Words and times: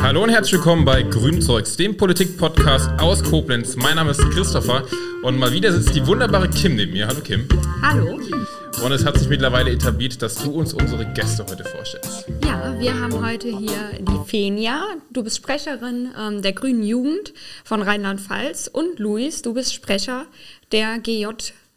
Hallo 0.00 0.24
und 0.24 0.30
herzlich 0.30 0.54
willkommen 0.54 0.84
bei 0.84 1.02
Grünzeugs, 1.02 1.76
dem 1.76 1.96
Politik-Podcast 1.96 2.90
aus 2.98 3.22
Koblenz. 3.22 3.76
Mein 3.76 3.96
Name 3.96 4.12
ist 4.12 4.20
Christopher 4.30 4.84
und 5.22 5.38
mal 5.38 5.52
wieder 5.52 5.72
sitzt 5.72 5.94
die 5.94 6.06
wunderbare 6.06 6.48
Kim 6.48 6.76
neben 6.76 6.92
mir. 6.92 7.06
Hallo 7.06 7.20
Kim. 7.20 7.46
Hallo. 7.82 8.18
Und 8.82 8.92
es 8.92 9.04
hat 9.04 9.18
sich 9.18 9.28
mittlerweile 9.28 9.70
etabliert, 9.70 10.20
dass 10.22 10.36
du 10.36 10.50
uns 10.52 10.72
unsere 10.72 11.04
Gäste 11.12 11.44
heute 11.44 11.64
vorstellst. 11.64 12.26
Ja, 12.44 12.74
wir 12.78 12.98
haben 12.98 13.24
heute 13.24 13.48
hier 13.48 13.90
die 14.00 14.28
Fenia. 14.28 14.82
Du 15.10 15.22
bist 15.22 15.36
Sprecherin 15.36 16.08
ähm, 16.18 16.40
der 16.40 16.54
Grünen 16.54 16.82
Jugend 16.82 17.34
von 17.62 17.82
Rheinland-Pfalz. 17.82 18.68
Und 18.72 18.98
Luis, 18.98 19.42
du 19.42 19.52
bist 19.52 19.74
Sprecher 19.74 20.26
der 20.72 20.98
GJ, 20.98 21.26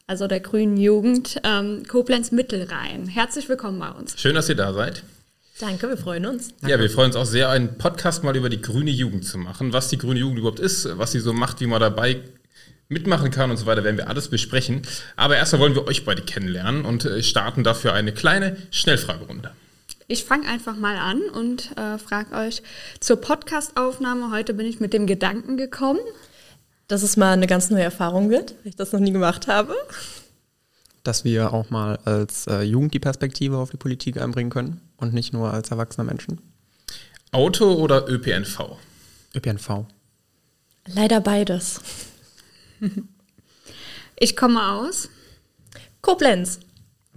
also 0.07 0.27
der 0.27 0.39
Grünen 0.39 0.77
Jugend 0.77 1.39
ähm, 1.43 1.83
Koblenz-Mittelrhein. 1.87 3.07
Herzlich 3.07 3.47
willkommen 3.47 3.79
bei 3.79 3.89
uns. 3.89 4.19
Schön, 4.19 4.35
dass 4.35 4.49
ihr 4.49 4.55
da 4.55 4.73
seid. 4.73 5.03
Danke, 5.59 5.87
wir 5.87 5.97
freuen 5.97 6.25
uns. 6.25 6.49
Ja, 6.67 6.79
wir 6.79 6.89
freuen 6.89 7.07
uns 7.07 7.15
auch 7.15 7.25
sehr, 7.25 7.49
einen 7.49 7.77
Podcast 7.77 8.23
mal 8.23 8.35
über 8.35 8.49
die 8.49 8.61
grüne 8.61 8.91
Jugend 8.91 9.25
zu 9.25 9.37
machen. 9.37 9.71
Was 9.71 9.87
die 9.87 9.97
grüne 9.97 10.19
Jugend 10.19 10.39
überhaupt 10.39 10.59
ist, 10.59 10.97
was 10.97 11.11
sie 11.11 11.19
so 11.19 11.31
macht, 11.31 11.61
wie 11.61 11.67
man 11.67 11.79
dabei 11.79 12.21
mitmachen 12.89 13.31
kann 13.31 13.49
und 13.49 13.57
so 13.57 13.65
weiter, 13.65 13.83
werden 13.83 13.97
wir 13.97 14.09
alles 14.09 14.27
besprechen. 14.27 14.81
Aber 15.15 15.37
erstmal 15.37 15.61
wollen 15.61 15.75
wir 15.75 15.87
euch 15.87 16.05
beide 16.05 16.21
kennenlernen 16.21 16.85
und 16.85 17.05
äh, 17.05 17.23
starten 17.23 17.63
dafür 17.63 17.93
eine 17.93 18.13
kleine 18.13 18.57
Schnellfragerunde. 18.71 19.51
Ich 20.07 20.25
fange 20.25 20.47
einfach 20.47 20.75
mal 20.75 20.97
an 20.97 21.21
und 21.21 21.71
äh, 21.77 21.97
frage 21.97 22.35
euch 22.35 22.61
zur 22.99 23.17
Podcastaufnahme. 23.17 24.31
Heute 24.31 24.53
bin 24.53 24.65
ich 24.65 24.79
mit 24.79 24.91
dem 24.91 25.07
Gedanken 25.07 25.55
gekommen, 25.55 26.01
dass 26.93 27.01
es 27.01 27.17
mal 27.17 27.33
eine 27.33 27.47
ganz 27.47 27.71
neue 27.71 27.81
Erfahrung 27.81 28.29
wird, 28.29 28.51
weil 28.51 28.67
ich 28.67 28.75
das 28.75 28.91
noch 28.91 28.99
nie 28.99 29.11
gemacht 29.11 29.47
habe. 29.47 29.75
Dass 31.01 31.23
wir 31.23 31.51
auch 31.51 31.71
mal 31.71 31.97
als 32.05 32.45
äh, 32.45 32.61
Jugend 32.61 32.93
die 32.93 32.99
Perspektive 32.99 33.57
auf 33.57 33.71
die 33.71 33.77
Politik 33.77 34.21
einbringen 34.21 34.51
können 34.51 34.79
und 34.97 35.11
nicht 35.11 35.33
nur 35.33 35.51
als 35.51 35.71
erwachsene 35.71 36.05
Menschen. 36.05 36.39
Auto 37.31 37.73
oder 37.73 38.07
ÖPNV? 38.07 38.77
ÖPNV. 39.33 39.85
Leider 40.85 41.19
beides. 41.19 41.81
Ich 44.19 44.35
komme 44.35 44.63
aus. 44.73 45.09
Koblenz. 46.01 46.59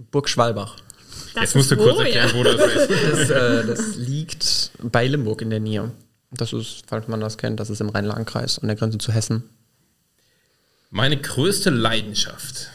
Burg 0.09 0.27
Schwalbach. 0.27 0.77
Das 1.35 1.43
Jetzt 1.43 1.55
musst 1.55 1.69
du 1.69 1.75
ist 1.75 1.81
kurz 1.81 1.99
erklären, 1.99 2.29
ja? 2.29 2.35
wo 2.35 2.43
das 2.43 2.55
ist. 2.55 2.89
Das, 3.11 3.29
äh, 3.29 3.67
das 3.67 3.95
liegt 3.95 4.71
bei 4.81 5.05
Limburg 5.05 5.43
in 5.43 5.51
der 5.51 5.59
Nähe. 5.59 5.91
Das 6.31 6.51
ist, 6.51 6.83
falls 6.87 7.07
man 7.07 7.19
das 7.19 7.37
kennt, 7.37 7.59
das 7.59 7.69
ist 7.69 7.79
im 7.79 7.89
Rhein-Lahn-Kreis 7.89 8.57
an 8.57 8.69
der 8.69 8.75
Grenze 8.75 8.97
zu 8.97 9.11
Hessen. 9.11 9.43
Meine 10.89 11.17
größte 11.17 11.69
Leidenschaft. 11.69 12.69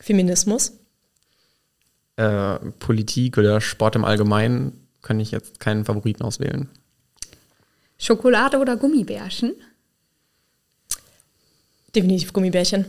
Feminismus. 0.00 0.72
Äh, 2.16 2.58
Politik 2.78 3.38
oder 3.38 3.60
Sport 3.60 3.96
im 3.96 4.04
Allgemeinen 4.04 4.86
kann 5.02 5.20
ich 5.20 5.30
jetzt 5.30 5.60
keinen 5.60 5.84
Favoriten 5.84 6.22
auswählen. 6.22 6.68
Schokolade 7.98 8.58
oder 8.58 8.76
Gummibärchen? 8.76 9.54
Definitiv 11.94 12.32
Gummibärchen. 12.32 12.86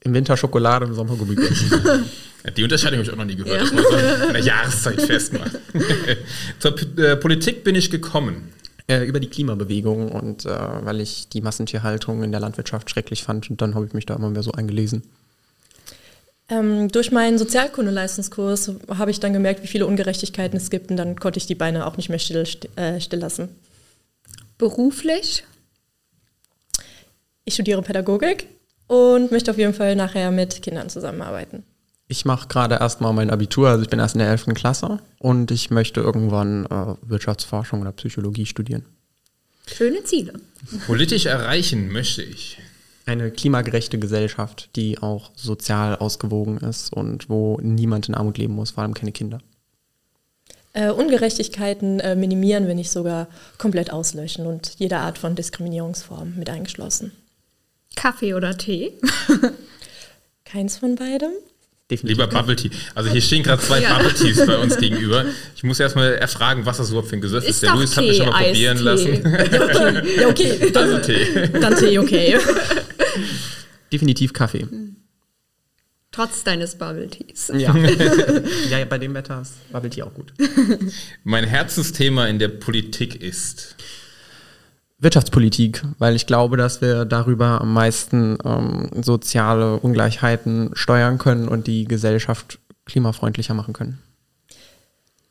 Im 0.00 0.14
Winter 0.14 0.36
Schokolade, 0.36 0.86
im 0.86 0.94
Sommer 0.94 1.16
Gummibärchen. 1.16 2.04
Ja, 2.44 2.52
Die 2.52 2.62
Unterscheidung 2.62 2.98
habe 2.98 3.08
ich 3.08 3.12
auch 3.12 3.16
noch 3.16 3.24
nie 3.24 3.34
gehört, 3.34 3.60
dass 3.60 3.72
man 3.72 3.82
so 3.82 3.90
der 4.32 4.40
Jahreszeit 4.40 5.02
festmacht. 5.02 5.50
Zur 6.60 6.76
P 6.76 7.02
äh, 7.02 7.16
Politik 7.16 7.64
bin 7.64 7.74
ich 7.74 7.90
gekommen. 7.90 8.52
Äh, 8.88 9.04
über 9.04 9.20
die 9.20 9.28
Klimabewegung 9.28 10.12
und 10.12 10.44
äh, 10.44 10.48
weil 10.48 11.00
ich 11.00 11.28
die 11.28 11.40
Massentierhaltung 11.40 12.22
in 12.22 12.30
der 12.30 12.40
Landwirtschaft 12.40 12.90
schrecklich 12.90 13.24
fand 13.24 13.50
und 13.50 13.60
dann 13.60 13.74
habe 13.74 13.86
ich 13.86 13.92
mich 13.92 14.06
da 14.06 14.14
immer 14.14 14.30
mehr 14.30 14.42
so 14.42 14.52
eingelesen. 14.52 15.02
Ähm, 16.48 16.88
durch 16.88 17.10
meinen 17.10 17.38
Sozialkundeleistungskurs 17.38 18.70
habe 18.88 19.10
ich 19.10 19.18
dann 19.18 19.32
gemerkt, 19.32 19.62
wie 19.64 19.66
viele 19.66 19.86
Ungerechtigkeiten 19.86 20.56
es 20.56 20.70
gibt 20.70 20.90
und 20.90 20.96
dann 20.96 21.18
konnte 21.18 21.38
ich 21.38 21.46
die 21.46 21.56
Beine 21.56 21.86
auch 21.86 21.96
nicht 21.96 22.08
mehr 22.08 22.20
still, 22.20 22.46
st 22.46 22.68
äh, 22.76 23.00
still 23.00 23.18
lassen. 23.18 23.48
Beruflich? 24.56 25.44
Ich 27.44 27.54
studiere 27.54 27.82
Pädagogik 27.82 28.46
und 28.86 29.32
möchte 29.32 29.50
auf 29.50 29.58
jeden 29.58 29.74
Fall 29.74 29.96
nachher 29.96 30.30
mit 30.30 30.62
Kindern 30.62 30.88
zusammenarbeiten. 30.88 31.64
Ich 32.08 32.24
mache 32.24 32.46
gerade 32.46 32.76
erstmal 32.76 33.12
mein 33.12 33.30
Abitur, 33.30 33.68
also 33.68 33.82
ich 33.82 33.88
bin 33.88 33.98
erst 33.98 34.14
in 34.14 34.20
der 34.20 34.28
11. 34.28 34.54
Klasse 34.54 35.00
und 35.18 35.50
ich 35.50 35.70
möchte 35.70 36.00
irgendwann 36.00 36.66
äh, 36.66 36.94
Wirtschaftsforschung 37.02 37.80
oder 37.80 37.92
Psychologie 37.92 38.46
studieren. 38.46 38.84
Schöne 39.66 40.04
Ziele. 40.04 40.34
Politisch 40.86 41.26
erreichen 41.26 41.90
möchte 41.90 42.22
ich. 42.22 42.58
Eine 43.06 43.30
klimagerechte 43.30 43.98
Gesellschaft, 43.98 44.70
die 44.76 44.98
auch 44.98 45.30
sozial 45.34 45.96
ausgewogen 45.96 46.58
ist 46.58 46.92
und 46.92 47.28
wo 47.28 47.58
niemand 47.60 48.08
in 48.08 48.14
Armut 48.14 48.38
leben 48.38 48.54
muss, 48.54 48.72
vor 48.72 48.84
allem 48.84 48.94
keine 48.94 49.12
Kinder. 49.12 49.38
Äh, 50.72 50.90
Ungerechtigkeiten 50.90 52.00
äh, 52.00 52.14
minimieren, 52.14 52.68
wenn 52.68 52.76
nicht 52.76 52.90
sogar 52.90 53.28
komplett 53.58 53.92
auslöschen 53.92 54.46
und 54.46 54.74
jede 54.78 54.98
Art 54.98 55.18
von 55.18 55.34
Diskriminierungsform 55.34 56.34
mit 56.36 56.50
eingeschlossen. 56.50 57.12
Kaffee 57.96 58.34
oder 58.34 58.56
Tee? 58.58 58.92
Keins 60.44 60.76
von 60.76 60.94
beidem. 60.94 61.32
Definitiv. 61.90 62.18
Lieber 62.18 62.26
Bubble 62.26 62.56
Tea. 62.56 62.70
Also 62.96 63.10
hier 63.10 63.20
stehen 63.20 63.44
gerade 63.44 63.62
zwei 63.62 63.80
Ja. 63.80 63.94
Bubble 63.96 64.12
Teas 64.12 64.44
bei 64.44 64.58
uns 64.58 64.76
gegenüber. 64.80 65.24
Ich 65.54 65.62
muss 65.62 65.78
erstmal 65.78 66.14
erfragen, 66.14 66.66
was 66.66 66.78
das 66.78 66.88
überhaupt 66.90 67.08
für 67.08 67.16
ein 67.16 67.20
Gesöff 67.20 67.44
ist. 67.44 67.50
Ist 67.50 67.62
Der 67.62 67.74
Luis 67.74 67.96
hat 67.96 68.02
mich 68.04 68.18
Tee, 68.18 68.24
schon 68.24 68.30
mal 68.32 68.44
probieren 68.44 68.88
Eistee. 68.88 69.20
lassen. 69.22 70.18
Ja, 70.20 70.28
okay, 70.28 70.70
dann, 70.72 70.84
Also 70.94 70.98
Tee. 70.98 71.48
dann 71.60 71.76
Tee, 71.76 71.98
okay. 71.98 72.38
Definitiv 73.92 74.32
Kaffee. 74.32 74.66
Trotz 76.10 76.42
deines 76.42 76.76
Bubble 76.76 77.08
Teas. 77.08 77.52
Ja. 77.54 77.76
ja, 78.70 78.84
bei 78.86 78.98
dem 78.98 79.14
Wetter 79.14 79.42
ist 79.42 79.70
Bubble 79.70 79.90
Tea 79.90 80.02
auch 80.02 80.14
gut. 80.14 80.32
Mein 81.24 81.44
Herzensthema 81.44 82.26
in 82.26 82.38
der 82.40 82.48
Politik 82.48 83.22
ist. 83.22 83.76
Wirtschaftspolitik, 84.98 85.82
weil 85.98 86.16
ich 86.16 86.26
glaube, 86.26 86.56
dass 86.56 86.80
wir 86.80 87.04
darüber 87.04 87.60
am 87.60 87.72
meisten 87.72 88.38
ähm, 88.44 88.88
soziale 89.02 89.78
Ungleichheiten 89.78 90.70
steuern 90.72 91.18
können 91.18 91.48
und 91.48 91.66
die 91.66 91.84
Gesellschaft 91.84 92.58
klimafreundlicher 92.86 93.52
machen 93.52 93.74
können. 93.74 93.98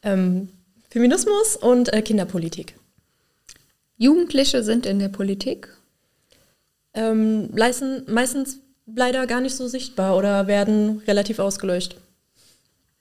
Ähm, 0.03 0.49
Feminismus 0.89 1.55
und 1.55 1.91
äh, 1.93 2.01
Kinderpolitik. 2.01 2.75
Jugendliche 3.97 4.61
sind 4.61 4.85
in 4.85 4.99
der 4.99 5.09
Politik. 5.09 5.69
Ähm, 6.93 7.49
leisten, 7.53 8.03
meistens 8.07 8.59
leider 8.85 9.25
gar 9.25 9.41
nicht 9.41 9.55
so 9.55 9.67
sichtbar 9.67 10.15
oder 10.15 10.47
werden 10.47 11.01
relativ 11.07 11.39
ausgelöscht. 11.39 11.95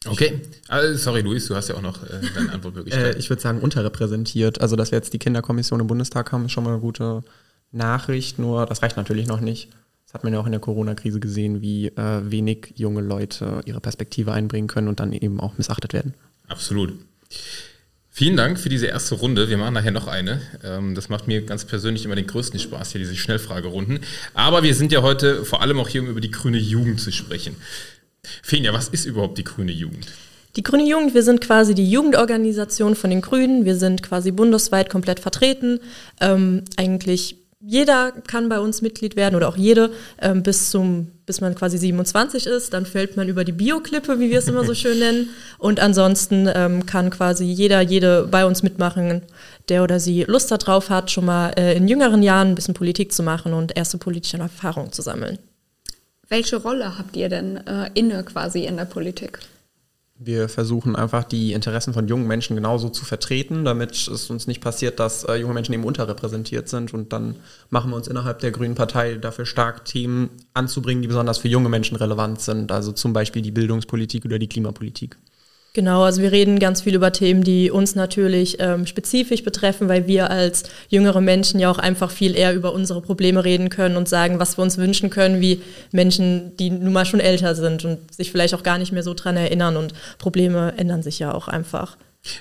Okay. 0.07 0.41
Also, 0.69 0.97
sorry, 0.97 1.23
Luis, 1.23 1.47
du 1.47 1.55
hast 1.55 1.69
ja 1.69 1.77
auch 1.77 1.83
noch 1.83 2.03
äh, 2.03 2.21
deine 2.35 2.53
Antwortmöglichkeit. 2.53 3.05
Äh, 3.17 3.19
ich 3.19 3.31
würde 3.31 3.43
sagen, 3.43 3.61
unterrepräsentiert. 3.61 4.61
Also, 4.61 4.77
dass 4.77 4.91
wir 4.91 4.99
jetzt 4.99 5.13
die 5.13 5.19
Kinderkommission 5.19 5.81
im 5.81 5.87
Bundestag 5.87 6.33
haben, 6.33 6.45
ist 6.47 6.53
schon 6.53 6.65
mal 6.65 6.71
eine 6.71 6.81
gute 6.81 7.23
Nachricht. 7.73 8.39
Nur, 8.39 8.67
das 8.67 8.83
reicht 8.83 8.97
natürlich 8.97 9.27
noch 9.27 9.41
nicht. 9.41 9.71
Das 10.07 10.15
hat 10.15 10.25
man 10.25 10.33
ja 10.33 10.41
auch 10.41 10.47
in 10.47 10.53
der 10.53 10.61
Corona-Krise 10.61 11.21
gesehen, 11.21 11.61
wie 11.61 11.89
äh, 11.89 12.31
wenig 12.31 12.75
junge 12.77 13.01
Leute 13.01 13.63
ihre 13.65 13.81
Perspektive 13.81 14.33
einbringen 14.33 14.69
können 14.69 14.89
und 14.89 15.01
dann 15.01 15.13
eben 15.13 15.41
auch 15.41 15.59
missachtet 15.59 15.93
werden. 15.93 16.15
Absolut. 16.49 16.95
Vielen 18.17 18.37
Dank 18.37 18.61
für 18.61 18.69
diese 18.69 18.87
erste 18.87 19.17
Runde. 19.17 19.49
Wir 19.49 19.59
machen 19.59 19.75
nachher 19.75 19.91
noch 19.91 20.07
eine. 20.07 20.41
Ähm, 20.63 20.95
Das 20.95 21.09
macht 21.09 21.27
mir 21.27 21.43
ganz 21.43 21.65
persönlich 21.65 22.05
immer 22.05 22.15
den 22.15 22.29
größten 22.29 22.61
Spaß, 22.61 22.93
hier 22.93 23.01
diese 23.01 23.17
Schnellfragerunden. 23.17 23.99
Aber 24.35 24.63
wir 24.63 24.73
sind 24.77 24.93
ja 24.93 25.03
heute 25.03 25.45
vor 25.45 25.63
allem 25.63 25.81
auch 25.81 25.89
hier, 25.89 26.01
um 26.01 26.07
über 26.07 26.21
die 26.21 26.31
grüne 26.31 26.59
Jugend 26.59 27.01
zu 27.01 27.11
sprechen. 27.11 27.57
Fenja, 28.43 28.73
was 28.73 28.89
ist 28.89 29.05
überhaupt 29.05 29.39
die 29.39 29.45
grüne 29.45 29.73
Jugend? 29.73 30.07
Die 30.57 30.63
Grüne 30.63 30.85
Jugend, 30.85 31.15
wir 31.15 31.25
sind 31.25 31.41
quasi 31.41 31.75
die 31.75 31.91
Jugendorganisation 31.91 32.95
von 32.95 33.11
den 33.11 33.23
Grünen. 33.23 33.65
Wir 33.65 33.75
sind 33.75 34.05
quasi 34.05 34.31
bundesweit 34.31 34.89
komplett 34.89 35.19
vertreten. 35.19 35.81
Ähm, 36.21 36.63
eigentlich 36.77 37.37
jeder 37.67 38.13
kann 38.13 38.49
bei 38.49 38.61
uns 38.61 38.83
Mitglied 38.83 39.17
werden 39.17 39.35
oder 39.35 39.49
auch 39.49 39.57
jede 39.57 39.91
ähm, 40.21 40.43
bis 40.43 40.71
zum 40.71 41.09
bis 41.27 41.41
man 41.41 41.55
quasi 41.55 41.79
27 41.79 42.47
ist. 42.47 42.75
Dann 42.75 42.85
fällt 42.85 43.17
man 43.17 43.29
über 43.29 43.45
die 43.45 43.53
Bioklippe, 43.53 44.21
wie 44.21 44.31
wir 44.31 44.39
es 44.39 44.49
immer 44.49 44.65
so 44.65 44.75
schön 44.75 44.99
nennen. 44.99 45.31
Und 45.59 45.81
ansonsten 45.81 46.49
ähm, 46.55 46.85
kann 46.85 47.09
quasi 47.09 47.47
jeder, 47.47 47.81
jede 47.81 48.29
bei 48.31 48.45
uns 48.45 48.63
mitmachen, 48.63 49.23
der 49.71 49.83
oder 49.83 49.99
sie 49.99 50.25
Lust 50.25 50.51
darauf 50.51 50.91
hat, 50.91 51.11
schon 51.11 51.25
mal 51.25 51.53
äh, 51.57 51.77
in 51.77 51.89
jüngeren 51.89 52.23
Jahren 52.23 52.49
ein 52.49 52.55
bisschen 52.55 52.75
Politik 52.75 53.13
zu 53.13 53.23
machen 53.23 53.55
und 53.55 53.75
erste 53.77 53.97
politische 53.97 54.37
Erfahrungen 54.37 54.93
zu 54.93 55.01
sammeln. 55.01 55.39
Welche 56.29 56.57
Rolle 56.57 56.99
habt 56.99 57.17
ihr 57.17 57.29
denn 57.29 57.57
äh, 57.67 57.91
inne 57.95 58.25
quasi 58.25 58.65
in 58.65 58.77
der 58.77 58.87
Politik? 58.87 59.41
Wir 60.17 60.49
versuchen 60.49 60.95
einfach 60.95 61.25
die 61.25 61.53
Interessen 61.53 61.93
von 61.93 62.07
jungen 62.07 62.29
Menschen 62.29 62.55
genauso 62.55 62.89
zu 62.89 63.05
vertreten, 63.05 63.65
damit 63.65 63.91
es 63.93 64.31
uns 64.31 64.47
nicht 64.47 64.61
passiert, 64.61 65.01
dass 65.01 65.25
äh, 65.25 65.35
junge 65.35 65.55
Menschen 65.55 65.75
eben 65.75 65.85
unterrepräsentiert 65.85 66.69
sind. 66.69 66.95
Und 66.95 67.13
dann 67.13 67.37
machen 67.69 67.91
wir 67.91 67.97
uns 67.97 68.07
innerhalb 68.07 68.39
der 68.39 68.53
Grünen 68.53 68.77
Partei 68.77 69.15
dafür 69.17 69.45
stark, 69.45 69.85
Themen 69.85 70.31
anzubringen, 70.55 71.03
die 71.03 71.09
besonders 71.09 71.39
für 71.39 71.49
junge 71.49 71.69
Menschen 71.69 71.97
relevant 71.97 72.41
sind. 72.41 72.71
Also 72.71 72.93
zum 72.93 73.13
Beispiel 73.13 73.43
die 73.43 73.51
Bildungspolitik 73.51 74.25
oder 74.25 74.39
die 74.39 74.49
Klimapolitik. 74.49 75.19
Genau, 75.75 76.05
also 76.05 76.23
wir 76.23 76.31
reden 76.31 76.61
ganz 76.61 76.83
viel 76.83 76.95
über 76.95 77.11
Themen, 77.11 77.43
die 77.43 77.69
uns 77.69 77.97
natürlich 77.97 78.59
ähm, 78.61 78.87
spezifisch 78.87 79.43
betreffen, 79.43 79.89
weil 79.89 80.07
wir 80.07 80.31
als 80.31 80.63
jüngere 80.89 81.21
Menschen 81.21 81.59
ja 81.59 81.69
auch 81.69 81.79
einfach 81.79 82.13
viel 82.13 82.37
eher 82.37 82.55
über 82.55 82.73
unsere 82.73 83.03
Probleme 83.03 83.45
reden 83.45 83.71
können 83.71 83.97
und 83.97 84.09
sagen, 84.09 84.39
was 84.39 84.57
wir 84.57 84.63
uns 84.63 84.79
wünschen 84.79 85.11
können, 85.11 85.41
wie 85.41 85.63
Menschen, 85.91 86.57
die 86.59 86.71
nun 86.71 86.93
mal 86.93 87.05
schon 87.05 87.19
älter 87.19 87.57
sind 87.57 87.85
und 87.85 88.15
sich 88.15 88.31
vielleicht 88.31 88.55
auch 88.55 88.63
gar 88.63 88.79
nicht 88.79 88.93
mehr 88.93 89.03
so 89.03 89.15
dran 89.15 89.37
erinnern 89.37 89.77
und 89.77 89.95
Probleme 90.19 90.75
ändern 90.77 91.03
sich 91.03 91.19
ja 91.19 91.35
auch 91.35 91.49
einfach. 91.49 91.97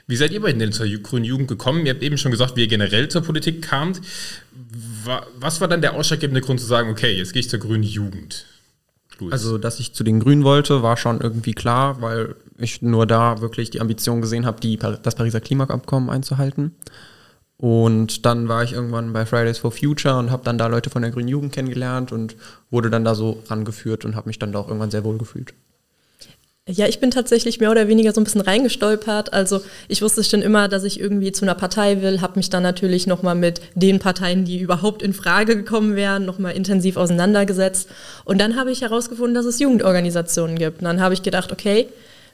Wie 0.05 0.15
seid 0.15 0.31
ihr 0.31 0.41
beiden 0.41 0.59
denn 0.59 0.71
zur 0.71 0.85
Grünen 0.85 1.25
Jugend 1.25 1.47
gekommen? 1.47 1.87
Ihr 1.87 1.93
habt 1.93 2.03
eben 2.03 2.19
schon 2.19 2.31
gesagt, 2.31 2.55
wie 2.55 2.61
ihr 2.61 2.67
generell 2.67 3.07
zur 3.09 3.23
Politik 3.23 3.63
kamt. 3.63 3.99
Was 5.39 5.59
war 5.59 5.67
dann 5.67 5.81
der 5.81 5.95
ausschlaggebende 5.95 6.41
Grund 6.41 6.59
zu 6.59 6.67
sagen, 6.67 6.91
okay, 6.91 7.11
jetzt 7.11 7.33
gehe 7.33 7.39
ich 7.39 7.49
zur 7.49 7.59
Grünen 7.59 7.83
Jugend? 7.83 8.45
Louis. 9.19 9.31
Also, 9.31 9.57
dass 9.57 9.79
ich 9.79 9.93
zu 9.93 10.03
den 10.03 10.19
Grünen 10.19 10.43
wollte, 10.43 10.83
war 10.83 10.97
schon 10.97 11.21
irgendwie 11.21 11.53
klar, 11.53 12.01
weil 12.01 12.35
ich 12.63 12.81
nur 12.81 13.05
da 13.05 13.41
wirklich 13.41 13.69
die 13.69 13.81
Ambition 13.81 14.21
gesehen 14.21 14.45
habe, 14.45 14.59
die, 14.59 14.77
das 14.77 15.15
Pariser 15.15 15.41
Klimaabkommen 15.41 16.09
einzuhalten. 16.09 16.71
Und 17.57 18.25
dann 18.25 18.49
war 18.49 18.63
ich 18.63 18.73
irgendwann 18.73 19.13
bei 19.13 19.25
Fridays 19.25 19.59
for 19.59 19.71
Future 19.71 20.17
und 20.17 20.31
habe 20.31 20.43
dann 20.43 20.57
da 20.57 20.67
Leute 20.67 20.89
von 20.89 21.01
der 21.01 21.11
Grünen 21.11 21.29
Jugend 21.29 21.53
kennengelernt 21.53 22.11
und 22.11 22.35
wurde 22.71 22.89
dann 22.89 23.05
da 23.05 23.15
so 23.15 23.41
rangeführt 23.47 24.03
und 24.03 24.15
habe 24.15 24.27
mich 24.27 24.39
dann 24.39 24.51
da 24.51 24.59
auch 24.59 24.67
irgendwann 24.67 24.91
sehr 24.91 25.03
wohl 25.03 25.17
gefühlt. 25.17 25.53
Ja, 26.65 26.87
ich 26.87 27.01
bin 27.01 27.11
tatsächlich 27.11 27.59
mehr 27.59 27.71
oder 27.71 27.89
weniger 27.89 28.13
so 28.13 28.21
ein 28.21 28.23
bisschen 28.23 28.39
reingestolpert. 28.39 29.33
Also 29.33 29.61
ich 29.89 30.01
wusste 30.01 30.23
schon 30.23 30.41
immer, 30.41 30.69
dass 30.69 30.85
ich 30.85 30.97
irgendwie 30.97 31.33
zu 31.33 31.43
einer 31.43 31.55
Partei 31.55 32.01
will, 32.01 32.21
habe 32.21 32.37
mich 32.39 32.49
dann 32.49 32.63
natürlich 32.63 33.05
nochmal 33.05 33.35
mit 33.35 33.59
den 33.75 33.99
Parteien, 33.99 34.45
die 34.45 34.61
überhaupt 34.61 35.01
in 35.01 35.13
Frage 35.13 35.57
gekommen 35.57 35.97
wären, 35.97 36.25
nochmal 36.25 36.53
intensiv 36.53 36.95
auseinandergesetzt. 36.95 37.89
Und 38.23 38.39
dann 38.39 38.55
habe 38.55 38.71
ich 38.71 38.81
herausgefunden, 38.81 39.35
dass 39.35 39.45
es 39.45 39.59
Jugendorganisationen 39.59 40.57
gibt. 40.57 40.79
Und 40.79 40.85
dann 40.85 41.01
habe 41.01 41.13
ich 41.13 41.21
gedacht, 41.21 41.51
okay, 41.51 41.89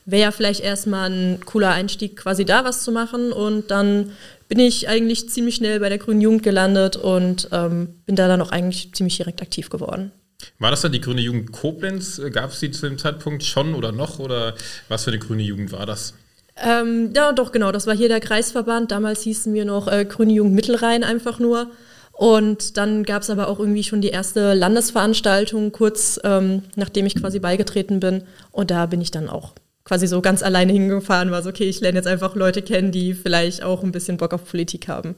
wäre 0.06 0.24
ja 0.24 0.32
vielleicht 0.32 0.62
erstmal 0.62 1.10
ein 1.10 1.40
cooler 1.46 1.72
Einstieg, 1.72 2.18
quasi 2.18 2.46
da 2.46 2.66
was 2.66 2.84
zu 2.84 2.92
machen. 2.92 3.32
Und 3.32 3.72
dann 3.72 4.12
bin 4.48 4.60
ich 4.60 4.90
eigentlich 4.90 5.30
ziemlich 5.30 5.56
schnell 5.56 5.80
bei 5.80 5.90
der 5.90 6.00
Grünen 6.00 6.22
Jugend 6.22 6.44
gelandet 6.44 6.98
und 6.98 7.50
ähm, 7.52 7.96
bin 8.06 8.16
da 8.16 8.28
dann 8.28 8.42
auch 8.42 8.52
eigentlich 8.52 8.94
ziemlich 8.94 9.18
direkt 9.18 9.42
aktiv 9.42 9.70
geworden. 9.70 10.12
War 10.58 10.72
das 10.72 10.82
dann 10.82 10.92
die 10.92 11.02
Grüne 11.02 11.22
Jugend 11.22 11.52
Koblenz? 11.52 12.22
Gab 12.32 12.52
es 12.52 12.60
die 12.60 12.72
zu 12.72 12.88
dem 12.88 12.98
Zeitpunkt 12.98 13.44
schon 13.44 13.76
oder 13.76 13.92
noch? 13.92 14.20
Oder 14.20 14.56
was 14.88 15.04
für 15.04 15.12
eine 15.12 15.20
Grüne 15.20 15.44
Jugend 15.44 15.72
war 15.72 15.86
das? 15.86 16.14
Ähm, 16.56 17.12
ja, 17.16 17.32
doch, 17.32 17.52
genau. 17.52 17.72
Das 17.72 17.88
war 17.88 17.96
hier 17.96 18.10
der 18.10 18.20
Kreisverband. 18.20 18.92
Damals 18.92 19.22
hießen 19.22 19.54
wir 19.54 19.66
noch 19.66 19.88
äh, 19.88 20.06
Grüne 20.06 20.34
Jugend 20.34 20.56
Mittelrhein 20.56 21.04
einfach 21.04 21.40
nur. 21.40 21.72
Und 22.12 22.76
dann 22.76 23.04
gab 23.04 23.22
es 23.22 23.30
aber 23.30 23.48
auch 23.48 23.60
irgendwie 23.60 23.84
schon 23.84 24.02
die 24.02 24.10
erste 24.10 24.54
Landesveranstaltung, 24.54 25.72
kurz 25.72 26.20
ähm, 26.26 26.64
nachdem 26.76 27.06
ich 27.06 27.16
quasi 27.16 27.40
beigetreten 27.40 28.02
bin. 28.02 28.24
Und 28.52 28.72
da 28.72 28.88
bin 28.88 29.00
ich 29.00 29.12
dann 29.12 29.30
auch 29.30 29.54
quasi 29.90 30.06
so 30.06 30.22
ganz 30.22 30.44
alleine 30.44 30.72
hingefahren, 30.72 31.32
war 31.32 31.42
so, 31.42 31.50
okay, 31.50 31.68
ich 31.68 31.80
lerne 31.80 31.98
jetzt 31.98 32.06
einfach 32.06 32.36
Leute 32.36 32.62
kennen, 32.62 32.92
die 32.92 33.16
vielleicht 33.16 33.64
auch 33.64 33.82
ein 33.82 33.92
bisschen 33.92 34.18
Bock 34.18 34.36
auf 34.36 34.48
Politik 34.48 34.88
haben. 34.88 35.16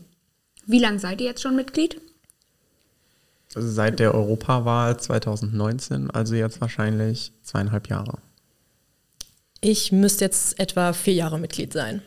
Wie 0.65 0.79
lange 0.79 0.97
seid 0.97 1.19
ihr 1.19 1.27
jetzt 1.27 1.41
schon 1.41 1.57
Mitglied? 1.57 2.00
Also 3.53 3.69
seit 3.69 4.00
der 4.00 4.15
Europawahl 4.15 4.97
2019, 4.97 6.09
also 6.12 6.35
jetzt 6.35 6.62
wahrscheinlich 6.62 7.33
zweieinhalb 7.44 7.89
Jahre. 7.89 8.19
Ich 9.59 9.91
müsste 9.91 10.23
jetzt 10.23 10.57
etwa 10.57 10.94
vier 10.94 11.15
Jahre 11.15 11.38
Mitglied 11.38 11.73
sein. 11.73 12.01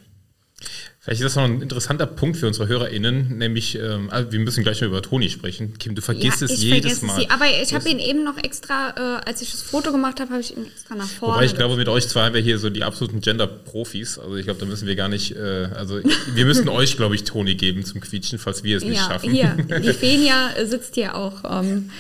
Vielleicht 1.05 1.21
ist 1.21 1.37
das 1.37 1.37
noch 1.37 1.45
ein 1.45 1.61
interessanter 1.61 2.07
Punkt 2.07 2.39
für 2.39 2.47
unsere 2.47 2.67
HörerInnen, 2.67 3.37
nämlich, 3.37 3.79
ähm, 3.79 4.09
also 4.09 4.33
wir 4.33 4.39
müssen 4.39 4.65
gleich 4.65 4.81
mal 4.81 4.87
über 4.87 5.03
Toni 5.03 5.29
sprechen. 5.29 5.77
Kim, 5.79 5.95
du 5.95 6.01
vergisst 6.01 6.41
ja, 6.41 6.47
es 6.47 6.63
jedes 6.63 7.03
Mal. 7.03 7.21
Sie, 7.21 7.29
aber 7.29 7.45
ich 7.63 7.75
habe 7.75 7.87
ihn 7.91 7.99
eben 7.99 8.25
noch 8.25 8.39
extra, 8.39 8.95
äh, 8.97 9.29
als 9.29 9.43
ich 9.43 9.51
das 9.51 9.61
Foto 9.61 9.93
gemacht 9.93 10.19
habe, 10.19 10.31
habe 10.31 10.41
ich 10.41 10.57
ihn 10.57 10.65
extra 10.65 10.95
nach 10.95 11.07
vorne. 11.07 11.35
Wobei 11.35 11.45
ich 11.45 11.55
glaube, 11.55 11.77
mit 11.77 11.89
euch 11.89 12.09
zwei 12.09 12.23
haben 12.23 12.35
wir 12.35 12.41
hier 12.41 12.59
so 12.59 12.71
die 12.71 12.85
absoluten 12.85 13.21
Gender-Profis. 13.21 14.19
Also 14.19 14.37
ich 14.37 14.47
glaube, 14.47 14.61
da 14.61 14.65
müssen 14.65 14.89
wir 14.89 14.97
gar 14.97 15.11
nicht, 15.11 15.37
äh, 15.37 15.69
also 15.77 16.01
wir 16.33 16.47
müssten 16.47 16.71
euch, 16.71 16.97
glaube 16.97 17.15
ich, 17.17 17.25
Toni 17.25 17.55
geben 17.55 17.85
zum 17.85 18.01
Quietschen, 18.01 18.39
falls 18.39 18.65
wir 18.65 18.79
es 18.79 18.83
nicht 18.83 18.97
ja, 18.97 19.07
schaffen. 19.07 19.31
Hier, 19.31 19.59
die 19.85 19.93
Fenia 19.93 20.53
sitzt 20.65 20.95
hier 20.95 21.17
auch 21.17 21.45
ähm, 21.45 21.91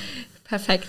Perfekt. 0.44 0.86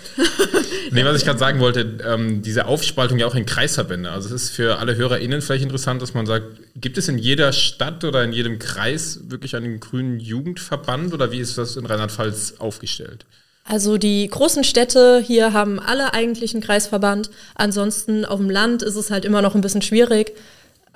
nee, 0.90 1.04
was 1.04 1.16
ich 1.16 1.24
gerade 1.24 1.38
sagen 1.38 1.60
wollte, 1.60 1.98
ähm, 2.06 2.42
diese 2.42 2.66
Aufspaltung 2.66 3.18
ja 3.18 3.26
auch 3.26 3.34
in 3.34 3.46
Kreisverbände. 3.46 4.10
Also 4.10 4.34
es 4.34 4.42
ist 4.42 4.50
für 4.50 4.78
alle 4.78 4.96
HörerInnen 4.96 5.40
vielleicht 5.40 5.64
interessant, 5.64 6.02
dass 6.02 6.12
man 6.12 6.26
sagt, 6.26 6.46
gibt 6.74 6.98
es 6.98 7.08
in 7.08 7.16
jeder 7.16 7.52
Stadt 7.52 8.04
oder 8.04 8.22
in 8.22 8.32
jedem 8.32 8.58
Kreis 8.58 9.20
wirklich 9.28 9.56
einen 9.56 9.80
grünen 9.80 10.20
Jugendverband 10.20 11.14
oder 11.14 11.32
wie 11.32 11.38
ist 11.38 11.56
das 11.56 11.76
in 11.76 11.86
Rheinland-Pfalz 11.86 12.56
aufgestellt? 12.58 13.24
Also 13.64 13.96
die 13.96 14.28
großen 14.28 14.62
Städte 14.62 15.20
hier 15.26 15.52
haben 15.52 15.80
alle 15.80 16.12
eigentlich 16.14 16.54
einen 16.54 16.62
Kreisverband. 16.62 17.30
Ansonsten 17.54 18.24
auf 18.24 18.38
dem 18.38 18.50
Land 18.50 18.82
ist 18.82 18.94
es 18.94 19.10
halt 19.10 19.24
immer 19.24 19.42
noch 19.42 19.54
ein 19.54 19.60
bisschen 19.60 19.82
schwierig. 19.82 20.32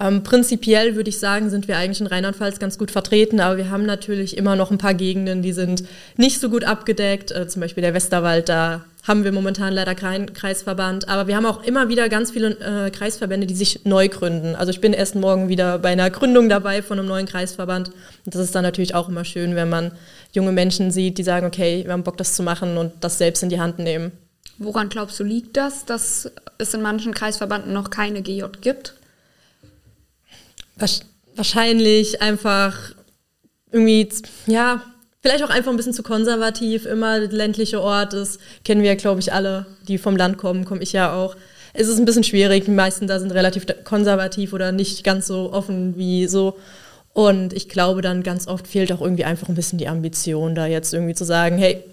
Ähm, 0.00 0.22
prinzipiell 0.22 0.96
würde 0.96 1.10
ich 1.10 1.18
sagen, 1.18 1.50
sind 1.50 1.68
wir 1.68 1.76
eigentlich 1.76 2.00
in 2.00 2.06
Rheinland-Pfalz 2.06 2.58
ganz 2.58 2.78
gut 2.78 2.90
vertreten, 2.90 3.38
aber 3.38 3.58
wir 3.58 3.70
haben 3.70 3.84
natürlich 3.84 4.38
immer 4.38 4.56
noch 4.56 4.70
ein 4.70 4.78
paar 4.78 4.94
Gegenden, 4.94 5.42
die 5.42 5.52
sind 5.52 5.84
nicht 6.16 6.40
so 6.40 6.48
gut 6.48 6.64
abgedeckt. 6.64 7.30
Äh, 7.32 7.48
zum 7.48 7.60
Beispiel 7.60 7.82
der 7.82 7.92
Westerwald, 7.92 8.48
da 8.48 8.84
haben 9.06 9.24
wir 9.24 9.32
momentan 9.32 9.72
leider 9.72 9.94
keinen 9.94 10.32
Kreisverband. 10.32 11.08
Aber 11.08 11.26
wir 11.26 11.36
haben 11.36 11.46
auch 11.46 11.62
immer 11.64 11.88
wieder 11.88 12.08
ganz 12.08 12.30
viele 12.30 12.50
äh, 12.60 12.90
Kreisverbände, 12.90 13.46
die 13.46 13.54
sich 13.54 13.84
neu 13.84 14.08
gründen. 14.08 14.54
Also 14.54 14.70
ich 14.70 14.80
bin 14.80 14.92
erst 14.92 15.14
morgen 15.16 15.48
wieder 15.48 15.78
bei 15.78 15.90
einer 15.90 16.10
Gründung 16.10 16.48
dabei 16.48 16.82
von 16.82 16.98
einem 16.98 17.08
neuen 17.08 17.26
Kreisverband. 17.26 17.88
Und 17.88 18.34
das 18.34 18.40
ist 18.40 18.54
dann 18.54 18.62
natürlich 18.62 18.94
auch 18.94 19.08
immer 19.08 19.24
schön, 19.24 19.54
wenn 19.54 19.68
man 19.68 19.92
junge 20.32 20.52
Menschen 20.52 20.90
sieht, 20.90 21.18
die 21.18 21.22
sagen, 21.22 21.46
okay, 21.46 21.82
wir 21.84 21.92
haben 21.92 22.04
Bock, 22.04 22.16
das 22.16 22.34
zu 22.34 22.42
machen 22.42 22.78
und 22.78 22.92
das 23.00 23.18
selbst 23.18 23.42
in 23.42 23.48
die 23.48 23.60
Hand 23.60 23.78
nehmen. 23.78 24.12
Woran 24.58 24.88
glaubst 24.88 25.18
du, 25.20 25.24
liegt 25.24 25.56
das, 25.56 25.86
dass 25.86 26.30
es 26.58 26.74
in 26.74 26.82
manchen 26.82 27.14
Kreisverbanden 27.14 27.72
noch 27.72 27.90
keine 27.90 28.22
GJ 28.22 28.44
gibt? 28.60 28.94
Wahrscheinlich 31.36 32.20
einfach 32.22 32.76
irgendwie, 33.72 34.08
ja, 34.46 34.82
vielleicht 35.20 35.44
auch 35.44 35.50
einfach 35.50 35.70
ein 35.70 35.76
bisschen 35.76 35.92
zu 35.92 36.02
konservativ. 36.02 36.86
Immer 36.86 37.18
ländliche 37.18 37.80
Ort 37.80 38.14
ist, 38.14 38.40
kennen 38.64 38.82
wir, 38.82 38.96
glaube 38.96 39.20
ich, 39.20 39.32
alle, 39.32 39.66
die 39.86 39.98
vom 39.98 40.16
Land 40.16 40.38
kommen, 40.38 40.64
komme 40.64 40.82
ich 40.82 40.92
ja 40.92 41.14
auch. 41.14 41.36
Es 41.72 41.88
ist 41.88 41.98
ein 41.98 42.04
bisschen 42.04 42.24
schwierig. 42.24 42.64
Die 42.64 42.70
meisten 42.70 43.06
da 43.06 43.20
sind 43.20 43.32
relativ 43.32 43.66
konservativ 43.84 44.52
oder 44.52 44.72
nicht 44.72 45.04
ganz 45.04 45.26
so 45.26 45.52
offen 45.52 45.96
wie 45.96 46.26
so. 46.26 46.58
Und 47.12 47.52
ich 47.52 47.68
glaube, 47.68 48.02
dann 48.02 48.22
ganz 48.22 48.46
oft 48.46 48.66
fehlt 48.66 48.92
auch 48.92 49.00
irgendwie 49.00 49.24
einfach 49.24 49.48
ein 49.48 49.54
bisschen 49.54 49.78
die 49.78 49.88
Ambition, 49.88 50.54
da 50.54 50.66
jetzt 50.66 50.94
irgendwie 50.94 51.14
zu 51.14 51.24
sagen, 51.24 51.58
hey, 51.58 51.84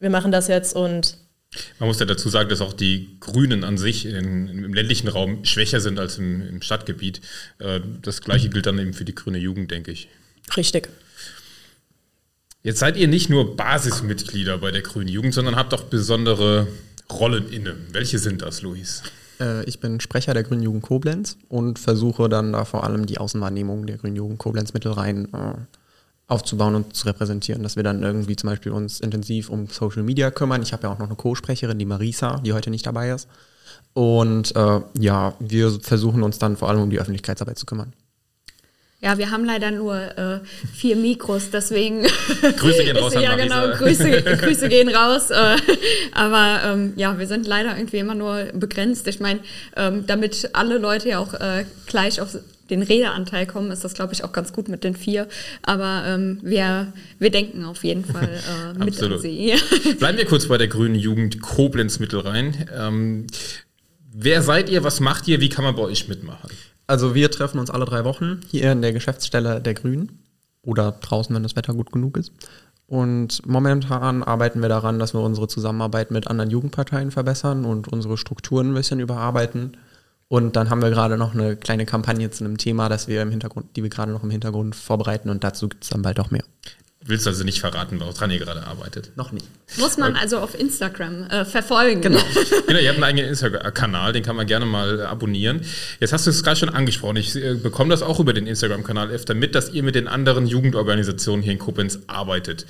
wir 0.00 0.10
machen 0.10 0.32
das 0.32 0.48
jetzt 0.48 0.74
und 0.74 1.18
man 1.78 1.88
muss 1.88 2.00
ja 2.00 2.06
dazu 2.06 2.28
sagen, 2.28 2.48
dass 2.48 2.60
auch 2.60 2.72
die 2.72 3.16
Grünen 3.20 3.64
an 3.64 3.78
sich 3.78 4.06
in, 4.06 4.48
im 4.48 4.74
ländlichen 4.74 5.08
Raum 5.08 5.44
schwächer 5.44 5.80
sind 5.80 5.98
als 5.98 6.18
im, 6.18 6.42
im 6.42 6.62
Stadtgebiet. 6.62 7.20
Äh, 7.58 7.80
das 8.02 8.20
gleiche 8.20 8.48
gilt 8.48 8.66
dann 8.66 8.78
eben 8.78 8.92
für 8.92 9.04
die 9.04 9.14
grüne 9.14 9.38
Jugend, 9.38 9.70
denke 9.70 9.90
ich. 9.90 10.08
Richtig. 10.56 10.88
Jetzt 12.62 12.78
seid 12.78 12.96
ihr 12.96 13.08
nicht 13.08 13.28
nur 13.28 13.56
Basismitglieder 13.56 14.58
bei 14.58 14.70
der 14.70 14.82
Grünen 14.82 15.08
Jugend, 15.08 15.34
sondern 15.34 15.56
habt 15.56 15.74
auch 15.74 15.84
besondere 15.84 16.66
Rollen 17.12 17.52
inne. 17.52 17.76
Welche 17.92 18.18
sind 18.18 18.40
das, 18.40 18.62
Luis? 18.62 19.02
Äh, 19.40 19.64
ich 19.64 19.80
bin 19.80 20.00
Sprecher 20.00 20.34
der 20.34 20.42
Grünen 20.42 20.62
Jugend 20.62 20.82
Koblenz 20.82 21.36
und 21.48 21.78
versuche 21.78 22.28
dann 22.28 22.52
da 22.52 22.64
vor 22.64 22.84
allem 22.84 23.06
die 23.06 23.18
Außenwahrnehmung 23.18 23.86
der 23.86 23.98
Grünen 23.98 24.16
Jugend 24.16 24.38
Koblenz 24.38 24.72
Mittelrhein 24.72 25.28
äh, 25.34 25.54
aufzubauen 26.26 26.74
und 26.74 26.96
zu 26.96 27.06
repräsentieren, 27.06 27.62
dass 27.62 27.76
wir 27.76 27.82
dann 27.82 28.02
irgendwie 28.02 28.36
zum 28.36 28.48
Beispiel 28.48 28.72
uns 28.72 29.00
intensiv 29.00 29.50
um 29.50 29.66
Social 29.68 30.02
Media 30.02 30.30
kümmern. 30.30 30.62
Ich 30.62 30.72
habe 30.72 30.84
ja 30.84 30.92
auch 30.92 30.98
noch 30.98 31.06
eine 31.06 31.16
Co-Sprecherin, 31.16 31.78
die 31.78 31.84
Marisa, 31.84 32.40
die 32.44 32.52
heute 32.52 32.70
nicht 32.70 32.86
dabei 32.86 33.10
ist. 33.10 33.28
Und 33.92 34.56
äh, 34.56 34.80
ja, 34.98 35.34
wir 35.38 35.70
versuchen 35.80 36.22
uns 36.22 36.38
dann 36.38 36.56
vor 36.56 36.68
allem 36.68 36.80
um 36.80 36.90
die 36.90 36.98
Öffentlichkeitsarbeit 36.98 37.58
zu 37.58 37.66
kümmern. 37.66 37.92
Ja, 39.04 39.18
wir 39.18 39.30
haben 39.30 39.44
leider 39.44 39.70
nur 39.70 39.96
äh, 39.96 40.40
vier 40.72 40.96
Mikros, 40.96 41.50
deswegen. 41.50 42.02
Grüße 42.56 42.84
gehen 42.84 42.96
raus. 42.96 43.12
ja, 43.12 43.36
genau, 43.36 43.68
Grüße, 43.76 44.22
Grüße 44.40 44.70
gehen 44.70 44.88
raus. 44.88 45.30
Äh, 45.30 45.56
aber 46.14 46.60
ähm, 46.64 46.94
ja, 46.96 47.18
wir 47.18 47.26
sind 47.26 47.46
leider 47.46 47.76
irgendwie 47.76 47.98
immer 47.98 48.14
nur 48.14 48.44
begrenzt. 48.54 49.06
Ich 49.06 49.20
meine, 49.20 49.40
ähm, 49.76 50.06
damit 50.06 50.48
alle 50.54 50.78
Leute 50.78 51.10
ja 51.10 51.18
auch 51.18 51.34
äh, 51.34 51.66
gleich 51.86 52.22
auf 52.22 52.38
den 52.70 52.82
Redeanteil 52.82 53.46
kommen, 53.46 53.70
ist 53.70 53.84
das, 53.84 53.94
glaube 53.94 54.12
ich, 54.12 54.24
auch 54.24 54.32
ganz 54.32 54.52
gut 54.52 54.68
mit 54.68 54.84
den 54.84 54.94
vier. 54.94 55.28
Aber 55.62 56.04
ähm, 56.06 56.38
wir, 56.42 56.92
wir 57.18 57.30
denken 57.30 57.64
auf 57.64 57.84
jeden 57.84 58.04
Fall 58.12 58.28
äh, 58.74 58.78
mit 58.78 59.02
an 59.02 59.18
sie. 59.18 59.54
Bleiben 59.98 60.18
wir 60.18 60.26
kurz 60.26 60.46
bei 60.46 60.58
der 60.58 60.68
Grünen 60.68 60.94
Jugend 60.94 61.40
Koblenz 61.42 61.98
Mittelrhein. 61.98 62.68
Ähm, 62.76 63.26
wer 64.12 64.42
seid 64.42 64.70
ihr? 64.70 64.84
Was 64.84 65.00
macht 65.00 65.28
ihr? 65.28 65.40
Wie 65.40 65.48
kann 65.48 65.64
man 65.64 65.76
bei 65.76 65.82
euch 65.82 66.08
mitmachen? 66.08 66.50
Also 66.86 67.14
wir 67.14 67.30
treffen 67.30 67.58
uns 67.58 67.70
alle 67.70 67.86
drei 67.86 68.04
Wochen 68.04 68.40
hier 68.50 68.72
in 68.72 68.82
der 68.82 68.92
Geschäftsstelle 68.92 69.60
der 69.60 69.74
Grünen 69.74 70.18
oder 70.62 70.92
draußen, 70.92 71.34
wenn 71.34 71.42
das 71.42 71.56
Wetter 71.56 71.74
gut 71.74 71.92
genug 71.92 72.16
ist. 72.16 72.32
Und 72.86 73.46
momentan 73.46 74.22
arbeiten 74.22 74.60
wir 74.60 74.68
daran, 74.68 74.98
dass 74.98 75.14
wir 75.14 75.20
unsere 75.20 75.48
Zusammenarbeit 75.48 76.10
mit 76.10 76.28
anderen 76.28 76.50
Jugendparteien 76.50 77.10
verbessern 77.10 77.64
und 77.64 77.88
unsere 77.88 78.18
Strukturen 78.18 78.70
ein 78.70 78.74
bisschen 78.74 79.00
überarbeiten. 79.00 79.76
Und 80.34 80.56
dann 80.56 80.68
haben 80.68 80.82
wir 80.82 80.90
gerade 80.90 81.16
noch 81.16 81.32
eine 81.32 81.54
kleine 81.54 81.86
Kampagne 81.86 82.28
zu 82.28 82.44
einem 82.44 82.58
Thema, 82.58 82.88
das 82.88 83.06
wir 83.06 83.22
im 83.22 83.30
Hintergrund, 83.30 83.76
die 83.76 83.84
wir 83.84 83.88
gerade 83.88 84.10
noch 84.10 84.24
im 84.24 84.30
Hintergrund 84.30 84.74
vorbereiten 84.74 85.30
und 85.30 85.44
dazu 85.44 85.68
gibt 85.68 85.84
es 85.84 85.90
dann 85.90 86.02
bald 86.02 86.18
auch 86.18 86.32
mehr. 86.32 86.42
Willst 87.04 87.28
also 87.28 87.44
nicht 87.44 87.60
verraten, 87.60 88.00
woran 88.00 88.32
ihr 88.32 88.40
gerade 88.40 88.66
arbeitet? 88.66 89.16
Noch 89.16 89.30
nicht. 89.30 89.46
Muss 89.78 89.96
man 89.96 90.16
also 90.16 90.38
auf 90.38 90.58
Instagram 90.58 91.30
äh, 91.30 91.44
verfolgen. 91.44 92.00
Genau. 92.00 92.18
genau, 92.66 92.80
ihr 92.80 92.88
habt 92.88 92.96
einen 92.96 93.04
eigenen 93.04 93.28
Instagram-Kanal, 93.28 94.12
den 94.12 94.24
kann 94.24 94.34
man 94.34 94.48
gerne 94.48 94.66
mal 94.66 94.98
äh, 94.98 95.02
abonnieren. 95.04 95.60
Jetzt 96.00 96.12
hast 96.12 96.26
du 96.26 96.30
es 96.30 96.42
gerade 96.42 96.56
schon 96.56 96.70
angesprochen. 96.70 97.14
Ich 97.18 97.36
äh, 97.36 97.54
bekomme 97.54 97.90
das 97.90 98.02
auch 98.02 98.18
über 98.18 98.32
den 98.32 98.48
Instagram-Kanal 98.48 99.10
öfter 99.10 99.34
mit, 99.34 99.54
dass 99.54 99.70
ihr 99.70 99.84
mit 99.84 99.94
den 99.94 100.08
anderen 100.08 100.48
Jugendorganisationen 100.48 101.44
hier 101.44 101.52
in 101.52 101.60
Koblenz 101.60 102.00
arbeitet. 102.08 102.66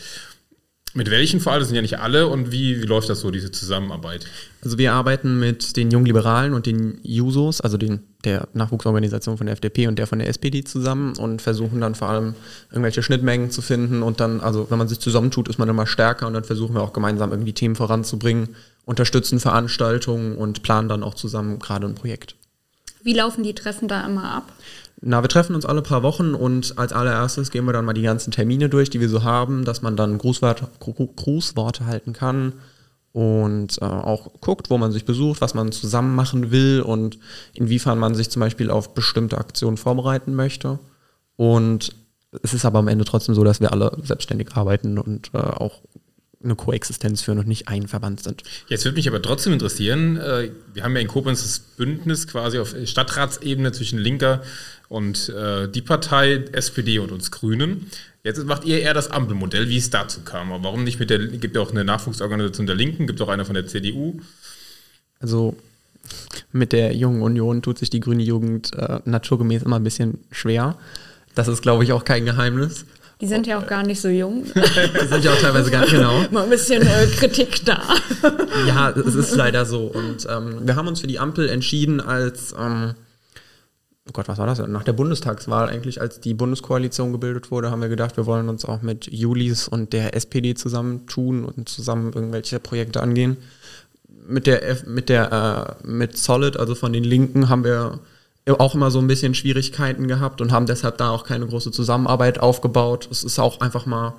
Mit 0.97 1.11
welchen 1.11 1.41
vor 1.41 1.53
allem? 1.53 1.61
Das 1.61 1.69
sind 1.69 1.75
ja 1.75 1.83
nicht 1.83 1.99
alle. 1.99 2.29
Und 2.29 2.53
wie, 2.53 2.81
wie 2.81 2.87
läuft 2.87 3.09
das 3.09 3.21
so, 3.21 3.33
diese 3.33 3.51
Zusammenarbeit? 3.51 4.27
Also 4.63 4.79
wir 4.79 4.93
arbeiten 4.93 5.41
mit 5.41 5.77
den 5.77 5.91
Jungliberalen 5.91 6.55
und 6.55 6.67
den 6.67 7.01
Jusos, 7.03 7.61
also 7.61 7.77
den, 7.77 8.01
der 8.25 8.47
Nachwuchsorganisation 8.55 9.37
von 9.37 9.47
der 9.47 9.55
FDP 9.55 9.89
und 9.89 9.99
der 9.99 10.07
von 10.07 10.21
der 10.21 10.29
SPD 10.29 10.63
zusammen 10.63 11.17
und 11.17 11.43
versuchen 11.43 11.81
dann 11.81 11.97
vor 11.97 12.09
allem 12.09 12.35
irgendwelche 12.71 13.03
Schnittmengen 13.03 13.51
zu 13.51 13.61
finden 13.61 14.05
und 14.05 14.21
dann, 14.21 14.41
also 14.41 14.71
wenn 14.71 14.79
man 14.79 14.87
sich 14.87 15.01
zusammentut, 15.01 15.49
ist 15.49 15.59
man 15.59 15.69
immer 15.69 15.89
stärker 15.89 16.29
und 16.29 16.33
dann 16.33 16.45
versuchen 16.45 16.75
wir 16.77 16.83
auch 16.83 16.93
gemeinsam 16.93 17.33
irgendwie 17.33 17.53
Themen 17.53 17.75
voranzubringen, 17.75 18.51
unterstützen 18.85 19.41
Veranstaltungen 19.41 20.37
und 20.37 20.63
planen 20.63 20.89
dann 20.89 21.03
auch 21.03 21.15
zusammen 21.15 21.59
gerade 21.59 21.87
ein 21.89 21.97
Projekt. 21.97 22.37
Wie 23.03 23.15
laufen 23.15 23.43
die 23.43 23.55
Treffen 23.55 23.89
da 23.89 24.07
immer 24.07 24.33
ab? 24.33 24.53
Na, 25.01 25.23
wir 25.23 25.29
treffen 25.29 25.55
uns 25.55 25.67
alle 25.67 25.83
paar 25.83 26.03
Wochen 26.03 26.35
und 26.35 26.79
als 26.79 26.93
allererstes 26.93 27.51
gehen 27.51 27.65
wir 27.67 27.73
dann 27.73 27.85
mal 27.85 27.93
die 27.93 28.03
ganzen 28.03 28.31
Termine 28.31 28.69
durch, 28.69 28.91
die 28.91 29.01
wir 29.01 29.09
so 29.09 29.23
haben, 29.23 29.65
dass 29.65 29.83
man 29.83 29.97
dann 29.97 30.19
Grußworte, 30.19 30.69
Grußworte 30.79 31.87
halten 31.87 32.13
kann 32.13 32.55
und 33.13 33.81
äh, 33.81 33.85
auch 33.85 34.41
guckt, 34.41 34.71
wo 34.71 34.79
man 34.79 34.93
sich 34.93 35.05
besucht, 35.05 35.41
was 35.41 35.55
man 35.55 35.73
zusammen 35.73 36.15
machen 36.15 36.51
will 36.51 36.81
und 36.81 37.19
inwiefern 37.55 37.99
man 37.99 38.15
sich 38.15 38.31
zum 38.31 38.41
Beispiel 38.41 38.71
auf 38.71 38.95
bestimmte 38.95 39.39
Aktionen 39.39 39.77
vorbereiten 39.77 40.35
möchte. 40.35 40.79
Und 41.37 41.95
es 42.43 42.55
ist 42.55 42.65
aber 42.65 42.81
am 42.81 42.89
Ende 42.89 43.05
trotzdem 43.05 43.35
so, 43.35 43.45
dass 43.45 43.61
wir 43.61 43.73
alle 43.73 43.97
selbstständig 44.03 44.57
arbeiten 44.57 44.99
und 44.99 45.31
äh, 45.33 45.39
auch 45.39 45.83
eine 46.45 46.55
Koexistenz 46.55 47.23
führen 47.23 47.39
und 47.39 47.49
nicht 47.49 47.69
ein 47.69 47.89
Verband 47.89 48.23
sind. 48.23 48.43
Jetzt 48.69 48.85
würde 48.85 48.97
mich 48.97 49.09
aber 49.09 49.23
trotzdem 49.23 49.53
interessieren, 49.53 50.17
äh, 50.17 50.51
wir 50.73 50.85
haben 50.85 50.95
ja 50.95 51.01
in 51.01 51.09
Koblenz 51.09 51.43
das 51.43 51.59
Bündnis 51.59 52.27
quasi 52.27 52.59
auf 52.59 52.75
Stadtratsebene 52.85 53.73
zwischen 53.73 53.99
Linker 53.99 54.43
und 54.89 55.29
äh, 55.31 55.69
die 55.69 55.83
Partei, 55.83 56.45
SPD 56.53 56.99
und 56.99 57.11
uns 57.11 57.31
Grünen. 57.31 57.91
Jetzt 58.23 58.45
macht 58.45 58.65
ihr 58.65 58.81
eher 58.81 58.95
das 58.95 59.11
Ampelmodell, 59.11 59.69
wie 59.69 59.77
es 59.77 59.91
dazu 59.91 60.21
kam. 60.21 60.53
Aber 60.53 60.65
warum 60.65 60.85
nicht 60.85 60.99
mit 60.99 61.11
der, 61.11 61.19
gibt 61.19 61.57
ja 61.57 61.63
auch 61.63 61.71
eine 61.71 61.85
Nachwuchsorganisation 61.85 62.67
der 62.67 62.77
Linken, 62.77 63.07
gibt 63.07 63.21
auch 63.21 63.29
eine 63.29 63.45
von 63.45 63.55
der 63.55 63.67
CDU. 63.67 64.21
Also 65.21 65.57
mit 66.53 66.73
der 66.73 66.95
Jungen 66.95 67.23
Union 67.23 67.63
tut 67.63 67.79
sich 67.79 67.91
die 67.91 68.01
grüne 68.01 68.23
Jugend 68.23 68.73
äh, 68.75 69.01
naturgemäß 69.05 69.63
immer 69.63 69.77
ein 69.77 69.85
bisschen 69.85 70.19
schwer. 70.31 70.79
Das 71.35 71.49
ist, 71.49 71.63
glaube 71.63 71.85
ich, 71.85 71.93
auch 71.93 72.05
kein 72.05 72.25
Geheimnis. 72.25 72.87
Die 73.21 73.27
sind 73.27 73.47
ja 73.47 73.59
auch 73.59 73.67
gar 73.67 73.85
nicht 73.85 74.01
so 74.01 74.09
jung. 74.09 74.45
die 74.55 75.07
sind 75.07 75.25
ja 75.25 75.33
auch 75.33 75.41
teilweise 75.41 75.71
gar 75.71 75.87
genau. 75.87 76.25
Mal 76.31 76.45
ein 76.45 76.51
bisschen 76.51 76.83
äh, 76.83 77.07
Kritik 77.07 77.65
da. 77.65 77.81
ja, 78.67 78.91
es 78.91 79.15
ist 79.15 79.35
leider 79.37 79.65
so. 79.65 79.87
Und 79.87 80.27
ähm, 80.29 80.61
wir 80.63 80.77
haben 80.77 80.89
uns 80.89 81.01
für 81.01 81.07
die 81.07 81.19
Ampel 81.19 81.49
entschieden, 81.49 82.01
als 82.01 82.55
ähm, 82.59 82.95
oh 84.09 84.13
Gott, 84.13 84.29
was 84.29 84.39
war 84.39 84.47
das? 84.47 84.59
Nach 84.67 84.83
der 84.83 84.93
Bundestagswahl 84.93 85.69
eigentlich, 85.69 86.01
als 86.01 86.21
die 86.21 86.35
Bundeskoalition 86.35 87.13
gebildet 87.13 87.51
wurde, 87.51 87.71
haben 87.71 87.81
wir 87.81 87.89
gedacht, 87.89 88.17
wir 88.17 88.27
wollen 88.27 88.49
uns 88.49 88.65
auch 88.65 88.83
mit 88.83 89.07
Julis 89.13 89.69
und 89.69 89.93
der 89.93 90.15
SPD 90.15 90.55
zusammentun 90.55 91.45
und 91.45 91.69
zusammen 91.69 92.13
irgendwelche 92.13 92.59
Projekte 92.59 93.01
angehen. 93.03 93.37
Mit 94.27 94.47
der, 94.47 94.79
mit 94.87 95.09
der, 95.09 95.77
äh, 95.83 95.87
mit 95.87 96.17
Solid, 96.17 96.57
also 96.57 96.75
von 96.75 96.93
den 96.93 97.05
Linken, 97.05 97.49
haben 97.49 97.65
wir 97.65 98.01
auch 98.47 98.75
immer 98.75 98.91
so 98.91 98.99
ein 98.99 99.07
bisschen 99.07 99.35
Schwierigkeiten 99.35 100.07
gehabt 100.07 100.41
und 100.41 100.53
haben 100.53 100.67
deshalb 100.67 100.99
da 100.99 101.11
auch 101.11 101.25
keine 101.25 101.47
große 101.47 101.71
Zusammenarbeit 101.71 102.41
aufgebaut. 102.41 103.09
Es 103.11 103.25
ist 103.25 103.39
auch 103.39 103.61
einfach 103.61 103.87
mal 103.87 104.15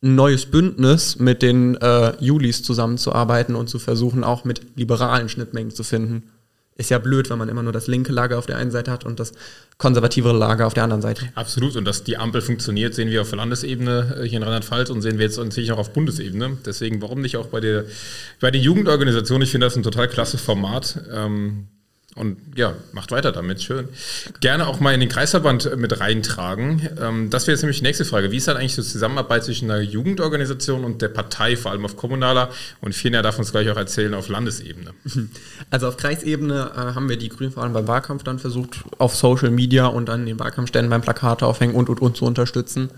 ein 0.00 0.14
neues 0.14 0.46
Bündnis 0.46 1.18
mit 1.18 1.42
den 1.42 1.74
äh, 1.76 2.12
Julis 2.22 2.62
zusammenzuarbeiten 2.62 3.56
und 3.56 3.68
zu 3.68 3.78
versuchen, 3.80 4.22
auch 4.22 4.44
mit 4.44 4.76
liberalen 4.76 5.28
Schnittmengen 5.28 5.72
zu 5.72 5.82
finden 5.82 6.30
ist 6.78 6.90
ja 6.90 6.98
blöd, 6.98 7.28
wenn 7.28 7.38
man 7.38 7.48
immer 7.48 7.64
nur 7.64 7.72
das 7.72 7.88
linke 7.88 8.12
Lager 8.12 8.38
auf 8.38 8.46
der 8.46 8.56
einen 8.56 8.70
Seite 8.70 8.92
hat 8.92 9.04
und 9.04 9.18
das 9.18 9.32
konservativere 9.78 10.36
Lager 10.36 10.66
auf 10.66 10.74
der 10.74 10.84
anderen 10.84 11.02
Seite. 11.02 11.28
Absolut. 11.34 11.74
Und 11.74 11.84
dass 11.84 12.04
die 12.04 12.16
Ampel 12.16 12.40
funktioniert, 12.40 12.94
sehen 12.94 13.10
wir 13.10 13.22
auf 13.22 13.32
Landesebene 13.32 14.20
äh, 14.20 14.28
hier 14.28 14.38
in 14.38 14.44
Rheinland-Pfalz 14.44 14.88
und 14.90 15.02
sehen 15.02 15.18
wir 15.18 15.26
jetzt 15.26 15.36
natürlich 15.38 15.72
auch 15.72 15.78
auf 15.78 15.92
Bundesebene. 15.92 16.56
Deswegen, 16.64 17.02
warum 17.02 17.20
nicht 17.20 17.36
auch 17.36 17.46
bei 17.46 17.58
der, 17.58 17.84
bei 18.40 18.52
den 18.52 18.62
Jugendorganisationen? 18.62 19.42
Ich 19.42 19.50
finde 19.50 19.66
das 19.66 19.76
ein 19.76 19.82
total 19.82 20.06
klasse 20.06 20.38
Format. 20.38 21.00
Ähm, 21.12 21.66
und 22.18 22.36
ja, 22.56 22.74
macht 22.92 23.10
weiter 23.10 23.32
damit, 23.32 23.62
schön. 23.62 23.88
Gerne 24.40 24.66
auch 24.66 24.80
mal 24.80 24.92
in 24.92 25.00
den 25.00 25.08
Kreisverband 25.08 25.66
äh, 25.66 25.76
mit 25.76 26.00
reintragen. 26.00 26.88
Ähm, 27.00 27.30
das 27.30 27.46
wäre 27.46 27.54
jetzt 27.54 27.62
nämlich 27.62 27.78
die 27.78 27.84
nächste 27.84 28.04
Frage. 28.04 28.30
Wie 28.30 28.36
ist 28.36 28.48
dann 28.48 28.56
eigentlich 28.56 28.74
so 28.74 28.82
die 28.82 28.88
Zusammenarbeit 28.88 29.44
zwischen 29.44 29.70
einer 29.70 29.80
Jugendorganisation 29.80 30.84
und 30.84 31.00
der 31.00 31.08
Partei, 31.08 31.56
vor 31.56 31.70
allem 31.70 31.84
auf 31.84 31.96
kommunaler 31.96 32.50
und 32.80 32.94
Fina 32.94 33.22
darf 33.22 33.38
uns 33.38 33.52
gleich 33.52 33.70
auch 33.70 33.76
erzählen 33.76 34.14
auf 34.14 34.28
Landesebene? 34.28 34.90
Also 35.70 35.88
auf 35.88 35.96
Kreisebene 35.96 36.70
äh, 36.74 36.78
haben 36.94 37.08
wir 37.08 37.18
die 37.18 37.28
Grünen 37.28 37.52
vor 37.52 37.62
allem 37.62 37.72
beim 37.72 37.86
Wahlkampf 37.86 38.22
dann 38.22 38.38
versucht, 38.38 38.84
auf 38.96 39.14
Social 39.14 39.50
Media 39.50 39.86
und 39.86 40.08
an 40.08 40.24
den 40.24 40.38
Wahlkampfständen 40.38 40.88
beim 40.88 41.02
Plakate 41.02 41.46
aufhängen 41.46 41.74
und 41.74 41.88
und 41.88 42.00
und 42.00 42.16
zu 42.16 42.24
unterstützen. 42.24 42.90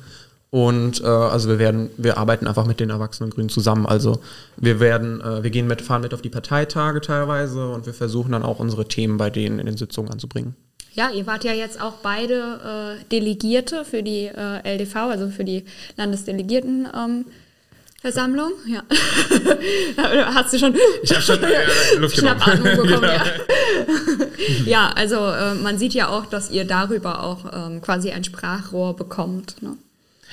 Und 0.50 1.00
äh, 1.02 1.06
also 1.06 1.48
wir 1.48 1.58
werden, 1.58 1.90
wir 1.96 2.18
arbeiten 2.18 2.48
einfach 2.48 2.66
mit 2.66 2.80
den 2.80 2.90
Erwachsenen 2.90 3.30
Grünen 3.30 3.48
zusammen. 3.48 3.86
Also 3.86 4.20
wir 4.56 4.80
werden, 4.80 5.20
äh, 5.20 5.42
wir 5.44 5.50
gehen 5.50 5.68
mit, 5.68 5.80
fahren 5.80 6.02
mit 6.02 6.12
auf 6.12 6.22
die 6.22 6.28
Parteitage 6.28 7.00
teilweise 7.00 7.68
und 7.68 7.86
wir 7.86 7.94
versuchen 7.94 8.32
dann 8.32 8.42
auch 8.42 8.58
unsere 8.58 8.86
Themen 8.86 9.16
bei 9.16 9.30
denen 9.30 9.60
in 9.60 9.66
den 9.66 9.76
Sitzungen 9.76 10.10
anzubringen. 10.10 10.56
Ja, 10.92 11.10
ihr 11.10 11.26
wart 11.26 11.44
ja 11.44 11.52
jetzt 11.52 11.80
auch 11.80 11.94
beide 12.02 12.98
äh, 13.00 13.04
Delegierte 13.12 13.84
für 13.84 14.02
die 14.02 14.26
äh, 14.26 14.74
LDV, 14.74 14.96
also 14.96 15.28
für 15.28 15.44
die 15.44 15.64
Landesdelegierten. 15.96 16.88
Ähm, 16.92 17.26
Versammlung, 18.00 18.52
ja. 18.66 18.82
Hast 20.34 20.54
du 20.54 20.58
schon? 20.58 20.74
Ich 21.02 21.10
habe 21.12 21.20
schon 21.20 21.42
äh, 21.42 21.98
Luft 21.98 22.16
Schnappatmung 22.18 22.76
bekommen, 22.76 23.04
ja. 23.04 23.24
ja, 24.64 24.92
also 24.96 25.16
äh, 25.16 25.54
man 25.56 25.76
sieht 25.76 25.92
ja 25.92 26.08
auch, 26.08 26.24
dass 26.24 26.50
ihr 26.50 26.64
darüber 26.64 27.22
auch 27.22 27.44
ähm, 27.52 27.82
quasi 27.82 28.10
ein 28.10 28.24
Sprachrohr 28.24 28.96
bekommt. 28.96 29.62
Ne? 29.62 29.76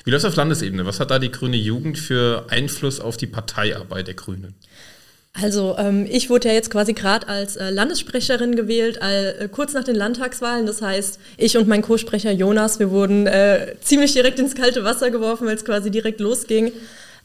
Wie 0.08 0.12
läuft 0.12 0.24
es 0.24 0.30
auf 0.30 0.38
Landesebene? 0.38 0.86
Was 0.86 1.02
hat 1.02 1.12
da 1.12 1.20
die 1.20 1.30
grüne 1.30 1.58
Jugend 1.58 2.00
für 2.00 2.46
Einfluss 2.48 3.02
auf 3.02 3.18
die 3.18 3.28
Parteiarbeit 3.28 4.08
der 4.08 4.14
Grünen? 4.14 4.56
Also 5.34 5.76
ähm, 5.78 6.08
ich 6.10 6.30
wurde 6.30 6.48
ja 6.48 6.54
jetzt 6.54 6.70
quasi 6.70 6.94
gerade 6.94 7.28
als 7.28 7.58
äh, 7.58 7.72
Landessprecherin 7.72 8.56
gewählt, 8.56 9.00
äh, 9.02 9.50
kurz 9.50 9.74
nach 9.74 9.84
den 9.84 9.98
Landtagswahlen. 9.98 10.66
Das 10.66 10.82
heißt, 10.82 11.20
ich 11.36 11.58
und 11.58 11.68
mein 11.68 11.82
Co-Sprecher 11.82 12.32
Jonas, 12.32 12.80
wir 12.80 12.90
wurden 12.90 13.28
äh, 13.28 13.76
ziemlich 13.82 14.14
direkt 14.14 14.40
ins 14.40 14.56
kalte 14.56 14.86
Wasser 14.86 15.12
geworfen, 15.12 15.46
weil 15.46 15.58
es 15.58 15.66
quasi 15.66 15.92
direkt 15.92 16.22
losging. 16.22 16.72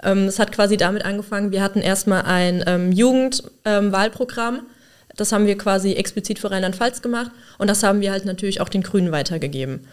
Ähm, 0.02 0.24
es 0.24 0.40
hat 0.40 0.50
quasi 0.50 0.76
damit 0.76 1.04
angefangen, 1.04 1.52
wir 1.52 1.62
hatten 1.62 1.82
erstmal 1.82 2.22
ein 2.22 2.64
ähm, 2.66 2.90
Jugendwahlprogramm. 2.90 4.56
Ähm, 4.56 4.66
das 5.16 5.30
haben 5.30 5.46
wir 5.46 5.56
quasi 5.56 5.92
explizit 5.92 6.40
für 6.40 6.50
Rheinland-Pfalz 6.50 7.00
gemacht 7.00 7.30
und 7.58 7.70
das 7.70 7.84
haben 7.84 8.00
wir 8.00 8.10
halt 8.10 8.24
natürlich 8.24 8.60
auch 8.60 8.68
den 8.68 8.82
Grünen 8.82 9.12
weitergegeben. 9.12 9.86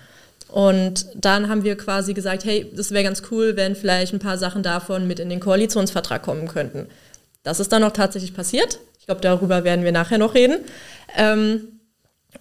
Und 0.52 1.06
dann 1.16 1.48
haben 1.48 1.64
wir 1.64 1.78
quasi 1.78 2.14
gesagt, 2.14 2.44
hey, 2.44 2.72
das 2.76 2.92
wäre 2.92 3.04
ganz 3.04 3.22
cool, 3.32 3.56
wenn 3.56 3.76
vielleicht 3.76 4.14
ein 4.14 4.20
paar 4.20 4.38
Sachen 4.38 4.64
davon 4.64 5.08
mit 5.08 5.20
in 5.20 5.30
den 5.30 5.40
Koalitionsvertrag 5.40 6.24
kommen 6.24 6.48
könnten. 6.48 6.88
Das 7.44 7.60
ist 7.60 7.72
dann 7.72 7.84
auch 7.84 7.92
tatsächlich 7.92 8.34
passiert. 8.34 8.80
Ich 9.00 9.06
glaube, 9.06 9.22
darüber 9.22 9.64
werden 9.64 9.86
wir 9.86 9.92
nachher 9.92 10.18
noch 10.18 10.34
reden. 10.34 10.58
Ähm, 11.16 11.80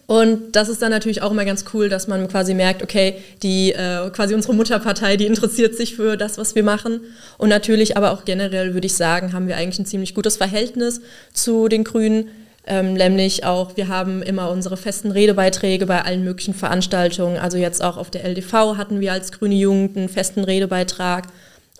und 0.06 0.52
das 0.56 0.68
ist 0.68 0.80
dann 0.80 0.90
natürlich 0.90 1.22
auch 1.22 1.30
immer 1.30 1.44
ganz 1.44 1.66
cool, 1.72 1.88
dass 1.88 2.08
man 2.08 2.28
quasi 2.28 2.54
merkt, 2.54 2.82
okay, 2.82 3.16
die 3.42 3.72
äh, 3.72 4.08
quasi 4.10 4.34
unsere 4.34 4.54
Mutterpartei, 4.54 5.16
die 5.16 5.26
interessiert 5.26 5.76
sich 5.76 5.96
für 5.96 6.16
das, 6.16 6.38
was 6.38 6.54
wir 6.54 6.62
machen. 6.62 7.00
Und 7.36 7.50
natürlich, 7.50 7.96
aber 7.96 8.12
auch 8.12 8.24
generell 8.24 8.74
würde 8.74 8.86
ich 8.86 8.94
sagen, 8.94 9.32
haben 9.32 9.48
wir 9.48 9.56
eigentlich 9.56 9.78
ein 9.78 9.86
ziemlich 9.86 10.14
gutes 10.14 10.38
Verhältnis 10.38 11.02
zu 11.32 11.68
den 11.68 11.84
Grünen. 11.84 12.30
Ähm, 12.66 12.94
nämlich 12.94 13.44
auch, 13.44 13.76
wir 13.76 13.88
haben 13.88 14.22
immer 14.22 14.50
unsere 14.50 14.76
festen 14.76 15.10
Redebeiträge 15.10 15.86
bei 15.86 16.02
allen 16.02 16.24
möglichen 16.24 16.54
Veranstaltungen. 16.54 17.38
Also 17.38 17.56
jetzt 17.56 17.82
auch 17.82 17.96
auf 17.96 18.10
der 18.10 18.24
LDV 18.24 18.76
hatten 18.76 19.00
wir 19.00 19.12
als 19.12 19.32
Grüne 19.32 19.54
Jugend 19.54 19.96
einen 19.96 20.08
festen 20.08 20.44
Redebeitrag. 20.44 21.28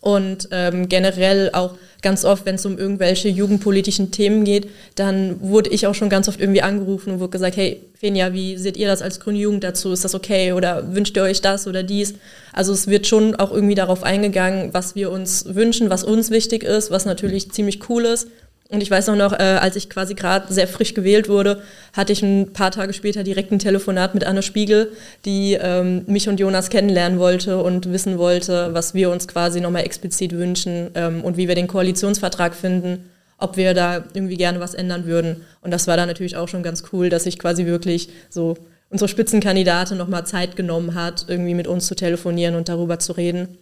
Und 0.00 0.48
ähm, 0.52 0.88
generell 0.88 1.50
auch 1.52 1.74
ganz 2.02 2.24
oft, 2.24 2.46
wenn 2.46 2.54
es 2.54 2.64
um 2.64 2.78
irgendwelche 2.78 3.28
jugendpolitischen 3.28 4.12
Themen 4.12 4.44
geht, 4.44 4.70
dann 4.94 5.40
wurde 5.40 5.70
ich 5.70 5.88
auch 5.88 5.94
schon 5.94 6.08
ganz 6.08 6.28
oft 6.28 6.40
irgendwie 6.40 6.62
angerufen 6.62 7.12
und 7.12 7.20
wurde 7.20 7.30
gesagt, 7.30 7.56
hey, 7.56 7.82
Fenja, 7.94 8.32
wie 8.32 8.56
seht 8.56 8.76
ihr 8.76 8.86
das 8.86 9.02
als 9.02 9.18
grüne 9.18 9.38
Jugend 9.38 9.64
dazu? 9.64 9.92
Ist 9.92 10.04
das 10.04 10.14
okay? 10.14 10.52
Oder 10.52 10.94
wünscht 10.94 11.16
ihr 11.16 11.24
euch 11.24 11.40
das 11.40 11.66
oder 11.66 11.82
dies? 11.82 12.14
Also 12.52 12.72
es 12.72 12.86
wird 12.86 13.08
schon 13.08 13.34
auch 13.34 13.50
irgendwie 13.50 13.74
darauf 13.74 14.04
eingegangen, 14.04 14.72
was 14.72 14.94
wir 14.94 15.10
uns 15.10 15.52
wünschen, 15.52 15.90
was 15.90 16.04
uns 16.04 16.30
wichtig 16.30 16.62
ist, 16.62 16.92
was 16.92 17.04
natürlich 17.04 17.50
ziemlich 17.50 17.90
cool 17.90 18.04
ist. 18.04 18.28
Und 18.70 18.82
ich 18.82 18.90
weiß 18.90 19.08
auch 19.08 19.16
noch, 19.16 19.32
äh, 19.32 19.42
als 19.42 19.76
ich 19.76 19.88
quasi 19.88 20.14
gerade 20.14 20.52
sehr 20.52 20.68
frisch 20.68 20.92
gewählt 20.92 21.28
wurde, 21.28 21.62
hatte 21.94 22.12
ich 22.12 22.22
ein 22.22 22.52
paar 22.52 22.70
Tage 22.70 22.92
später 22.92 23.24
direkt 23.24 23.50
ein 23.50 23.58
Telefonat 23.58 24.12
mit 24.12 24.24
Anne 24.24 24.42
Spiegel, 24.42 24.92
die 25.24 25.54
ähm, 25.54 26.04
mich 26.06 26.28
und 26.28 26.38
Jonas 26.38 26.68
kennenlernen 26.68 27.18
wollte 27.18 27.62
und 27.62 27.90
wissen 27.90 28.18
wollte, 28.18 28.74
was 28.74 28.92
wir 28.92 29.10
uns 29.10 29.26
quasi 29.26 29.62
nochmal 29.62 29.84
explizit 29.84 30.32
wünschen 30.32 30.90
ähm, 30.94 31.24
und 31.24 31.38
wie 31.38 31.48
wir 31.48 31.54
den 31.54 31.66
Koalitionsvertrag 31.66 32.54
finden, 32.54 33.08
ob 33.38 33.56
wir 33.56 33.72
da 33.72 34.04
irgendwie 34.12 34.36
gerne 34.36 34.60
was 34.60 34.74
ändern 34.74 35.06
würden. 35.06 35.44
Und 35.62 35.70
das 35.70 35.86
war 35.86 35.96
dann 35.96 36.08
natürlich 36.08 36.36
auch 36.36 36.48
schon 36.48 36.62
ganz 36.62 36.82
cool, 36.92 37.08
dass 37.08 37.24
sich 37.24 37.38
quasi 37.38 37.64
wirklich 37.64 38.10
so 38.28 38.58
unsere 38.90 39.08
Spitzenkandidatin 39.08 39.96
nochmal 39.96 40.26
Zeit 40.26 40.56
genommen 40.56 40.94
hat, 40.94 41.24
irgendwie 41.28 41.54
mit 41.54 41.66
uns 41.66 41.86
zu 41.86 41.94
telefonieren 41.94 42.54
und 42.54 42.68
darüber 42.68 42.98
zu 42.98 43.12
reden. 43.12 43.56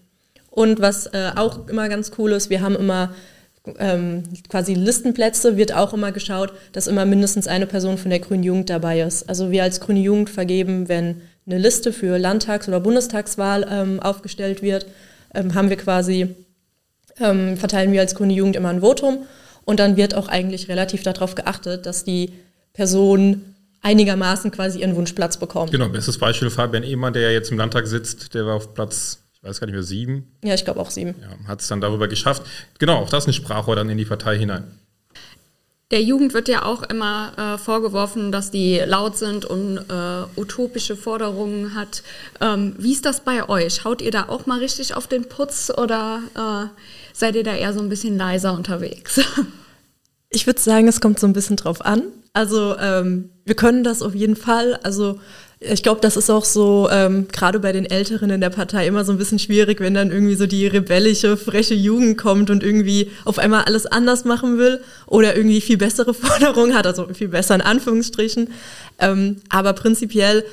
Und 0.50 0.80
was 0.80 1.06
äh, 1.08 1.30
auch 1.36 1.68
immer 1.68 1.88
ganz 1.88 2.12
cool 2.18 2.32
ist, 2.32 2.50
wir 2.50 2.60
haben 2.60 2.74
immer 2.74 3.14
ähm, 3.78 4.22
quasi 4.48 4.74
Listenplätze, 4.74 5.56
wird 5.56 5.72
auch 5.72 5.92
immer 5.92 6.12
geschaut, 6.12 6.52
dass 6.72 6.86
immer 6.86 7.04
mindestens 7.04 7.48
eine 7.48 7.66
Person 7.66 7.98
von 7.98 8.10
der 8.10 8.20
Grünen 8.20 8.42
Jugend 8.42 8.70
dabei 8.70 9.00
ist. 9.00 9.28
Also 9.28 9.50
wir 9.50 9.62
als 9.62 9.80
Grüne 9.80 10.00
Jugend 10.00 10.30
vergeben, 10.30 10.88
wenn 10.88 11.22
eine 11.46 11.58
Liste 11.58 11.92
für 11.92 12.18
Landtags- 12.18 12.68
oder 12.68 12.80
Bundestagswahl 12.80 13.66
ähm, 13.70 14.00
aufgestellt 14.00 14.62
wird, 14.62 14.86
ähm, 15.34 15.54
haben 15.54 15.70
wir 15.70 15.76
quasi, 15.76 16.34
ähm, 17.20 17.56
verteilen 17.56 17.92
wir 17.92 18.00
als 18.00 18.14
Grüne 18.14 18.32
Jugend 18.32 18.56
immer 18.56 18.70
ein 18.70 18.80
Votum 18.80 19.26
und 19.64 19.80
dann 19.80 19.96
wird 19.96 20.14
auch 20.14 20.28
eigentlich 20.28 20.68
relativ 20.68 21.02
darauf 21.02 21.34
geachtet, 21.34 21.86
dass 21.86 22.04
die 22.04 22.32
Person 22.72 23.54
einigermaßen 23.82 24.50
quasi 24.50 24.80
ihren 24.80 24.96
Wunschplatz 24.96 25.36
bekommt. 25.36 25.70
Genau, 25.70 25.88
bestes 25.88 26.18
Beispiel 26.18 26.50
Fabian 26.50 26.82
Ehmann, 26.82 27.12
der 27.12 27.22
ja 27.22 27.30
jetzt 27.30 27.50
im 27.50 27.58
Landtag 27.58 27.86
sitzt, 27.86 28.34
der 28.34 28.46
war 28.46 28.54
auf 28.54 28.74
Platz, 28.74 29.22
weiß 29.46 29.60
gar 29.60 29.66
nicht 29.66 29.74
mehr, 29.74 29.82
sieben. 29.82 30.26
Ja, 30.42 30.54
ich 30.54 30.64
glaube 30.64 30.80
auch 30.80 30.90
sieben. 30.90 31.14
Ja, 31.20 31.48
Hat 31.48 31.60
es 31.60 31.68
dann 31.68 31.80
darüber 31.80 32.08
geschafft. 32.08 32.42
Genau, 32.78 32.96
auch 32.96 33.10
das 33.10 33.24
ist 33.24 33.28
ein 33.28 33.32
Sprachrohr 33.32 33.76
dann 33.76 33.88
in 33.88 33.98
die 33.98 34.04
Partei 34.04 34.38
hinein. 34.38 34.64
Der 35.92 36.02
Jugend 36.02 36.34
wird 36.34 36.48
ja 36.48 36.64
auch 36.64 36.82
immer 36.82 37.32
äh, 37.36 37.58
vorgeworfen, 37.58 38.32
dass 38.32 38.50
die 38.50 38.78
laut 38.84 39.16
sind 39.16 39.44
und 39.44 39.78
äh, 39.78 40.40
utopische 40.40 40.96
Forderungen 40.96 41.76
hat. 41.76 42.02
Ähm, 42.40 42.74
wie 42.78 42.92
ist 42.92 43.04
das 43.04 43.20
bei 43.20 43.48
euch? 43.48 43.84
Haut 43.84 44.02
ihr 44.02 44.10
da 44.10 44.28
auch 44.28 44.46
mal 44.46 44.58
richtig 44.58 44.96
auf 44.96 45.06
den 45.06 45.28
Putz 45.28 45.70
oder 45.70 46.22
äh, 46.34 46.80
seid 47.12 47.36
ihr 47.36 47.44
da 47.44 47.54
eher 47.54 47.72
so 47.72 47.78
ein 47.78 47.88
bisschen 47.88 48.16
leiser 48.16 48.52
unterwegs? 48.52 49.20
Ich 50.28 50.46
würde 50.46 50.60
sagen, 50.60 50.88
es 50.88 51.00
kommt 51.00 51.20
so 51.20 51.26
ein 51.26 51.32
bisschen 51.32 51.56
drauf 51.56 51.80
an. 51.86 52.02
Also 52.32 52.76
ähm, 52.78 53.30
wir 53.44 53.54
können 53.54 53.84
das 53.84 54.02
auf 54.02 54.14
jeden 54.14 54.36
Fall. 54.36 54.78
Also 54.82 55.20
ich 55.58 55.82
glaube, 55.82 56.02
das 56.02 56.16
ist 56.18 56.28
auch 56.28 56.44
so, 56.44 56.88
ähm, 56.90 57.28
gerade 57.32 57.58
bei 57.60 57.72
den 57.72 57.86
Älteren 57.86 58.28
in 58.28 58.42
der 58.42 58.50
Partei 58.50 58.86
immer 58.86 59.04
so 59.04 59.12
ein 59.12 59.18
bisschen 59.18 59.38
schwierig, 59.38 59.80
wenn 59.80 59.94
dann 59.94 60.10
irgendwie 60.10 60.34
so 60.34 60.46
die 60.46 60.66
rebellische, 60.66 61.38
freche 61.38 61.74
Jugend 61.74 62.18
kommt 62.18 62.50
und 62.50 62.62
irgendwie 62.62 63.10
auf 63.24 63.38
einmal 63.38 63.64
alles 63.64 63.86
anders 63.86 64.26
machen 64.26 64.58
will 64.58 64.80
oder 65.06 65.34
irgendwie 65.34 65.62
viel 65.62 65.78
bessere 65.78 66.12
Forderungen 66.14 66.74
hat, 66.74 66.86
also 66.86 67.08
viel 67.14 67.28
besser 67.28 67.54
in 67.54 67.62
Anführungsstrichen. 67.62 68.50
Ähm, 68.98 69.36
aber 69.48 69.72
prinzipiell 69.72 70.44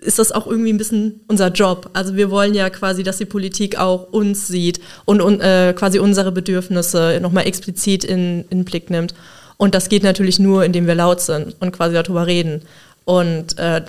ist 0.00 0.20
das 0.20 0.30
auch 0.30 0.46
irgendwie 0.46 0.72
ein 0.72 0.78
bisschen 0.78 1.20
unser 1.26 1.48
Job. 1.48 1.90
Also 1.92 2.14
wir 2.14 2.30
wollen 2.30 2.54
ja 2.54 2.70
quasi, 2.70 3.02
dass 3.02 3.18
die 3.18 3.24
Politik 3.24 3.78
auch 3.78 4.12
uns 4.12 4.46
sieht 4.46 4.80
und, 5.04 5.20
und 5.20 5.40
äh, 5.40 5.72
quasi 5.76 5.98
unsere 5.98 6.30
Bedürfnisse 6.30 7.18
nochmal 7.20 7.46
explizit 7.46 8.04
in, 8.04 8.44
in 8.50 8.58
den 8.58 8.64
Blick 8.64 8.88
nimmt. 8.88 9.14
Und 9.56 9.74
das 9.74 9.88
geht 9.88 10.04
natürlich 10.04 10.38
nur, 10.38 10.64
indem 10.64 10.86
wir 10.86 10.94
laut 10.94 11.20
sind 11.20 11.56
und 11.58 11.72
quasi 11.72 11.94
darüber 11.94 12.26
reden. 12.26 12.62
Und 13.04 13.58
äh, 13.58 13.82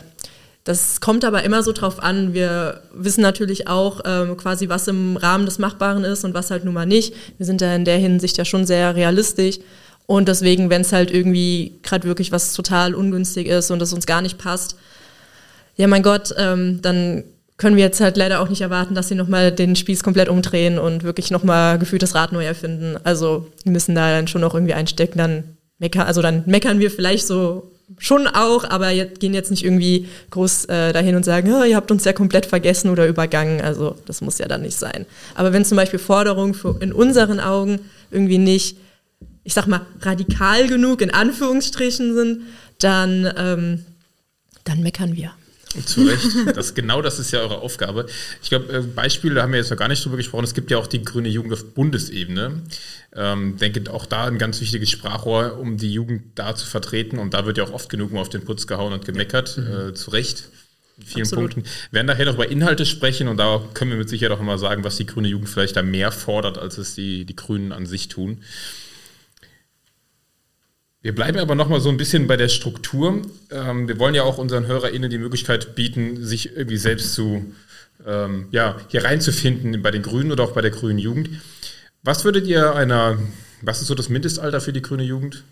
das 0.65 0.99
kommt 0.99 1.23
aber 1.23 1.43
immer 1.43 1.61
so 1.61 1.71
drauf 1.71 2.01
an. 2.01 2.33
Wir 2.33 2.81
wissen 2.91 3.21
natürlich 3.21 3.67
auch 3.67 4.01
ähm, 4.03 4.35
quasi, 4.35 4.67
was 4.67 4.87
im 4.87 5.15
Rahmen 5.15 5.45
des 5.45 5.59
Machbaren 5.59 6.03
ist 6.03 6.25
und 6.25 6.33
was 6.33 6.49
halt 6.49 6.65
nun 6.65 6.73
mal 6.73 6.87
nicht. 6.87 7.13
Wir 7.37 7.45
sind 7.45 7.61
da 7.61 7.73
in 7.75 7.85
der 7.85 7.99
Hinsicht 7.99 8.37
ja 8.39 8.45
schon 8.45 8.65
sehr 8.65 8.95
realistisch. 8.95 9.59
Und 10.07 10.27
deswegen, 10.27 10.71
wenn 10.71 10.81
es 10.81 10.91
halt 10.91 11.11
irgendwie 11.11 11.79
gerade 11.83 12.07
wirklich 12.07 12.31
was 12.31 12.53
total 12.53 12.95
ungünstig 12.95 13.47
ist 13.47 13.69
und 13.69 13.79
es 13.81 13.93
uns 13.93 14.07
gar 14.07 14.23
nicht 14.23 14.39
passt, 14.39 14.75
ja 15.75 15.85
mein 15.85 16.03
Gott, 16.03 16.33
ähm, 16.35 16.81
dann 16.81 17.25
können 17.57 17.75
wir 17.77 17.83
jetzt 17.83 18.01
halt 18.01 18.17
leider 18.17 18.41
auch 18.41 18.49
nicht 18.49 18.61
erwarten, 18.61 18.95
dass 18.95 19.07
sie 19.07 19.15
nochmal 19.15 19.51
den 19.51 19.75
Spieß 19.75 20.03
komplett 20.03 20.29
umdrehen 20.29 20.79
und 20.79 21.03
wirklich 21.03 21.29
nochmal 21.29 21.77
gefühlt 21.77 22.01
das 22.01 22.15
Rad 22.15 22.31
neu 22.31 22.43
erfinden. 22.43 22.97
Also 23.03 23.47
wir 23.63 23.71
müssen 23.71 23.93
da 23.93 24.09
dann 24.09 24.27
schon 24.27 24.41
noch 24.41 24.55
irgendwie 24.55 24.73
einstecken, 24.73 25.19
dann 25.19 25.43
meckern, 25.77 26.07
also 26.07 26.23
dann 26.23 26.41
meckern 26.47 26.79
wir 26.79 26.89
vielleicht 26.89 27.27
so 27.27 27.71
schon 27.97 28.27
auch, 28.27 28.63
aber 28.63 28.93
gehen 28.93 29.33
jetzt 29.33 29.51
nicht 29.51 29.63
irgendwie 29.63 30.07
groß 30.31 30.65
äh, 30.65 30.93
dahin 30.93 31.15
und 31.15 31.23
sagen, 31.23 31.53
oh, 31.53 31.63
ihr 31.63 31.75
habt 31.75 31.91
uns 31.91 32.03
ja 32.03 32.13
komplett 32.13 32.45
vergessen 32.45 32.89
oder 32.89 33.07
übergangen. 33.07 33.61
Also 33.61 33.95
das 34.05 34.21
muss 34.21 34.37
ja 34.37 34.47
dann 34.47 34.63
nicht 34.63 34.77
sein. 34.77 35.05
Aber 35.35 35.53
wenn 35.53 35.65
zum 35.65 35.75
Beispiel 35.77 35.99
Forderungen 35.99 36.55
in 36.79 36.91
unseren 36.91 37.39
Augen 37.39 37.79
irgendwie 38.11 38.39
nicht, 38.39 38.77
ich 39.43 39.53
sag 39.53 39.67
mal, 39.67 39.81
radikal 40.01 40.67
genug 40.67 41.01
in 41.01 41.11
Anführungsstrichen 41.11 42.13
sind, 42.13 42.41
dann, 42.79 43.31
ähm, 43.37 43.85
dann 44.63 44.81
meckern 44.81 45.15
wir. 45.15 45.31
Zu 45.85 46.03
Recht. 46.03 46.55
Das, 46.55 46.73
genau 46.73 47.01
das 47.01 47.19
ist 47.19 47.31
ja 47.31 47.39
eure 47.39 47.59
Aufgabe. 47.59 48.05
Ich 48.41 48.49
glaube, 48.49 48.71
äh, 48.71 48.81
Beispiele, 48.81 49.35
da 49.35 49.41
haben 49.43 49.51
wir 49.51 49.59
jetzt 49.59 49.71
noch 49.71 49.77
gar 49.77 49.87
nicht 49.87 50.03
drüber 50.03 50.17
gesprochen. 50.17 50.43
Es 50.43 50.53
gibt 50.53 50.71
ja 50.71 50.77
auch 50.77 50.87
die 50.87 51.03
grüne 51.03 51.27
Jugend 51.27 51.53
auf 51.53 51.73
Bundesebene. 51.73 52.61
Ähm, 53.13 53.57
denke 53.57 53.91
auch 53.91 54.05
da 54.05 54.25
ein 54.25 54.37
ganz 54.37 54.61
wichtiges 54.61 54.89
Sprachrohr, 54.89 55.57
um 55.59 55.77
die 55.77 55.91
Jugend 55.91 56.23
da 56.35 56.55
zu 56.55 56.65
vertreten. 56.65 57.17
Und 57.17 57.33
da 57.33 57.45
wird 57.45 57.57
ja 57.57 57.63
auch 57.65 57.73
oft 57.73 57.89
genug 57.89 58.11
mal 58.11 58.21
auf 58.21 58.29
den 58.29 58.43
Putz 58.43 58.67
gehauen 58.67 58.93
und 58.93 59.05
gemeckert. 59.05 59.57
Mhm. 59.57 59.89
Äh, 59.89 59.93
zu 59.93 60.11
Recht. 60.11 60.49
In 60.97 61.05
vielen 61.05 61.23
Absolut. 61.23 61.51
Punkten. 61.51 61.71
Wir 61.91 61.97
werden 61.97 62.07
nachher 62.07 62.25
noch 62.25 62.35
über 62.35 62.49
Inhalte 62.49 62.85
sprechen 62.85 63.27
und 63.27 63.37
da 63.37 63.61
können 63.73 63.91
wir 63.91 63.97
mit 63.97 64.07
Sicherheit 64.07 64.37
auch 64.37 64.41
immer 64.41 64.57
sagen, 64.57 64.85
was 64.85 64.95
die 64.95 65.05
grüne 65.05 65.27
Jugend 65.27 65.49
vielleicht 65.49 65.75
da 65.75 65.81
mehr 65.81 66.11
fordert, 66.11 66.57
als 66.57 66.77
es 66.77 66.95
die, 66.95 67.25
die 67.25 67.35
Grünen 67.35 67.73
an 67.73 67.85
sich 67.85 68.07
tun. 68.07 68.41
Wir 71.05 71.13
bleiben 71.13 71.37
aber 71.37 71.53
noch 71.53 71.69
mal 71.69 71.79
so 71.79 71.89
ein 71.89 71.97
bisschen 71.97 72.25
bei 72.25 72.35
der 72.35 72.47
Struktur. 72.47 73.21
Ähm, 73.51 73.87
wir 73.87 73.99
wollen 73.99 74.15
ja 74.15 74.23
auch 74.23 74.39
unseren 74.39 74.65
HörerInnen 74.65 75.07
die 75.11 75.19
Möglichkeit 75.19 75.75
bieten, 75.75 76.25
sich 76.25 76.57
irgendwie 76.57 76.77
selbst 76.77 77.13
zu, 77.13 77.45
ähm, 78.07 78.47
ja, 78.49 78.77
hier 78.87 79.03
reinzufinden 79.03 79.83
bei 79.83 79.91
den 79.91 80.01
Grünen 80.01 80.31
oder 80.31 80.43
auch 80.43 80.53
bei 80.53 80.61
der 80.61 80.71
grünen 80.71 80.97
Jugend. 80.97 81.29
Was 82.01 82.25
würdet 82.25 82.47
ihr 82.47 82.73
einer, 82.73 83.19
was 83.61 83.81
ist 83.81 83.87
so 83.87 83.93
das 83.93 84.09
Mindestalter 84.09 84.59
für 84.61 84.73
die 84.73 84.81
grüne 84.81 85.03
Jugend? 85.03 85.43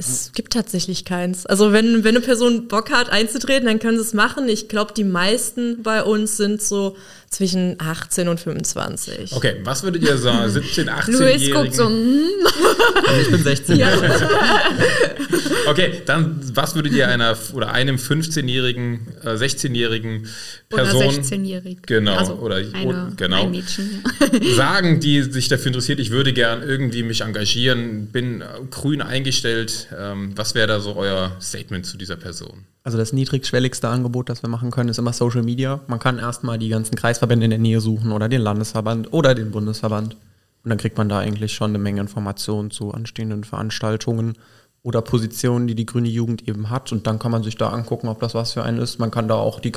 Es 0.00 0.30
gibt 0.32 0.52
tatsächlich 0.52 1.04
keins. 1.04 1.44
Also 1.44 1.72
wenn, 1.72 2.04
wenn 2.04 2.14
eine 2.14 2.24
Person 2.24 2.68
Bock 2.68 2.92
hat 2.92 3.10
einzutreten, 3.10 3.66
dann 3.66 3.80
können 3.80 3.98
sie 3.98 4.04
es 4.04 4.14
machen. 4.14 4.48
Ich 4.48 4.68
glaube, 4.68 4.94
die 4.96 5.02
meisten 5.02 5.82
bei 5.82 6.04
uns 6.04 6.36
sind 6.36 6.62
so 6.62 6.96
zwischen 7.28 7.76
18 7.80 8.28
und 8.28 8.38
25. 8.38 9.32
Okay, 9.32 9.56
was 9.64 9.82
würdet 9.82 10.04
ihr 10.04 10.16
sagen? 10.16 10.48
17, 10.48 10.88
18-Jährigen? 10.88 11.18
Luis 11.18 11.50
guckt 11.50 11.74
so, 11.74 11.88
hm. 11.88 12.22
also 13.08 13.20
ich 13.20 13.30
bin 13.30 13.42
16. 13.42 13.76
Ja. 13.76 13.88
okay, 15.70 16.02
dann 16.06 16.40
was 16.54 16.74
würdet 16.74 16.92
ihr 16.92 17.08
einer 17.08 17.36
oder 17.52 17.72
einem 17.72 17.96
15-jährigen, 17.96 19.06
äh, 19.22 19.30
16-jährigen 19.30 20.28
Person 20.68 21.02
oder 21.02 21.10
16-jährig. 21.10 21.78
Genau, 21.86 22.16
also 22.16 22.34
oder 22.34 22.56
eine, 22.56 23.12
genau, 23.16 23.44
ein 23.44 23.50
Mädchen, 23.50 24.02
ja. 24.20 24.54
sagen, 24.54 25.00
die 25.00 25.22
sich 25.22 25.48
dafür 25.48 25.68
interessiert, 25.68 26.00
ich 26.00 26.10
würde 26.10 26.32
gern 26.32 26.62
irgendwie 26.62 27.02
mich 27.02 27.22
engagieren, 27.22 28.06
bin 28.06 28.42
grün 28.70 29.02
eingestellt. 29.02 29.88
Ähm, 29.98 30.32
was 30.36 30.54
wäre 30.54 30.66
da 30.66 30.80
so 30.80 30.96
euer 30.96 31.36
Statement 31.40 31.86
zu 31.86 31.96
dieser 31.96 32.16
Person? 32.16 32.64
Also 32.84 32.96
das 32.96 33.12
niedrigschwelligste 33.12 33.88
Angebot, 33.88 34.30
das 34.30 34.42
wir 34.42 34.48
machen 34.48 34.70
können, 34.70 34.88
ist 34.88 34.98
immer 34.98 35.12
Social 35.12 35.42
Media. 35.42 35.80
Man 35.88 35.98
kann 35.98 36.18
erstmal 36.18 36.58
die 36.58 36.68
ganzen 36.68 36.94
Kreisverbände 36.96 37.44
in 37.44 37.50
der 37.50 37.58
Nähe 37.58 37.80
suchen 37.80 38.12
oder 38.12 38.28
den 38.28 38.40
Landesverband 38.40 39.12
oder 39.12 39.34
den 39.34 39.50
Bundesverband. 39.50 40.16
Und 40.64 40.70
dann 40.70 40.78
kriegt 40.78 40.96
man 40.96 41.08
da 41.08 41.18
eigentlich 41.18 41.52
schon 41.52 41.70
eine 41.70 41.78
Menge 41.78 42.00
Informationen 42.00 42.70
zu 42.70 42.92
anstehenden 42.92 43.44
Veranstaltungen 43.44 44.36
oder 44.88 45.02
Positionen, 45.02 45.66
die 45.66 45.74
die 45.74 45.84
grüne 45.84 46.08
Jugend 46.08 46.48
eben 46.48 46.70
hat. 46.70 46.92
Und 46.92 47.06
dann 47.06 47.18
kann 47.18 47.30
man 47.30 47.42
sich 47.42 47.58
da 47.58 47.68
angucken, 47.68 48.08
ob 48.08 48.20
das 48.20 48.32
was 48.32 48.54
für 48.54 48.62
einen 48.62 48.78
ist. 48.78 48.98
Man 48.98 49.10
kann 49.10 49.28
da 49.28 49.34
auch 49.34 49.60
die, 49.60 49.70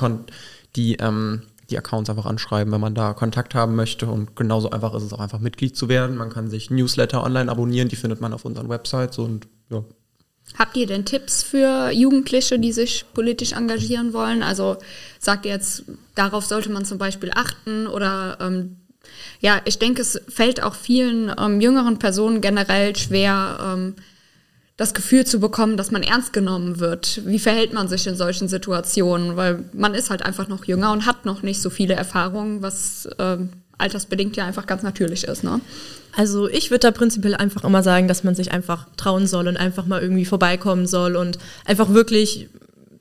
die, 0.77 0.95
ähm, 1.01 1.41
die 1.69 1.77
Accounts 1.77 2.09
einfach 2.09 2.25
anschreiben, 2.25 2.71
wenn 2.71 2.79
man 2.79 2.95
da 2.95 3.11
Kontakt 3.11 3.53
haben 3.53 3.75
möchte. 3.75 4.07
Und 4.07 4.37
genauso 4.37 4.69
einfach 4.69 4.93
ist 4.93 5.03
es 5.03 5.11
auch 5.11 5.19
einfach 5.19 5.39
Mitglied 5.39 5.75
zu 5.75 5.89
werden. 5.89 6.15
Man 6.15 6.29
kann 6.29 6.49
sich 6.49 6.71
Newsletter 6.71 7.25
online 7.25 7.51
abonnieren, 7.51 7.89
die 7.89 7.97
findet 7.97 8.21
man 8.21 8.31
auf 8.31 8.45
unseren 8.45 8.69
Websites 8.69 9.17
und 9.17 9.49
ja, 9.69 9.83
Habt 10.57 10.75
ihr 10.75 10.87
denn 10.87 11.05
Tipps 11.05 11.43
für 11.43 11.91
Jugendliche, 11.91 12.57
die 12.57 12.71
sich 12.71 13.05
politisch 13.13 13.51
engagieren 13.51 14.13
wollen? 14.13 14.43
Also 14.43 14.77
sagt 15.19 15.45
ihr 15.45 15.51
jetzt, 15.51 15.83
darauf 16.15 16.45
sollte 16.45 16.69
man 16.69 16.83
zum 16.83 16.97
Beispiel 16.97 17.31
achten 17.33 17.87
oder 17.87 18.37
ähm, 18.41 18.77
ja, 19.41 19.61
ich 19.65 19.77
denke, 19.77 20.01
es 20.01 20.21
fällt 20.29 20.63
auch 20.63 20.75
vielen 20.75 21.33
ähm, 21.37 21.61
jüngeren 21.61 21.99
Personen 21.99 22.41
generell 22.41 22.95
schwer, 22.95 23.59
ähm, 23.61 23.95
das 24.81 24.95
Gefühl 24.95 25.27
zu 25.27 25.39
bekommen, 25.39 25.77
dass 25.77 25.91
man 25.91 26.01
ernst 26.01 26.33
genommen 26.33 26.79
wird. 26.79 27.21
Wie 27.23 27.37
verhält 27.37 27.71
man 27.71 27.87
sich 27.87 28.07
in 28.07 28.15
solchen 28.15 28.47
Situationen? 28.47 29.37
Weil 29.37 29.63
man 29.73 29.93
ist 29.93 30.09
halt 30.09 30.23
einfach 30.23 30.47
noch 30.47 30.65
jünger 30.65 30.91
und 30.91 31.05
hat 31.05 31.23
noch 31.23 31.43
nicht 31.43 31.61
so 31.61 31.69
viele 31.69 31.93
Erfahrungen, 31.93 32.63
was 32.63 33.07
ähm, 33.19 33.49
altersbedingt 33.77 34.35
ja 34.37 34.45
einfach 34.47 34.65
ganz 34.65 34.81
natürlich 34.81 35.25
ist. 35.25 35.43
Ne? 35.43 35.61
Also 36.17 36.47
ich 36.47 36.71
würde 36.71 36.79
da 36.79 36.91
prinzipiell 36.91 37.35
einfach 37.35 37.63
immer 37.63 37.83
sagen, 37.83 38.07
dass 38.07 38.23
man 38.23 38.33
sich 38.33 38.51
einfach 38.51 38.87
trauen 38.97 39.27
soll 39.27 39.47
und 39.47 39.55
einfach 39.55 39.85
mal 39.85 40.01
irgendwie 40.01 40.25
vorbeikommen 40.25 40.87
soll 40.87 41.15
und 41.15 41.37
einfach 41.65 41.93
wirklich 41.93 42.49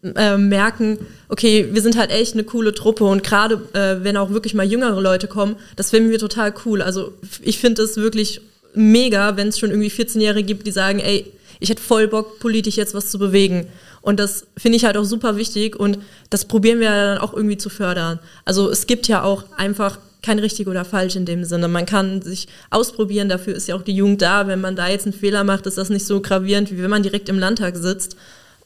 äh, 0.03 0.37
merken, 0.37 0.99
okay, 1.31 1.71
wir 1.73 1.81
sind 1.81 1.97
halt 1.97 2.11
echt 2.11 2.35
eine 2.35 2.45
coole 2.45 2.75
Truppe 2.75 3.05
und 3.05 3.23
gerade 3.23 3.55
äh, 3.73 4.05
wenn 4.05 4.19
auch 4.19 4.29
wirklich 4.29 4.53
mal 4.53 4.67
jüngere 4.67 5.01
Leute 5.01 5.29
kommen, 5.29 5.57
das 5.77 5.89
finden 5.89 6.11
wir 6.11 6.19
total 6.19 6.53
cool. 6.67 6.83
Also 6.83 7.15
ich 7.41 7.59
finde 7.59 7.81
es 7.81 7.97
wirklich 7.97 8.43
mega, 8.75 9.39
wenn 9.39 9.49
es 9.49 9.59
schon 9.59 9.71
irgendwie 9.71 9.91
14-Jährige 9.91 10.47
gibt, 10.47 10.67
die 10.67 10.73
sagen, 10.73 10.99
ey, 10.99 11.33
ich 11.61 11.71
hätte 11.71 11.83
voll 11.83 12.09
Bock, 12.09 12.41
politisch 12.41 12.77
jetzt 12.77 12.95
was 12.95 13.11
zu 13.11 13.19
bewegen. 13.19 13.69
Und 14.03 14.19
das 14.19 14.47
finde 14.57 14.77
ich 14.77 14.85
halt 14.85 14.97
auch 14.97 15.05
super 15.05 15.37
wichtig 15.37 15.77
und 15.77 15.99
das 16.31 16.47
probieren 16.47 16.81
wir 16.81 16.91
dann 16.91 17.19
auch 17.19 17.35
irgendwie 17.35 17.59
zu 17.59 17.69
fördern. 17.69 18.19
Also 18.47 18.71
es 18.71 18.87
gibt 18.87 19.09
ja 19.09 19.23
auch 19.23 19.45
einfach 19.57 19.99
kein 20.23 20.39
richtig 20.39 20.69
oder 20.69 20.85
falsch 20.85 21.17
in 21.17 21.27
dem 21.27 21.45
Sinne. 21.45 21.69
Man 21.69 21.87
kann 21.87 22.23
sich 22.23 22.49
ausprobieren, 22.71 23.29
dafür 23.29 23.55
ist 23.55 23.69
ja 23.69 23.75
auch 23.75 23.83
die 23.83 23.95
Jugend 23.95 24.23
da. 24.23 24.47
Wenn 24.47 24.61
man 24.61 24.77
da 24.77 24.89
jetzt 24.89 25.07
einen 25.07 25.13
Fehler 25.13 25.45
macht, 25.45 25.67
ist 25.67 25.79
das 25.79 25.91
nicht 25.91 26.07
so 26.07 26.21
gravierend, 26.21 26.71
wie 26.71 26.83
wenn 26.83 26.91
man 26.91 27.03
direkt 27.03 27.29
im 27.29 27.39
Landtag 27.39 27.77
sitzt. 27.77 28.17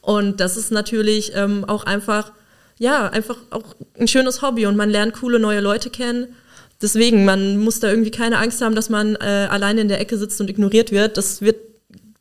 Und 0.01 0.39
das 0.39 0.57
ist 0.57 0.71
natürlich 0.71 1.33
ähm, 1.35 1.65
auch 1.65 1.83
einfach, 1.85 2.31
ja, 2.77 3.09
einfach 3.09 3.37
auch 3.49 3.75
ein 3.97 4.07
schönes 4.07 4.41
Hobby 4.41 4.65
und 4.65 4.75
man 4.75 4.89
lernt 4.89 5.13
coole 5.13 5.39
neue 5.39 5.61
Leute 5.61 5.89
kennen. 5.89 6.27
deswegen, 6.81 7.25
man 7.25 7.57
muss 7.57 7.79
da 7.79 7.89
irgendwie 7.89 8.11
keine 8.11 8.37
Angst 8.37 8.61
haben, 8.61 8.75
dass 8.75 8.89
man 8.89 9.15
äh, 9.15 9.47
alleine 9.49 9.81
in 9.81 9.87
der 9.87 9.99
Ecke 9.99 10.17
sitzt 10.17 10.39
und 10.41 10.49
ignoriert 10.49 10.91
wird. 10.91 11.17
Das 11.17 11.41
wird 11.41 11.57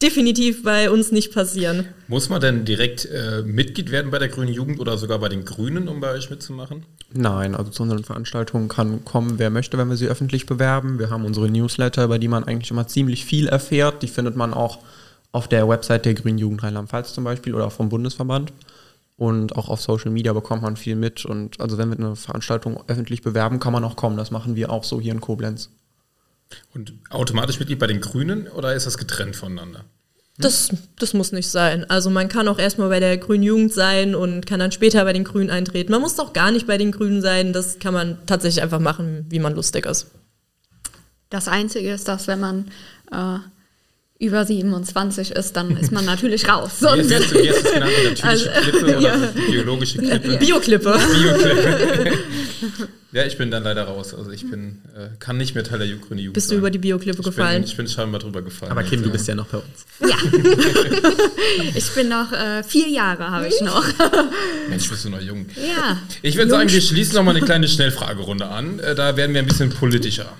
definitiv 0.05 0.62
bei 0.62 0.90
uns 0.90 1.12
nicht 1.12 1.33
passieren. 1.33 1.87
Muss 2.09 2.29
man 2.29 2.40
denn 2.40 2.64
direkt 2.67 3.07
äh, 3.07 3.43
Mitglied 3.43 3.90
werden 3.90 4.11
bei 4.11 4.19
der 4.19 4.29
Grünen 4.29 4.53
Jugend 4.53 4.79
oder 4.79 4.99
sogar 4.99 5.19
bei 5.19 5.31
den 5.31 5.47
Grünen, 5.47 5.88
um 5.88 6.01
bei 6.01 6.12
euch 6.12 6.29
mitzumachen? 6.29 6.85
Nein, 7.12 7.55
also 7.55 7.71
zu 7.71 7.83
unseren 7.83 8.05
Veranstaltungen 8.05 8.69
kann 8.69 9.05
kommen, 9.05 9.38
wer 9.38 9.49
möchte, 9.49 9.79
wenn 9.79 9.88
wir 9.88 9.97
sie 9.97 10.09
öffentlich 10.09 10.45
bewerben. 10.45 10.99
Wir 10.99 11.09
haben 11.09 11.25
unsere 11.25 11.49
Newsletter, 11.49 12.05
über 12.05 12.19
die 12.19 12.29
man 12.29 12.45
eigentlich 12.45 12.71
immer 12.71 12.87
ziemlich 12.87 13.25
viel 13.25 13.49
erfährt. 13.49 14.03
Die 14.03 14.09
findet 14.09 14.37
man 14.37 14.53
auch 14.53 14.81
auf 15.33 15.49
der 15.49 15.69
Website 15.69 16.05
der 16.05 16.14
Grünen 16.14 16.38
Jugend 16.38 16.62
Rheinland-Pfalz 16.62 17.14
zum 17.14 17.25
Beispiel 17.25 17.55
oder 17.55 17.71
vom 17.71 17.88
Bundesverband. 17.88 18.53
Und 19.17 19.57
auch 19.57 19.69
auf 19.69 19.81
Social 19.81 20.11
Media 20.11 20.33
bekommt 20.33 20.62
man 20.62 20.77
viel 20.77 20.97
mit. 20.97 21.25
Und 21.25 21.61
also 21.61 21.79
wenn 21.79 21.88
wir 21.88 21.99
eine 21.99 22.17
Veranstaltung 22.17 22.83
öffentlich 22.88 23.23
bewerben, 23.23 23.59
kann 23.59 23.73
man 23.73 23.85
auch 23.85 23.97
kommen. 23.97 24.17
Das 24.17 24.31
machen 24.31 24.55
wir 24.55 24.71
auch 24.71 24.85
so 24.85 25.01
hier 25.01 25.12
in 25.12 25.21
Koblenz. 25.21 25.71
Und 26.75 26.93
automatisch 27.11 27.59
Mitglied 27.59 27.79
bei 27.79 27.87
den 27.87 28.01
Grünen 28.01 28.49
oder 28.49 28.75
ist 28.75 28.87
das 28.87 28.99
getrennt 28.99 29.37
voneinander? 29.37 29.85
Das, 30.38 30.70
das 30.99 31.14
muss 31.14 31.31
nicht 31.31 31.49
sein. 31.49 31.88
Also 31.88 32.11
man 32.11 32.29
kann 32.29 32.49
auch 32.49 32.59
erstmal 32.59 32.88
bei 32.88 32.99
der 32.99 33.16
Grünen 33.18 33.44
Jugend 33.44 33.73
sein 33.73 34.16
und 34.16 34.47
kann 34.47 34.59
dann 34.59 34.73
später 34.73 35.05
bei 35.05 35.12
den 35.12 35.23
Grünen 35.23 35.51
eintreten. 35.51 35.92
Man 35.92 36.01
muss 36.01 36.16
doch 36.16 36.33
gar 36.33 36.51
nicht 36.51 36.66
bei 36.66 36.77
den 36.77 36.90
Grünen 36.90 37.23
sein. 37.23 37.53
Das 37.53 37.79
kann 37.79 37.94
man 37.94 38.18
tatsächlich 38.27 38.62
einfach 38.62 38.81
machen, 38.81 39.27
wie 39.31 39.38
man 39.38 39.55
lustig 39.55 39.87
ist. 39.87 40.09
Das 41.31 41.47
Einzige 41.47 41.92
ist, 41.92 42.09
dass 42.09 42.27
wenn 42.27 42.40
man 42.40 42.66
äh, 43.12 43.38
über 44.25 44.44
27 44.44 45.31
ist, 45.31 45.53
dann 45.57 45.77
ist 45.77 45.92
man 45.92 46.05
natürlich 46.05 46.49
raus. 46.49 46.73
Sonst, 46.81 47.14
hast 47.14 47.31
du, 47.33 47.42
wie 47.42 47.51
hast 47.51 47.62
du 47.62 47.68
es 47.68 47.73
genannt? 47.75 47.92
Natürliche 48.05 48.29
Also, 48.29 48.49
Klippe 48.51 48.85
oder 48.85 49.01
ja. 49.01 49.16
biologische 49.51 49.99
Klippe? 49.99 50.37
Bioklippe. 50.38 50.99
Bioklippe. 50.99 52.18
ja, 53.12 53.24
ich 53.24 53.38
bin 53.38 53.50
dann 53.50 53.62
leider 53.62 53.85
raus. 53.85 54.14
Also 54.14 54.31
ich 54.31 54.48
bin, 54.48 54.83
äh, 54.96 55.09
kann 55.18 55.37
nicht 55.37 55.55
mehr 55.55 55.64
Teil 55.64 55.79
der 55.79 55.87
Jugend 55.87 56.33
Bist 56.33 56.48
du 56.48 56.50
sein. 56.50 56.59
über 56.59 56.70
die 56.70 56.79
Bioklippe 56.79 57.22
gefallen? 57.22 57.62
Bin, 57.62 57.70
ich 57.70 57.77
bin 57.77 57.87
scheinbar 57.88 58.20
drüber 58.20 58.42
gefallen. 58.42 58.72
Aber 58.72 58.83
Kim, 58.83 59.03
du 59.03 59.11
bist 59.11 59.27
ja 59.29 59.35
noch 59.35 59.46
bei 59.46 59.59
uns. 59.59 59.87
ja. 60.00 60.16
ich 61.74 61.90
bin 61.94 62.09
noch 62.09 62.33
äh, 62.33 62.62
vier 62.62 62.88
Jahre, 62.88 63.31
habe 63.31 63.48
ich 63.48 63.61
noch. 63.61 63.85
Mensch, 64.68 64.88
bist 64.88 65.05
du 65.05 65.11
noch 65.11 65.20
jung. 65.20 65.46
Ja. 65.57 66.00
Ich 66.22 66.37
würde 66.37 66.50
sagen, 66.50 66.70
wir 66.70 66.81
schließen 66.81 67.14
noch 67.14 67.22
mal 67.24 67.37
eine 67.37 67.44
kleine 67.44 67.68
Schnellfragerunde 67.68 68.46
an. 68.46 68.79
Äh, 68.81 68.94
Da 68.94 69.16
werden 69.16 69.35
wir 69.35 69.42
ein 69.42 69.46
bisschen 69.48 69.70
politischer. 69.70 70.33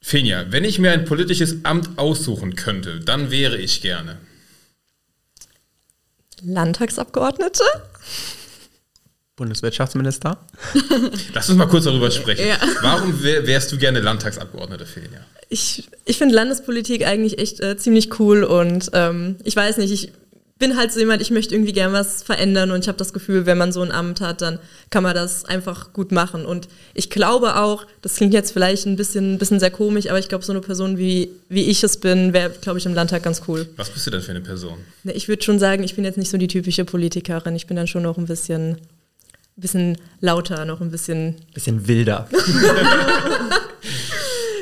Fenja, 0.00 0.46
wenn 0.50 0.62
ich 0.64 0.78
mir 0.78 0.92
ein 0.92 1.04
politisches 1.04 1.64
Amt 1.64 1.98
aussuchen 1.98 2.54
könnte, 2.54 3.00
dann 3.00 3.30
wäre 3.32 3.58
ich 3.58 3.82
gerne. 3.82 4.18
Landtagsabgeordnete? 6.42 7.64
Bundeswirtschaftsminister. 9.36 10.38
Lass 11.34 11.48
uns 11.48 11.58
mal 11.58 11.66
kurz 11.66 11.84
darüber 11.84 12.10
sprechen. 12.10 12.48
Ja. 12.48 12.56
Warum 12.80 13.22
wär, 13.22 13.46
wärst 13.46 13.70
du 13.70 13.78
gerne 13.78 14.00
Landtagsabgeordnete, 14.00 14.86
Fenja? 14.86 15.20
Ich, 15.48 15.88
ich 16.04 16.18
finde 16.18 16.34
Landespolitik 16.34 17.06
eigentlich 17.06 17.38
echt 17.38 17.60
äh, 17.60 17.76
ziemlich 17.76 18.18
cool 18.18 18.42
und 18.42 18.90
ähm, 18.94 19.36
ich 19.44 19.54
weiß 19.54 19.76
nicht, 19.76 19.92
ich 19.92 20.12
bin 20.58 20.76
halt 20.76 20.90
so 20.90 21.00
jemand, 21.00 21.20
ich 21.20 21.30
möchte 21.30 21.54
irgendwie 21.54 21.74
gern 21.74 21.92
was 21.92 22.22
verändern 22.22 22.70
und 22.70 22.80
ich 22.80 22.88
habe 22.88 22.96
das 22.96 23.12
Gefühl, 23.12 23.44
wenn 23.44 23.58
man 23.58 23.72
so 23.72 23.82
ein 23.82 23.92
Amt 23.92 24.22
hat, 24.22 24.40
dann 24.40 24.58
kann 24.88 25.02
man 25.02 25.14
das 25.14 25.44
einfach 25.44 25.92
gut 25.92 26.12
machen. 26.12 26.46
Und 26.46 26.68
ich 26.94 27.10
glaube 27.10 27.56
auch, 27.56 27.86
das 28.00 28.16
klingt 28.16 28.32
jetzt 28.32 28.52
vielleicht 28.52 28.86
ein 28.86 28.96
bisschen, 28.96 29.34
ein 29.34 29.38
bisschen 29.38 29.60
sehr 29.60 29.70
komisch, 29.70 30.08
aber 30.08 30.18
ich 30.18 30.28
glaube, 30.28 30.44
so 30.44 30.52
eine 30.52 30.62
Person 30.62 30.96
wie, 30.96 31.30
wie 31.50 31.64
ich 31.64 31.84
es 31.84 31.98
bin, 31.98 32.32
wäre, 32.32 32.50
glaube 32.62 32.78
ich, 32.78 32.86
im 32.86 32.94
Landtag 32.94 33.22
ganz 33.22 33.42
cool. 33.48 33.68
Was 33.76 33.90
bist 33.90 34.06
du 34.06 34.10
denn 34.10 34.22
für 34.22 34.30
eine 34.30 34.40
Person? 34.40 34.78
Ich 35.04 35.28
würde 35.28 35.42
schon 35.42 35.58
sagen, 35.58 35.82
ich 35.82 35.94
bin 35.94 36.06
jetzt 36.06 36.16
nicht 36.16 36.30
so 36.30 36.38
die 36.38 36.48
typische 36.48 36.86
Politikerin. 36.86 37.54
Ich 37.54 37.66
bin 37.66 37.76
dann 37.76 37.86
schon 37.86 38.02
noch 38.02 38.16
ein 38.16 38.26
bisschen, 38.26 38.78
bisschen 39.56 39.98
lauter, 40.20 40.64
noch 40.64 40.80
ein 40.80 40.90
bisschen. 40.90 41.36
Bisschen 41.54 41.86
wilder. 41.86 42.28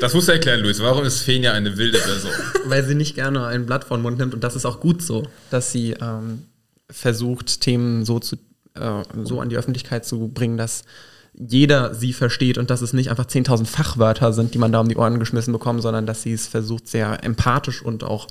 Das 0.01 0.13
musst 0.13 0.27
du 0.27 0.33
erklären, 0.33 0.59
Luis. 0.59 0.81
Warum 0.81 1.05
ist 1.05 1.21
Fenja 1.21 1.53
eine 1.53 1.77
wilde 1.77 1.97
Person? 1.97 2.31
Weil 2.65 2.83
sie 2.83 2.95
nicht 2.95 3.15
gerne 3.15 3.45
ein 3.47 3.65
Blatt 3.65 3.85
vor 3.85 3.97
den 3.97 4.03
Mund 4.03 4.17
nimmt 4.17 4.33
und 4.33 4.43
das 4.43 4.55
ist 4.55 4.65
auch 4.65 4.79
gut 4.79 5.01
so, 5.01 5.23
dass 5.49 5.71
sie 5.71 5.91
ähm, 5.93 6.43
versucht, 6.89 7.61
Themen 7.61 8.05
so, 8.05 8.19
zu, 8.19 8.35
äh, 8.75 9.03
so 9.23 9.39
an 9.39 9.49
die 9.49 9.57
Öffentlichkeit 9.57 10.05
zu 10.05 10.27
bringen, 10.27 10.57
dass 10.57 10.83
jeder 11.33 11.93
sie 11.93 12.13
versteht 12.13 12.57
und 12.57 12.69
dass 12.69 12.81
es 12.81 12.93
nicht 12.93 13.09
einfach 13.09 13.25
10.000 13.25 13.65
Fachwörter 13.65 14.31
sind, 14.33 14.53
die 14.53 14.57
man 14.57 14.71
da 14.71 14.79
um 14.79 14.89
die 14.89 14.95
Ohren 14.95 15.19
geschmissen 15.19 15.53
bekommt, 15.53 15.81
sondern 15.81 16.05
dass 16.05 16.21
sie 16.21 16.33
es 16.33 16.47
versucht, 16.47 16.87
sehr 16.87 17.23
empathisch 17.23 17.81
und 17.81 18.03
auch 18.03 18.27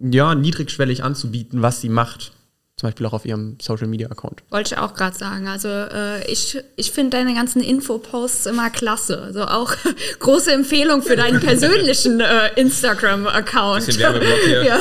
ja, 0.00 0.34
niedrigschwellig 0.34 1.02
anzubieten, 1.02 1.62
was 1.62 1.80
sie 1.80 1.88
macht. 1.88 2.32
Zum 2.78 2.86
Beispiel 2.86 3.06
auch 3.06 3.12
auf 3.12 3.24
ihrem 3.24 3.56
Social-Media-Account. 3.60 4.44
Wollte 4.50 4.74
ich 4.74 4.80
auch 4.80 4.94
gerade 4.94 5.16
sagen. 5.16 5.48
Also 5.48 5.66
äh, 5.68 6.24
ich, 6.30 6.56
ich 6.76 6.92
finde 6.92 7.16
deine 7.16 7.34
ganzen 7.34 7.60
Infoposts 7.60 8.46
immer 8.46 8.70
klasse. 8.70 9.20
Also 9.20 9.42
auch 9.46 9.74
große 10.20 10.52
Empfehlung 10.52 11.02
für 11.02 11.16
deinen 11.16 11.40
persönlichen 11.40 12.20
äh, 12.20 12.52
Instagram-Account. 12.54 13.86
Bisschen 13.86 14.00
Werbeblock 14.00 14.38
hier. 14.44 14.58
Ja. 14.68 14.78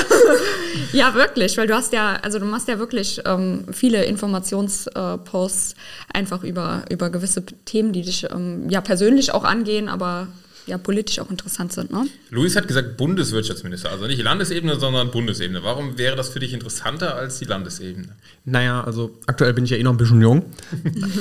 ja, 0.92 1.14
wirklich, 1.16 1.58
weil 1.58 1.68
du 1.68 1.76
hast 1.76 1.94
ja, 1.94 2.18
also 2.22 2.40
du 2.40 2.46
machst 2.46 2.68
ja 2.68 2.78
wirklich 2.78 3.22
ähm, 3.26 3.66
viele 3.72 4.04
Informationsposts 4.06 5.76
einfach 6.14 6.44
über, 6.44 6.84
über 6.90 7.10
gewisse 7.10 7.46
Themen, 7.66 7.94
die 7.94 8.02
dich 8.02 8.28
ähm, 8.30 8.70
ja 8.70 8.82
persönlich 8.82 9.32
auch 9.34 9.44
angehen, 9.44 9.90
aber 9.90 10.28
ja 10.68 10.78
politisch 10.78 11.20
auch 11.20 11.30
interessant 11.32 11.74
sind, 11.74 11.92
ne? 11.92 12.06
Luis 12.30 12.56
hat 12.56 12.68
gesagt 12.68 12.98
Bundeswirtschaftsminister, 12.98 13.90
also 13.90 14.06
nicht 14.06 14.22
Landesebene, 14.22 14.80
sondern 14.80 15.12
Bundesebene. 15.12 15.64
Warum 15.64 15.98
wäre 15.98 16.16
das 16.16 16.30
für 16.30 16.40
dich 16.40 16.54
interessanter 16.54 17.16
als 17.16 17.40
die 17.40 17.46
Landesebene? 17.46 18.10
Naja, 18.46 18.84
also 18.84 19.18
aktuell 19.26 19.54
bin 19.54 19.64
ich 19.64 19.72
ja 19.72 19.78
eh 19.78 19.84
noch 19.84 19.94
ein 19.94 19.98
bisschen 19.98 20.22
jung. 20.22 20.46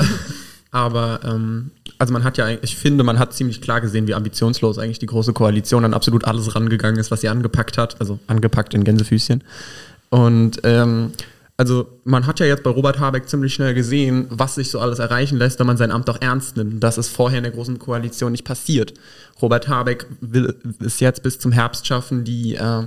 Aber 0.73 1.21
ähm, 1.25 1.71
also 1.99 2.13
man 2.13 2.25
hat 2.25 2.37
ja, 2.37 2.49
ich 2.51 2.77
finde, 2.77 3.05
man 3.05 3.19
hat 3.19 3.33
ziemlich 3.33 3.63
klar 3.63 3.81
gesehen, 3.81 4.07
wie 4.09 4.15
ambitionslos 4.15 4.79
eigentlich 4.79 4.99
die 4.99 5.07
große 5.07 5.33
Koalition 5.33 5.85
an 5.85 5.95
absolut 5.95 6.25
alles 6.25 6.55
rangegangen 6.55 6.99
ist, 6.99 7.11
was 7.11 7.23
sie 7.23 7.29
angepackt 7.29 7.79
hat. 7.79 8.01
Also 8.01 8.19
angepackt 8.27 8.75
in 8.75 8.85
Gänsefüßchen. 8.85 9.43
Und 10.11 10.61
ähm, 10.65 11.13
also 11.57 12.01
man 12.05 12.27
hat 12.27 12.41
ja 12.41 12.47
jetzt 12.47 12.63
bei 12.63 12.71
Robert 12.71 13.01
Habeck 13.01 13.29
ziemlich 13.29 13.55
schnell 13.55 13.73
gesehen, 13.73 14.27
was 14.29 14.57
sich 14.57 14.71
so 14.71 14.79
alles 14.79 14.99
erreichen 14.99 15.39
lässt, 15.39 15.59
wenn 15.59 15.67
man 15.67 15.79
sein 15.79 15.91
Amt 15.91 16.11
auch 16.11 16.21
ernst 16.21 16.57
nimmt. 16.57 16.83
Das 16.83 16.99
ist 16.99 17.09
vorher 17.09 17.39
in 17.39 17.45
der 17.45 17.53
großen 17.53 17.79
Koalition 17.79 18.33
nicht 18.33 18.45
passiert. 18.45 18.93
Robert 19.41 19.69
Habeck 19.69 20.07
will 20.21 20.55
es 20.85 21.01
jetzt 21.01 21.23
bis 21.23 21.39
zum 21.39 21.53
Herbst 21.53 21.87
schaffen, 21.87 22.25
die 22.25 22.57
äh, 22.57 22.87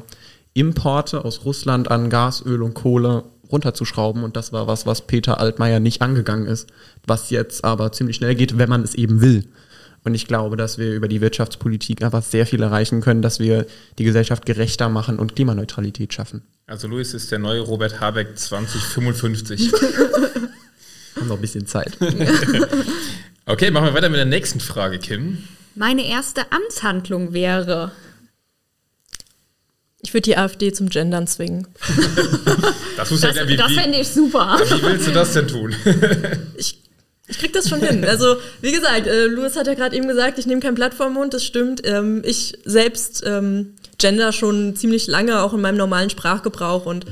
Importe 0.54 1.26
aus 1.26 1.46
Russland 1.46 1.90
an 1.90 2.10
Gas, 2.10 2.44
Öl 2.46 2.62
und 2.62 2.76
Kohle 2.76 3.24
runterzuschrauben. 3.52 4.24
Und 4.24 4.36
das 4.36 4.54
war 4.54 4.68
was, 4.68 4.86
was 4.86 5.08
Peter 5.08 5.40
Altmaier 5.40 5.80
nicht 5.80 6.04
angegangen 6.04 6.46
ist, 6.46 6.70
was 7.08 7.32
jetzt 7.32 7.64
aber 7.64 7.92
ziemlich 7.92 8.18
schnell 8.18 8.36
geht, 8.36 8.60
wenn 8.60 8.70
man 8.70 8.84
es 8.84 8.94
eben 8.94 9.22
will. 9.22 9.46
Und 10.04 10.14
ich 10.14 10.28
glaube, 10.28 10.58
dass 10.58 10.78
wir 10.78 10.94
über 10.94 11.08
die 11.08 11.22
Wirtschaftspolitik 11.22 12.04
einfach 12.04 12.24
sehr 12.24 12.46
viel 12.46 12.62
erreichen 12.62 13.02
können, 13.02 13.22
dass 13.22 13.40
wir 13.40 13.66
die 13.98 14.04
Gesellschaft 14.04 14.46
gerechter 14.46 14.90
machen 14.90 15.20
und 15.20 15.36
Klimaneutralität 15.36 16.14
schaffen. 16.14 16.44
Also 16.70 16.88
Luis 16.88 17.16
ist 17.16 17.32
der 17.32 17.40
neue 17.40 17.62
Robert 17.62 18.00
Habeck 18.00 18.38
2055. 18.38 19.72
Haben 21.16 21.28
noch 21.28 21.36
ein 21.38 21.42
bisschen 21.42 21.66
Zeit. 21.68 21.98
Okay, 23.46 23.72
machen 23.72 23.86
wir 23.88 23.96
weiter 23.96 24.10
mit 24.10 24.20
der 24.20 24.26
nächsten 24.26 24.60
Frage, 24.60 25.00
Kim. 25.00 25.40
Meine 25.74 26.06
erste 26.08 26.52
Amtshandlung 26.52 27.34
wäre. 27.34 27.92
Ich 30.02 30.14
würde 30.14 30.22
die 30.22 30.38
AfD 30.38 30.72
zum 30.72 30.88
Gendern 30.90 31.26
zwingen. 31.26 31.68
Das 32.96 33.10
muss 33.10 33.24
ja 33.24 33.32
Das, 33.32 33.48
wie, 33.48 33.58
das 33.58 33.72
fände 33.72 33.98
ich 33.98 34.08
super. 34.08 34.60
wie 34.64 34.84
willst 34.84 35.08
du 35.08 35.12
das 35.12 35.34
denn 35.34 35.48
tun? 35.48 35.76
Ich, 36.58 36.80
ich 37.28 37.40
krieg 37.40 37.52
das 37.54 37.68
schon 37.70 37.80
hin. 37.80 38.06
Also, 38.06 38.36
wie 38.62 38.72
gesagt, 38.72 39.08
äh, 39.08 39.26
Louis 39.26 39.56
hat 39.56 39.66
ja 39.66 39.74
gerade 39.74 39.96
eben 39.96 40.08
gesagt, 40.08 40.38
ich 40.38 40.46
nehme 40.46 40.62
kein 40.62 40.76
Blatt 40.76 40.94
vom 40.94 41.16
Mund, 41.16 41.34
das 41.34 41.44
stimmt. 41.44 41.82
Ähm, 41.86 42.22
ich 42.24 42.56
selbst 42.66 43.24
ähm, 43.26 43.74
gender 44.00 44.32
schon 44.32 44.76
ziemlich 44.76 45.08
lange, 45.08 45.42
auch 45.42 45.54
in 45.54 45.62
meinem 45.62 45.78
normalen 45.78 46.10
Sprachgebrauch 46.10 46.86
und 46.86 47.06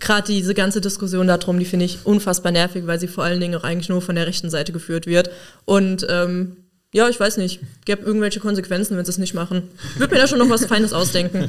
gerade 0.00 0.26
diese 0.26 0.54
ganze 0.54 0.80
Diskussion 0.80 1.26
darum, 1.26 1.58
die 1.58 1.64
finde 1.64 1.84
ich 1.84 1.98
unfassbar 2.04 2.52
nervig, 2.52 2.86
weil 2.86 3.00
sie 3.00 3.08
vor 3.08 3.24
allen 3.24 3.40
Dingen 3.40 3.54
auch 3.56 3.64
eigentlich 3.64 3.88
nur 3.88 4.00
von 4.00 4.14
der 4.14 4.26
rechten 4.26 4.50
Seite 4.50 4.72
geführt 4.72 5.06
wird. 5.06 5.30
Und 5.64 6.06
ähm, 6.08 6.56
ja, 6.92 7.08
ich 7.08 7.20
weiß 7.20 7.36
nicht, 7.36 7.60
gäbe 7.84 8.02
irgendwelche 8.02 8.40
Konsequenzen, 8.40 8.96
wenn 8.96 9.04
sie 9.04 9.10
es 9.10 9.18
nicht 9.18 9.34
machen. 9.34 9.64
Ich 9.94 10.00
würde 10.00 10.14
mir 10.14 10.20
da 10.20 10.26
schon 10.26 10.38
noch 10.38 10.48
was 10.48 10.64
Feines 10.64 10.92
ausdenken. 10.92 11.48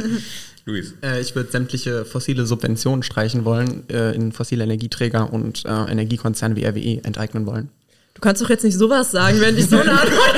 Luis. 0.66 0.94
Äh, 1.02 1.20
ich 1.20 1.34
würde 1.34 1.50
sämtliche 1.50 2.04
fossile 2.04 2.46
Subventionen 2.46 3.02
streichen 3.02 3.44
wollen, 3.44 3.88
äh, 3.88 4.14
in 4.14 4.32
fossile 4.32 4.64
Energieträger 4.64 5.32
und 5.32 5.64
äh, 5.64 5.90
Energiekonzerne 5.90 6.54
wie 6.56 6.64
RWE 6.64 7.04
enteignen 7.04 7.46
wollen. 7.46 7.70
Du 8.14 8.20
kannst 8.20 8.42
doch 8.42 8.50
jetzt 8.50 8.64
nicht 8.64 8.76
sowas 8.76 9.10
sagen, 9.10 9.40
wenn 9.40 9.56
ich 9.56 9.68
so 9.68 9.78
eine 9.78 9.92
Antwort 9.92 10.34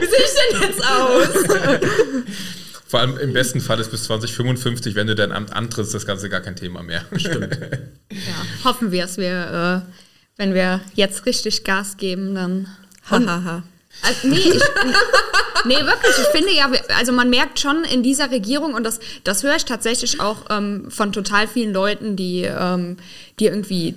Wie 0.00 0.06
sehe 0.06 0.24
ich 0.24 0.52
denn 0.52 0.70
jetzt 0.70 0.84
aus? 0.84 1.76
Vor 2.88 3.00
allem 3.00 3.18
im 3.18 3.34
besten 3.34 3.60
Fall 3.60 3.78
ist 3.80 3.90
bis 3.90 4.04
2055, 4.04 4.94
wenn 4.94 5.06
du 5.06 5.14
dein 5.14 5.30
Amt 5.30 5.52
antrittst, 5.52 5.92
das 5.92 6.06
Ganze 6.06 6.30
gar 6.30 6.40
kein 6.40 6.56
Thema 6.56 6.82
mehr. 6.82 7.04
Stimmt. 7.16 7.58
Ja, 8.10 8.64
hoffen 8.64 8.90
wir 8.90 9.04
es. 9.04 9.18
Wir, 9.18 9.84
äh, 9.86 9.92
wenn 10.38 10.54
wir 10.54 10.80
jetzt 10.94 11.26
richtig 11.26 11.64
Gas 11.64 11.98
geben, 11.98 12.34
dann. 12.34 12.66
Hahaha. 13.10 13.62
Also, 14.02 14.28
nee, 14.28 14.36
ich, 14.38 14.62
nee, 15.66 15.74
wirklich. 15.74 16.12
Ich 16.18 16.28
finde 16.28 16.52
ja, 16.54 16.70
also 16.96 17.12
man 17.12 17.28
merkt 17.28 17.60
schon 17.60 17.84
in 17.84 18.02
dieser 18.02 18.30
Regierung, 18.30 18.72
und 18.72 18.84
das, 18.84 19.00
das 19.24 19.42
höre 19.42 19.56
ich 19.56 19.66
tatsächlich 19.66 20.20
auch 20.20 20.46
ähm, 20.48 20.90
von 20.90 21.12
total 21.12 21.46
vielen 21.46 21.74
Leuten, 21.74 22.16
die, 22.16 22.42
ähm, 22.44 22.96
die 23.38 23.46
irgendwie 23.46 23.96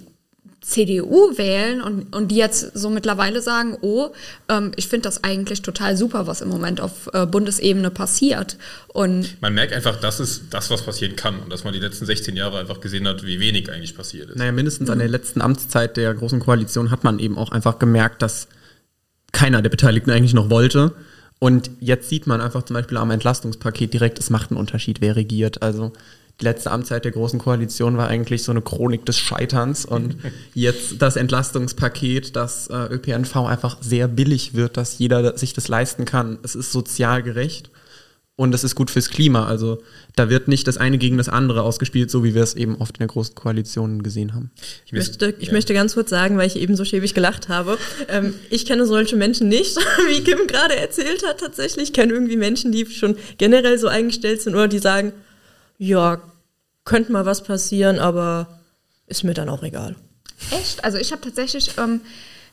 CDU 0.61 1.37
wählen 1.37 1.81
und, 1.81 2.15
und 2.15 2.29
die 2.29 2.35
jetzt 2.35 2.77
so 2.77 2.91
mittlerweile 2.91 3.41
sagen, 3.41 3.77
oh, 3.81 4.09
ähm, 4.47 4.71
ich 4.75 4.87
finde 4.87 5.03
das 5.03 5.23
eigentlich 5.23 5.63
total 5.63 5.97
super, 5.97 6.27
was 6.27 6.41
im 6.41 6.49
Moment 6.49 6.79
auf 6.79 7.09
äh, 7.13 7.25
Bundesebene 7.25 7.89
passiert. 7.89 8.57
Und 8.87 9.41
Man 9.41 9.55
merkt 9.55 9.73
einfach, 9.73 9.99
das 9.99 10.19
ist 10.19 10.43
das, 10.51 10.69
was 10.69 10.83
passieren 10.83 11.15
kann 11.15 11.39
und 11.39 11.51
dass 11.51 11.63
man 11.63 11.73
die 11.73 11.79
letzten 11.79 12.05
16 12.05 12.35
Jahre 12.35 12.59
einfach 12.59 12.79
gesehen 12.79 13.07
hat, 13.07 13.25
wie 13.25 13.39
wenig 13.39 13.71
eigentlich 13.71 13.97
passiert 13.97 14.29
ist. 14.29 14.37
Naja, 14.37 14.51
mindestens 14.51 14.91
an 14.91 14.99
der 14.99 15.09
letzten 15.09 15.41
Amtszeit 15.41 15.97
der 15.97 16.13
Großen 16.13 16.39
Koalition 16.39 16.91
hat 16.91 17.03
man 17.03 17.17
eben 17.17 17.39
auch 17.39 17.51
einfach 17.51 17.79
gemerkt, 17.79 18.21
dass 18.21 18.47
keiner 19.31 19.63
der 19.63 19.69
Beteiligten 19.69 20.11
eigentlich 20.11 20.35
noch 20.35 20.51
wollte. 20.51 20.93
Und 21.39 21.71
jetzt 21.79 22.07
sieht 22.09 22.27
man 22.27 22.39
einfach 22.39 22.61
zum 22.63 22.75
Beispiel 22.75 22.97
am 22.97 23.09
Entlastungspaket 23.09 23.95
direkt, 23.95 24.19
es 24.19 24.29
macht 24.29 24.51
einen 24.51 24.59
Unterschied, 24.59 25.01
wer 25.01 25.15
regiert. 25.15 25.63
Also 25.63 25.91
die 26.41 26.45
letzte 26.45 26.71
Amtszeit 26.71 27.05
der 27.05 27.11
Großen 27.11 27.39
Koalition 27.39 27.97
war 27.97 28.07
eigentlich 28.07 28.43
so 28.43 28.51
eine 28.51 28.61
Chronik 28.61 29.05
des 29.05 29.17
Scheiterns. 29.17 29.85
Und 29.85 30.17
jetzt 30.53 31.01
das 31.01 31.15
Entlastungspaket, 31.15 32.35
dass 32.35 32.67
äh, 32.67 32.87
ÖPNV 32.91 33.35
einfach 33.37 33.77
sehr 33.81 34.07
billig 34.07 34.53
wird, 34.53 34.77
dass 34.77 34.97
jeder 34.97 35.37
sich 35.37 35.53
das 35.53 35.67
leisten 35.67 36.05
kann. 36.05 36.39
Es 36.43 36.55
ist 36.55 36.71
sozial 36.71 37.23
gerecht 37.23 37.69
und 38.41 38.55
es 38.55 38.63
ist 38.63 38.73
gut 38.73 38.89
fürs 38.89 39.09
Klima. 39.09 39.45
Also 39.45 39.83
da 40.15 40.29
wird 40.29 40.47
nicht 40.47 40.67
das 40.67 40.77
eine 40.77 40.97
gegen 40.97 41.17
das 41.17 41.29
andere 41.29 41.61
ausgespielt, 41.61 42.09
so 42.09 42.23
wie 42.23 42.33
wir 42.33 42.41
es 42.41 42.55
eben 42.55 42.75
oft 42.77 42.97
in 42.97 42.99
der 42.99 43.07
Großen 43.07 43.35
Koalition 43.35 44.01
gesehen 44.01 44.33
haben. 44.33 44.49
Ich 44.85 44.93
möchte, 44.93 45.35
ich 45.37 45.51
möchte 45.51 45.75
ganz 45.75 45.93
kurz 45.93 46.09
sagen, 46.09 46.37
weil 46.37 46.47
ich 46.47 46.55
eben 46.55 46.75
so 46.75 46.83
schäbig 46.83 47.13
gelacht 47.13 47.49
habe. 47.49 47.77
Ähm, 48.07 48.33
ich 48.49 48.65
kenne 48.65 48.87
solche 48.87 49.15
Menschen 49.15 49.47
nicht, 49.47 49.77
wie 50.09 50.23
Kim 50.23 50.47
gerade 50.47 50.75
erzählt 50.75 51.23
hat 51.27 51.39
tatsächlich. 51.39 51.89
Ich 51.89 51.93
kenne 51.93 52.13
irgendwie 52.13 52.37
Menschen, 52.37 52.71
die 52.71 52.87
schon 52.87 53.15
generell 53.37 53.77
so 53.77 53.87
eingestellt 53.87 54.41
sind 54.41 54.55
oder 54.55 54.67
die 54.67 54.79
sagen, 54.79 55.13
ja, 55.77 56.21
könnte 56.85 57.11
mal 57.11 57.25
was 57.25 57.43
passieren, 57.43 57.99
aber 57.99 58.59
ist 59.07 59.23
mir 59.23 59.33
dann 59.33 59.49
auch 59.49 59.63
egal. 59.63 59.95
Echt? 60.51 60.83
Also 60.83 60.97
ich 60.97 61.11
habe 61.11 61.21
tatsächlich 61.21 61.77
ähm, 61.77 62.01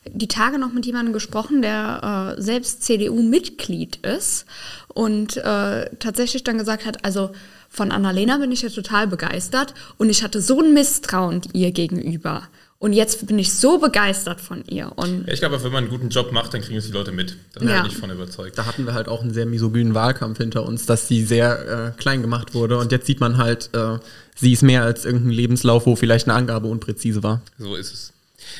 die 0.05 0.27
Tage 0.27 0.59
noch 0.59 0.71
mit 0.71 0.85
jemandem 0.85 1.13
gesprochen, 1.13 1.61
der 1.61 2.35
äh, 2.37 2.41
selbst 2.41 2.83
CDU-Mitglied 2.83 3.97
ist 3.97 4.45
und 4.87 5.37
äh, 5.37 5.89
tatsächlich 5.97 6.43
dann 6.43 6.57
gesagt 6.57 6.85
hat, 6.85 7.03
also 7.05 7.31
von 7.69 7.91
Annalena 7.91 8.37
bin 8.37 8.51
ich 8.51 8.61
ja 8.61 8.69
total 8.69 9.07
begeistert 9.07 9.73
und 9.97 10.09
ich 10.09 10.23
hatte 10.23 10.41
so 10.41 10.59
ein 10.61 10.73
Misstrauen 10.73 11.41
ihr 11.53 11.71
gegenüber. 11.71 12.43
Und 12.81 12.93
jetzt 12.93 13.27
bin 13.27 13.37
ich 13.37 13.53
so 13.53 13.77
begeistert 13.77 14.39
von 14.39 14.63
ihr. 14.65 14.89
Und 14.95 15.27
Ja, 15.27 15.33
ich 15.33 15.39
glaube, 15.41 15.61
wenn 15.61 15.71
man 15.71 15.83
einen 15.83 15.91
guten 15.91 16.07
Job 16.07 16.31
macht, 16.31 16.53
dann 16.53 16.61
kriegen 16.61 16.77
es 16.77 16.85
die 16.85 16.93
Leute 16.93 17.11
mit. 17.11 17.35
Da 17.53 17.59
bin 17.59 17.67
Ja. 17.69 17.85
ich 17.85 17.97
von 17.97 18.09
überzeugt. 18.09 18.57
Da 18.57 18.65
hatten 18.65 18.85
wir 18.85 18.93
halt 18.93 19.09
auch 19.09 19.21
einen 19.21 19.33
sehr 19.33 19.45
misogynen 19.45 19.93
Wahlkampf 19.93 20.37
hinter 20.37 20.65
uns, 20.65 20.85
dass 20.85 21.09
sie 21.09 21.25
sehr 21.25 21.93
äh, 21.97 22.01
klein 22.01 22.21
gemacht 22.21 22.53
wurde. 22.53 22.77
Und 22.77 22.93
jetzt 22.93 23.05
sieht 23.05 23.19
man 23.19 23.35
halt, 23.37 23.69
äh, 23.73 23.97
sie 24.35 24.53
ist 24.53 24.63
mehr 24.63 24.83
als 24.83 25.03
irgendein 25.03 25.31
Lebenslauf, 25.31 25.85
wo 25.87 25.97
vielleicht 25.97 26.27
eine 26.29 26.35
Angabe 26.37 26.67
unpräzise 26.67 27.21
war. 27.21 27.41
So 27.57 27.75
ist 27.75 27.93
es. 27.93 28.13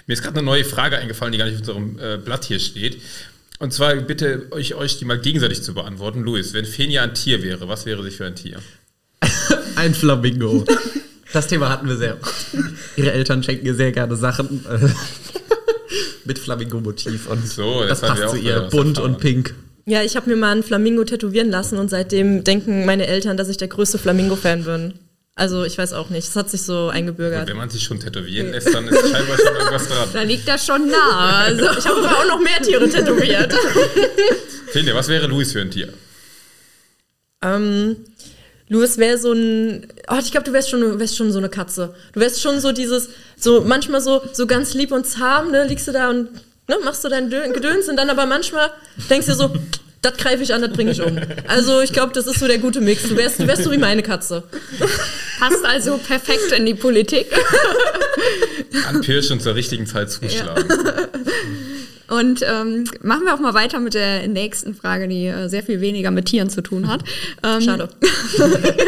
Mir 0.05 0.13
ist 0.15 0.21
gerade 0.21 0.37
eine 0.37 0.45
neue 0.45 0.65
Frage 0.65 0.97
eingefallen, 0.97 1.31
die 1.31 1.37
gar 1.37 1.45
nicht 1.45 1.55
auf 1.55 1.59
unserem 1.61 1.97
äh, 1.99 2.17
Blatt 2.17 2.43
hier 2.43 2.59
steht. 2.59 3.01
Und 3.59 3.71
zwar 3.73 3.95
bitte 3.95 4.47
euch, 4.51 4.75
euch 4.75 4.97
die 4.99 5.05
mal 5.05 5.19
gegenseitig 5.19 5.63
zu 5.63 5.73
beantworten. 5.73 6.23
Luis, 6.23 6.53
wenn 6.53 6.65
Fenja 6.65 7.03
ein 7.03 7.13
Tier 7.13 7.41
wäre, 7.41 7.69
was 7.69 7.85
wäre 7.85 8.03
sie 8.03 8.11
für 8.11 8.25
ein 8.25 8.35
Tier? 8.35 8.59
Ein 9.75 9.93
Flamingo. 9.93 10.65
Das 11.33 11.47
Thema 11.47 11.69
hatten 11.69 11.87
wir 11.87 11.97
sehr. 11.97 12.17
Ihre 12.95 13.11
Eltern 13.11 13.43
schenken 13.43 13.65
ihr 13.65 13.75
sehr 13.75 13.91
gerne 13.91 14.15
Sachen 14.15 14.65
äh, 14.65 14.87
mit 16.25 16.39
Flamingo-Motiv. 16.39 17.27
Und 17.27 17.47
So, 17.47 17.83
das 17.85 18.01
passt 18.01 18.29
zu 18.29 18.35
ihr. 18.37 18.61
Bunt 18.71 18.97
erfahren. 18.97 19.13
und 19.15 19.19
pink. 19.21 19.53
Ja, 19.85 20.01
ich 20.03 20.15
habe 20.15 20.29
mir 20.29 20.35
mal 20.35 20.51
einen 20.51 20.63
Flamingo 20.63 21.03
tätowieren 21.03 21.49
lassen 21.49 21.77
und 21.77 21.89
seitdem 21.89 22.43
denken 22.43 22.85
meine 22.85 23.07
Eltern, 23.07 23.37
dass 23.37 23.49
ich 23.49 23.57
der 23.57 23.67
größte 23.67 23.97
Flamingo-Fan 23.97 24.63
bin. 24.65 24.93
Also 25.35 25.63
ich 25.63 25.77
weiß 25.77 25.93
auch 25.93 26.09
nicht, 26.09 26.27
es 26.27 26.35
hat 26.35 26.49
sich 26.49 26.63
so 26.63 26.87
Und 26.87 26.91
eingebürgert. 26.91 27.47
wenn 27.47 27.55
man 27.57 27.69
sich 27.69 27.83
schon 27.83 27.99
tätowieren 27.99 28.51
lässt, 28.51 28.73
dann 28.73 28.87
ist 28.87 28.99
scheinbar 29.09 29.37
schon 29.37 29.55
irgendwas 29.55 29.87
dran. 29.87 30.09
da 30.13 30.21
liegt 30.23 30.47
das 30.47 30.65
schon 30.65 30.87
nah. 30.89 31.37
Also, 31.45 31.63
Ich 31.77 31.87
habe 31.87 31.99
aber 32.05 32.17
auch 32.17 32.27
noch 32.27 32.39
mehr 32.41 32.61
Tiere 32.61 32.89
tätowiert. 32.89 33.53
Fenja, 34.71 34.93
was 34.95 35.07
wäre 35.07 35.27
Luis 35.27 35.53
für 35.53 35.61
ein 35.61 35.71
Tier? 35.71 35.93
ähm, 37.41 37.95
Louis 38.69 38.97
wäre 38.99 39.17
so 39.17 39.33
ein, 39.33 39.87
oh, 40.09 40.17
ich 40.19 40.31
glaube, 40.31 40.45
du 40.45 40.53
wärst 40.53 40.69
schon, 40.69 40.81
du 40.81 40.99
wärst 40.99 41.17
schon 41.17 41.31
so 41.31 41.39
eine 41.39 41.49
Katze. 41.49 41.93
Du 42.13 42.19
wärst 42.19 42.41
schon 42.41 42.59
so 42.59 42.71
dieses, 42.71 43.09
so 43.35 43.61
manchmal 43.61 43.99
so, 43.99 44.21
so 44.31 44.45
ganz 44.45 44.73
lieb 44.75 44.91
und 44.91 45.05
zahm, 45.07 45.51
ne, 45.51 45.65
liegst 45.65 45.87
du 45.87 45.91
da 45.91 46.09
und 46.09 46.29
ne, 46.67 46.77
machst 46.83 47.03
du 47.03 47.09
dein 47.09 47.31
Dö- 47.31 47.51
Gedöns 47.51 47.89
und 47.89 47.97
dann 47.97 48.09
aber 48.11 48.25
manchmal 48.27 48.69
denkst 49.09 49.25
du 49.27 49.33
so, 49.33 49.51
das 50.01 50.15
greife 50.17 50.43
ich 50.43 50.53
an, 50.53 50.61
das 50.61 50.71
bringe 50.71 50.91
ich 50.91 51.01
um. 51.01 51.19
Also 51.47 51.81
ich 51.81 51.91
glaube, 51.91 52.13
das 52.13 52.25
ist 52.27 52.39
so 52.39 52.47
der 52.47 52.59
gute 52.59 52.79
Mix. 52.79 53.03
Du 53.09 53.17
wärst, 53.17 53.39
du 53.39 53.47
wärst 53.47 53.63
so 53.63 53.71
wie 53.71 53.77
meine 53.77 54.01
Katze. 54.03 54.43
passt 55.39 55.65
also 55.65 55.97
perfekt 55.97 56.51
in 56.55 56.65
die 56.65 56.73
Politik. 56.75 57.25
Anpirschen 58.87 59.33
und 59.33 59.41
zur 59.41 59.55
richtigen 59.55 59.87
Zeit 59.87 60.09
zuschlagen. 60.11 60.63
Und 62.09 62.41
ähm, 62.43 62.85
machen 63.01 63.25
wir 63.25 63.33
auch 63.35 63.39
mal 63.39 63.53
weiter 63.53 63.79
mit 63.79 63.93
der 63.93 64.27
nächsten 64.27 64.73
Frage, 64.73 65.07
die 65.07 65.27
äh, 65.27 65.47
sehr 65.47 65.63
viel 65.63 65.79
weniger 65.81 66.11
mit 66.11 66.25
Tieren 66.25 66.49
zu 66.49 66.61
tun 66.61 66.87
hat. 66.87 67.03
Ähm, 67.43 67.61
Schade. 67.61 67.89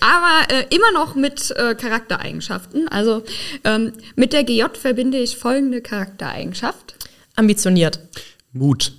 Aber 0.00 0.52
äh, 0.54 0.66
immer 0.74 0.92
noch 0.92 1.14
mit 1.14 1.50
äh, 1.52 1.74
Charaktereigenschaften. 1.74 2.88
Also 2.88 3.24
ähm, 3.64 3.92
mit 4.16 4.32
der 4.32 4.44
GJ 4.44 4.64
verbinde 4.80 5.18
ich 5.18 5.36
folgende 5.36 5.80
Charaktereigenschaft. 5.80 6.94
Ambitioniert. 7.36 7.98
Mut. 8.52 8.92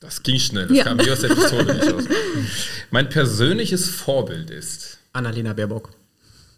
Das 0.00 0.22
ging 0.22 0.38
schnell, 0.38 0.66
das 0.66 0.76
Ja. 0.76 0.84
kam 0.84 0.98
wie 1.04 1.10
aus 1.10 1.20
der 1.20 1.28
Pistole 1.34 1.74
nicht 1.74 1.92
aus. 1.92 2.04
Mein 2.90 3.08
persönliches 3.08 3.88
Vorbild 3.88 4.50
ist, 4.50 4.98
Annalena 5.12 5.52
Baerbock. 5.52 5.90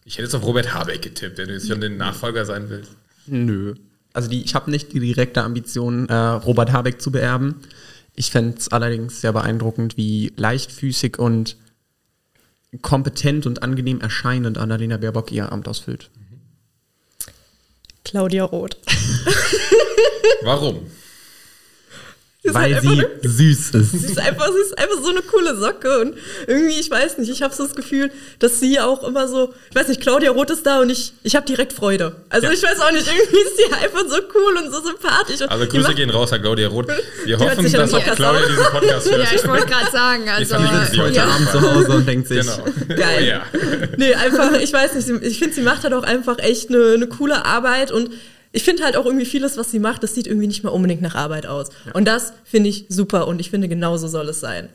ich 0.05 0.15
hätte 0.15 0.25
jetzt 0.25 0.35
auf 0.35 0.45
Robert 0.45 0.75
Habeck 0.75 1.03
getippt, 1.03 1.39
der 1.39 1.49
jetzt 1.49 1.69
schon 1.69 1.81
den 1.81 1.97
Nachfolger 1.97 2.45
sein 2.45 2.69
will. 2.69 2.83
Nö. 3.27 3.75
Also 4.13 4.29
die, 4.29 4.43
ich 4.43 4.55
habe 4.55 4.71
nicht 4.71 4.93
die 4.93 5.01
direkte 5.01 5.43
Ambition, 5.43 6.09
äh, 6.09 6.15
Robert 6.15 6.73
Habeck 6.73 7.01
zu 7.01 7.13
beerben. 7.13 7.57
Ich 8.15 8.31
fände 8.31 8.59
es 8.59 8.69
allerdings 8.69 9.21
sehr 9.21 9.33
beeindruckend, 9.33 9.97
wie 9.97 10.33
leichtfüßig 10.37 11.19
und 11.19 11.57
kompetent 12.83 13.47
und 13.47 13.63
angenehm 13.63 14.01
erscheinend 14.01 14.59
Annalena 14.59 14.97
Baerbock 14.97 15.33
ihr 15.33 15.53
Amt 15.53 15.69
ausfüllt. 15.69 16.11
Claudia 18.05 18.45
Roth. 18.45 18.77
Warum? 20.43 20.87
Ist 22.49 22.55
Weil 22.55 22.75
halt 22.75 22.83
sie 22.83 22.89
einfach 22.91 23.09
süß 23.23 23.69
Sie 23.73 23.79
ist. 23.79 23.95
ist 23.95 24.19
einfach, 24.19 24.47
sie 24.53 24.59
ist 24.61 24.79
einfach 24.79 24.97
so 25.03 25.11
eine 25.11 25.23
coole 25.23 25.57
Socke 25.57 26.01
und 26.01 26.15
irgendwie, 26.47 26.79
ich 26.79 26.91
weiß 26.91 27.19
nicht, 27.19 27.31
ich 27.31 27.43
habe 27.43 27.55
so 27.55 27.65
das 27.65 27.75
Gefühl, 27.75 28.11
dass 28.39 28.61
sie 28.61 28.81
auch 28.81 29.03
immer 29.07 29.29
so, 29.29 29.55
ich 29.71 29.77
weiß 29.77 29.89
nicht, 29.89 30.01
Claudia 30.01 30.31
Roth 30.31 30.51
ist 30.51 30.67
da 30.67 30.81
und 30.81 30.91
ich, 30.91 31.13
ich 31.23 31.37
habe 31.37 31.47
direkt 31.47 31.73
Freude. 31.73 32.17
Also 32.29 32.47
Ja. 32.47 32.53
ich 32.53 32.63
weiß 32.63 32.81
auch 32.81 32.93
nicht, 32.93 33.07
irgendwie 33.07 33.39
ist 33.41 33.57
sie 33.57 33.73
einfach 33.73 34.05
so 34.09 34.17
cool 34.35 34.57
und 34.59 34.73
so 34.73 34.81
sympathisch. 34.83 35.41
Und 35.43 35.51
Also 35.51 35.67
Grüße 35.67 35.83
macht- 35.89 35.97
gehen 35.97 36.11
raus 36.11 36.33
an 36.33 36.41
Claudia 36.43 36.69
Roth. 36.69 36.89
Wir 37.25 37.39
hoffen, 37.39 37.71
dass 37.73 37.95
auch 37.95 38.03
Claudia 38.05 38.47
diesen 38.49 38.65
Podcast 38.65 39.11
hört. 39.11 39.19
Ja, 39.31 39.37
ich 39.37 39.49
wollte 39.49 39.67
gerade 39.67 39.91
sagen, 39.93 40.29
also 40.29 40.41
Die 40.41 40.47
verlieben 40.47 40.87
sie 40.93 41.01
heute 41.01 41.17
ja. 41.17 41.25
Abend. 41.25 41.51
Zu 41.51 41.61
Hause 41.63 41.93
und 41.93 42.07
denkt 42.09 42.29
sich, 42.29 42.41
Genau. 42.41 42.65
Geil. 42.89 43.19
Oh, 43.21 43.25
ja. 43.25 43.43
Nee, 43.97 44.15
einfach, 44.15 44.53
ich 44.61 44.73
weiß 44.73 44.95
nicht, 44.95 45.09
ich 45.23 45.39
finde, 45.39 45.55
sie 45.55 45.63
macht 45.63 45.83
halt 45.85 45.95
auch 45.95 46.03
einfach 46.05 46.39
echt 46.39 46.69
eine, 46.71 46.93
eine 46.95 47.07
coole 47.09 47.45
Arbeit 47.45 47.91
und 47.93 48.11
ich 48.53 48.63
finde 48.65 48.85
halt 48.85 48.97
auch 48.97 49.05
irgendwie 49.07 49.27
vieles, 49.27 49.57
was 49.57 49.71
sie 49.71 49.79
macht, 49.79 50.03
das 50.03 50.15
sieht 50.15 50.27
irgendwie 50.27 50.47
nicht 50.47 50.65
mal 50.65 50.71
unbedingt 50.71 51.03
nach 51.03 51.15
Arbeit 51.15 51.47
aus. 51.47 51.69
Und 51.95 52.07
das 52.07 52.33
finde 52.45 52.71
ich 52.71 52.87
super 52.89 53.27
und 53.29 53.41
ich 53.41 53.51
finde, 53.51 53.69
genauso 53.69 54.09
soll 54.09 54.29
es 54.29 54.41
sein. 54.41 54.69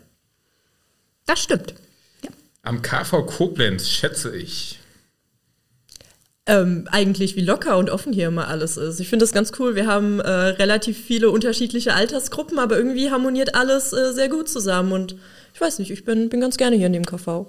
Das 1.25 1.41
stimmt. 1.41 1.73
Ja. 2.23 2.29
Am 2.63 2.81
KV 2.81 3.25
Koblenz 3.25 3.89
schätze 3.89 4.36
ich. 4.36 4.79
ähm, 6.45 6.88
eigentlich 6.91 7.36
wie 7.38 7.41
locker 7.41 7.77
und 7.77 7.89
offen 7.89 8.12
hier 8.12 8.27
immer 8.27 8.47
alles 8.49 8.75
ist. 8.75 8.99
Ich 8.99 9.07
finde 9.07 9.23
das 9.23 9.31
ganz 9.31 9.53
cool. 9.59 9.75
Wir 9.75 9.88
haben 9.88 10.19
äh, 10.19 10.29
relativ 10.29 10.97
viele 10.97 11.29
unterschiedliche 11.29 11.93
Altersgruppen, 11.93 12.59
aber 12.59 12.77
irgendwie 12.77 13.12
harmoniert 13.12 13.55
alles 13.55 13.93
äh, 13.93 14.12
sehr 14.13 14.27
gut 14.27 14.49
zusammen. 14.49 14.91
Und 14.91 15.15
ich 15.53 15.62
weiß 15.62 15.79
nicht, 15.79 15.91
ich 15.91 16.03
bin, 16.03 16.29
bin 16.29 16.41
ganz 16.41 16.57
gerne 16.57 16.75
hier 16.75 16.88
in 16.88 16.93
dem 16.93 17.05
KV. 17.05 17.47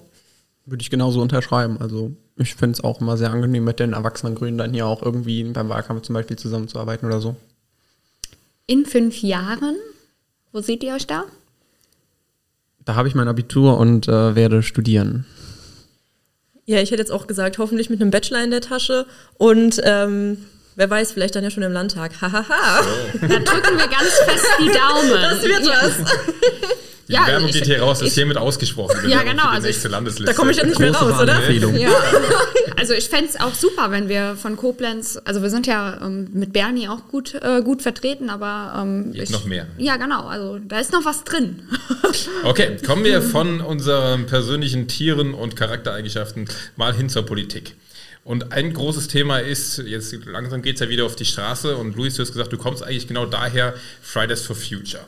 Würde 0.67 0.83
ich 0.83 0.91
genauso 0.91 1.21
unterschreiben. 1.21 1.79
Also 1.81 2.13
ich 2.37 2.55
finde 2.55 2.75
es 2.75 2.85
auch 2.85 3.01
immer 3.01 3.17
sehr 3.17 3.31
angenehm, 3.31 3.65
mit 3.65 3.81
den 3.81 3.93
erwachsenen 3.93 4.35
Grünen 4.35 4.59
dann 4.59 4.73
hier 4.73 4.87
auch 4.87 5.03
irgendwie 5.03 5.45
beim 5.45 5.69
Wahlkampf 5.69 6.03
zum 6.03 6.15
Beispiel 6.15 6.37
zusammenzuarbeiten 6.37 7.07
oder 7.07 7.21
so. 7.21 7.37
In 8.67 8.87
fünf 8.87 9.23
Jahren, 9.23 9.77
wo 10.53 10.61
seht 10.61 10.83
ihr 10.83 10.95
euch 10.95 11.07
da? 11.07 11.25
Da 12.85 12.95
habe 12.95 13.09
ich 13.09 13.15
mein 13.15 13.29
Abitur 13.29 13.79
und 13.79 14.09
äh, 14.09 14.35
werde 14.35 14.63
studieren. 14.63 15.27
Ja, 16.67 16.81
ich 16.81 16.91
hätte 16.91 17.03
jetzt 17.03 17.13
auch 17.13 17.27
gesagt, 17.27 17.59
hoffentlich 17.59 17.91
mit 17.91 18.01
einem 18.01 18.11
Bachelor 18.11 18.43
in 18.43 18.51
der 18.51 18.63
Tasche 18.63 19.07
und 19.37 19.81
ähm, 19.85 20.39
wer 20.77 20.89
weiß, 20.89 21.13
vielleicht 21.13 21.35
dann 21.35 21.45
ja 21.45 21.51
schon 21.51 21.63
im 21.63 21.73
Landtag. 21.73 22.21
Hahaha. 22.23 22.83
Da 23.21 23.27
drücken 23.29 23.79
wir 23.79 23.89
ganz 23.89 24.11
fest 24.27 24.47
die 24.61 24.69
Daumen. 24.69 25.11
Das 25.11 25.43
wird 25.43 25.67
ja. 25.67 25.73
was. 25.83 26.94
Die 27.09 27.13
Ja, 27.13 27.25
Bewerbung 27.25 27.49
ich- 27.49 27.55
geht 27.55 27.67
hier 27.67 27.81
raus, 27.83 28.01
ist 28.01 28.09
ich- 28.09 28.15
hiermit 28.15 28.37
ausgesprochen. 28.39 28.97
Ja, 29.09 29.19
Bewerbung 29.21 29.31
genau, 29.33 29.49
also 29.49 29.69
ich-. 29.69 30.25
Da 30.25 30.33
komme 30.33 30.51
ich 30.53 30.57
jetzt 30.57 30.67
nicht 30.69 30.79
mehr 30.79 30.91
Große 30.93 31.11
raus, 31.11 31.23
oder? 31.23 31.51
Ja, 31.51 31.91
also 32.79 32.95
ich 32.95 33.09
fände 33.11 33.29
es 33.29 33.39
auch 33.39 33.53
super, 33.55 33.91
wenn 33.91 34.09
wir 34.09 34.37
von 34.37 34.57
Koblenz, 34.57 35.19
also 35.25 35.43
wir 35.43 35.51
sind 35.51 35.67
ja 35.67 36.01
ähm, 36.03 36.29
mit 36.33 36.53
Bernie 36.55 36.89
auch 36.89 37.09
gut, 37.09 37.35
äh, 37.35 37.61
gut 37.63 37.83
vertreten, 37.83 38.31
aber 38.31 38.81
ähm, 38.83 39.11
ich, 39.15 39.29
noch 39.31 39.45
mehr. 39.45 39.67
Ja, 39.77 39.97
genau, 39.97 40.27
also 40.27 40.59
da 40.59 40.79
ist 40.81 40.93
noch 40.93 41.05
was 41.05 41.25
drin. 41.25 41.63
Okay, 42.45 42.77
kommen 42.87 43.03
wir 43.05 43.21
von 43.23 43.61
unseren 43.61 44.27
persönlichen 44.27 44.87
Tieren 44.87 45.35
und 45.35 45.57
Charaktereigenschaften 45.57 46.47
mal 46.77 46.95
hin 46.95 47.09
zur 47.09 47.27
Politik. 47.27 47.75
Und 48.23 48.53
ein 48.53 48.73
großes 48.73 49.09
Thema 49.09 49.39
ist, 49.39 49.79
jetzt 49.79 50.15
langsam 50.27 50.63
geht 50.63 50.75
es 50.77 50.81
ja 50.81 50.89
wieder 50.89 51.05
auf 51.05 51.17
die 51.17 51.25
Straße 51.25 51.77
und 51.77 51.97
Luis, 51.97 52.15
du 52.15 52.23
hast 52.23 52.33
gesagt, 52.33 52.53
du 52.53 52.57
kommst 52.57 52.83
eigentlich 52.83 53.09
genau 53.09 53.27
daher, 53.27 53.75
Fridays 54.01 54.43
for 54.43 54.55
Future. 54.57 55.03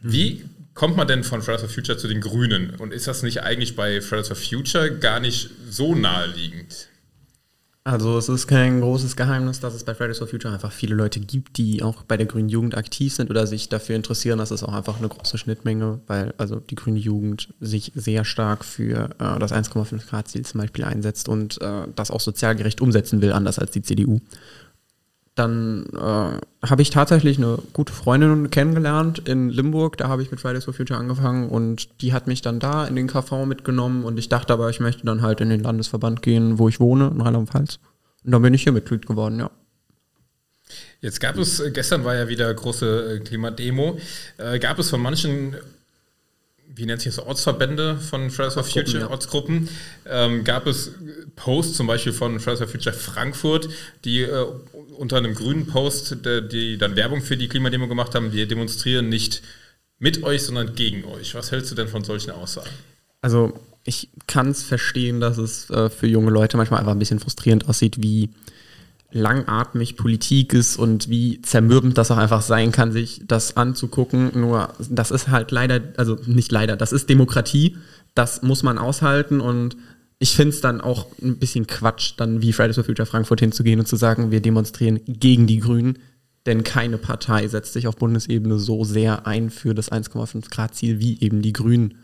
Wie 0.00 0.44
kommt 0.78 0.96
man 0.96 1.08
denn 1.08 1.24
von 1.24 1.42
Fridays 1.42 1.62
for 1.62 1.68
Future 1.68 1.98
zu 1.98 2.06
den 2.06 2.20
Grünen? 2.20 2.70
Und 2.76 2.94
ist 2.94 3.08
das 3.08 3.24
nicht 3.24 3.42
eigentlich 3.42 3.74
bei 3.74 4.00
Fridays 4.00 4.28
for 4.28 4.36
Future 4.36 4.96
gar 4.96 5.18
nicht 5.18 5.50
so 5.68 5.96
naheliegend? 5.96 6.88
Also 7.82 8.16
es 8.16 8.28
ist 8.28 8.46
kein 8.46 8.80
großes 8.80 9.16
Geheimnis, 9.16 9.58
dass 9.58 9.74
es 9.74 9.82
bei 9.82 9.94
Fridays 9.94 10.18
for 10.18 10.28
Future 10.28 10.54
einfach 10.54 10.70
viele 10.70 10.94
Leute 10.94 11.18
gibt, 11.18 11.56
die 11.56 11.82
auch 11.82 12.04
bei 12.04 12.16
der 12.16 12.26
grünen 12.26 12.48
Jugend 12.48 12.76
aktiv 12.76 13.12
sind 13.12 13.28
oder 13.28 13.48
sich 13.48 13.68
dafür 13.68 13.96
interessieren. 13.96 14.38
Das 14.38 14.52
ist 14.52 14.62
auch 14.62 14.72
einfach 14.72 14.98
eine 14.98 15.08
große 15.08 15.36
Schnittmenge, 15.36 15.98
weil 16.06 16.32
also 16.38 16.60
die 16.60 16.76
grüne 16.76 17.00
Jugend 17.00 17.48
sich 17.58 17.90
sehr 17.96 18.24
stark 18.24 18.64
für 18.64 19.10
äh, 19.18 19.38
das 19.40 19.52
1,5 19.52 20.06
Grad 20.08 20.28
Ziel 20.28 20.44
zum 20.44 20.60
Beispiel 20.60 20.84
einsetzt 20.84 21.28
und 21.28 21.60
äh, 21.60 21.88
das 21.96 22.12
auch 22.12 22.20
sozial 22.20 22.54
gerecht 22.54 22.80
umsetzen 22.80 23.20
will, 23.20 23.32
anders 23.32 23.58
als 23.58 23.72
die 23.72 23.82
CDU 23.82 24.20
dann 25.38 25.86
äh, 25.94 26.66
habe 26.66 26.82
ich 26.82 26.90
tatsächlich 26.90 27.38
eine 27.38 27.58
gute 27.72 27.92
Freundin 27.92 28.50
kennengelernt 28.50 29.20
in 29.28 29.48
Limburg. 29.50 29.96
Da 29.96 30.08
habe 30.08 30.22
ich 30.22 30.30
mit 30.30 30.40
Fridays 30.40 30.64
for 30.64 30.74
Future 30.74 30.98
angefangen 30.98 31.48
und 31.48 32.00
die 32.02 32.12
hat 32.12 32.26
mich 32.26 32.42
dann 32.42 32.60
da 32.60 32.86
in 32.86 32.96
den 32.96 33.06
KV 33.06 33.46
mitgenommen 33.46 34.04
und 34.04 34.18
ich 34.18 34.28
dachte 34.28 34.52
aber, 34.52 34.70
ich 34.70 34.80
möchte 34.80 35.06
dann 35.06 35.22
halt 35.22 35.40
in 35.40 35.50
den 35.50 35.62
Landesverband 35.62 36.22
gehen, 36.22 36.58
wo 36.58 36.68
ich 36.68 36.80
wohne, 36.80 37.08
in 37.08 37.20
Rheinland-Pfalz. 37.20 37.78
Und 38.24 38.32
dann 38.32 38.42
bin 38.42 38.54
ich 38.54 38.64
hier 38.64 38.72
Mitglied 38.72 39.06
geworden, 39.06 39.38
ja. 39.38 39.50
Jetzt 41.00 41.20
gab 41.20 41.38
es, 41.38 41.60
äh, 41.60 41.70
gestern 41.70 42.04
war 42.04 42.16
ja 42.16 42.28
wieder 42.28 42.52
große 42.52 43.14
äh, 43.14 43.20
Klimademo, 43.20 43.98
äh, 44.38 44.58
gab 44.58 44.78
es 44.78 44.90
von 44.90 45.00
manchen 45.00 45.54
wie 46.74 46.86
nennt 46.86 47.02
sich 47.02 47.14
das, 47.14 47.24
Ortsverbände 47.24 47.96
von 47.96 48.30
Fridays 48.30 48.54
for 48.54 48.64
Future, 48.64 49.00
ja. 49.00 49.10
Ortsgruppen, 49.10 49.68
ähm, 50.06 50.44
gab 50.44 50.66
es 50.66 50.92
Posts 51.36 51.76
zum 51.76 51.86
Beispiel 51.86 52.12
von 52.12 52.38
Fridays 52.40 52.60
for 52.60 52.68
Future 52.68 52.94
Frankfurt, 52.94 53.68
die 54.04 54.22
äh, 54.22 54.46
unter 54.96 55.16
einem 55.16 55.34
grünen 55.34 55.66
Post, 55.66 56.24
der, 56.24 56.40
die 56.40 56.78
dann 56.78 56.96
Werbung 56.96 57.22
für 57.22 57.36
die 57.36 57.48
Klimademo 57.48 57.88
gemacht 57.88 58.14
haben, 58.14 58.32
wir 58.32 58.46
demonstrieren 58.46 59.08
nicht 59.08 59.42
mit 59.98 60.22
euch, 60.22 60.42
sondern 60.42 60.74
gegen 60.74 61.04
euch. 61.04 61.34
Was 61.34 61.50
hältst 61.50 61.70
du 61.70 61.74
denn 61.74 61.88
von 61.88 62.04
solchen 62.04 62.30
Aussagen? 62.30 62.70
Also 63.20 63.58
ich 63.84 64.10
kann 64.26 64.50
es 64.50 64.62
verstehen, 64.62 65.20
dass 65.20 65.38
es 65.38 65.70
äh, 65.70 65.90
für 65.90 66.06
junge 66.06 66.30
Leute 66.30 66.56
manchmal 66.56 66.80
einfach 66.80 66.92
ein 66.92 66.98
bisschen 66.98 67.18
frustrierend 67.18 67.68
aussieht, 67.68 68.02
wie 68.02 68.30
langatmig 69.10 69.96
Politik 69.96 70.52
ist 70.52 70.76
und 70.76 71.08
wie 71.08 71.40
zermürbend 71.40 71.96
das 71.96 72.10
auch 72.10 72.18
einfach 72.18 72.42
sein 72.42 72.72
kann, 72.72 72.92
sich 72.92 73.22
das 73.26 73.56
anzugucken. 73.56 74.30
Nur 74.34 74.74
das 74.90 75.10
ist 75.10 75.28
halt 75.28 75.50
leider, 75.50 75.80
also 75.96 76.18
nicht 76.26 76.52
leider, 76.52 76.76
das 76.76 76.92
ist 76.92 77.08
Demokratie. 77.08 77.76
Das 78.14 78.42
muss 78.42 78.62
man 78.62 78.78
aushalten 78.78 79.40
und 79.40 79.76
ich 80.18 80.34
finde 80.34 80.50
es 80.50 80.60
dann 80.60 80.80
auch 80.80 81.06
ein 81.22 81.38
bisschen 81.38 81.66
Quatsch, 81.66 82.14
dann 82.16 82.42
wie 82.42 82.52
Fridays 82.52 82.74
for 82.74 82.84
Future 82.84 83.06
Frankfurt 83.06 83.40
hinzugehen 83.40 83.78
und 83.78 83.86
zu 83.86 83.96
sagen, 83.96 84.30
wir 84.30 84.40
demonstrieren 84.40 85.00
gegen 85.06 85.46
die 85.46 85.60
Grünen, 85.60 85.98
denn 86.44 86.64
keine 86.64 86.98
Partei 86.98 87.46
setzt 87.46 87.72
sich 87.72 87.86
auf 87.86 87.96
Bundesebene 87.96 88.58
so 88.58 88.84
sehr 88.84 89.26
ein 89.26 89.50
für 89.50 89.74
das 89.74 89.92
1,5 89.92 90.50
Grad 90.50 90.74
Ziel 90.74 90.98
wie 90.98 91.20
eben 91.20 91.40
die 91.40 91.52
Grünen. 91.52 91.98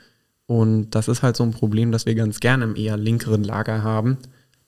Und 0.47 0.90
das 0.90 1.09
ist 1.09 1.23
halt 1.23 1.37
so 1.37 1.43
ein 1.43 1.53
Problem, 1.53 1.90
das 1.90 2.07
wir 2.07 2.14
ganz 2.14 2.38
gerne 2.38 2.64
im 2.64 2.77
eher 2.77 2.97
linkeren 2.97 3.43
Lager 3.43 3.83
haben 3.83 4.19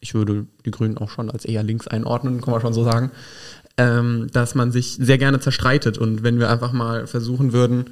ich 0.06 0.14
würde 0.14 0.46
die 0.64 0.70
Grünen 0.70 0.98
auch 0.98 1.10
schon 1.10 1.30
als 1.30 1.44
eher 1.44 1.64
links 1.64 1.88
einordnen, 1.88 2.40
kann 2.40 2.52
man 2.52 2.60
schon 2.60 2.72
so 2.72 2.84
sagen, 2.84 3.10
ähm, 3.76 4.28
dass 4.32 4.54
man 4.54 4.70
sich 4.70 4.96
sehr 5.00 5.18
gerne 5.18 5.40
zerstreitet. 5.40 5.98
Und 5.98 6.22
wenn 6.22 6.38
wir 6.38 6.48
einfach 6.48 6.72
mal 6.72 7.08
versuchen 7.08 7.52
würden, 7.52 7.90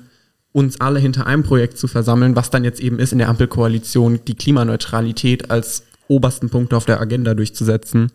uns 0.53 0.81
alle 0.81 1.00
hinter 1.00 1.27
einem 1.27 1.42
Projekt 1.42 1.77
zu 1.77 1.88
versammeln, 1.88 2.37
was 2.37 2.50
dann 2.50 2.62
jetzt 2.62 2.81
eben 2.81 3.00
ist 3.00 3.12
in 3.12 3.18
der 3.18 3.29
Ampelkoalition, 3.29 4.20
die 4.27 4.37
Klimaneutralität 4.37 5.50
als 5.50 5.83
obersten 6.07 6.50
Punkt 6.50 6.72
auf 6.72 6.85
der 6.85 7.00
Agenda 7.00 7.35
durchzusetzen, 7.35 8.12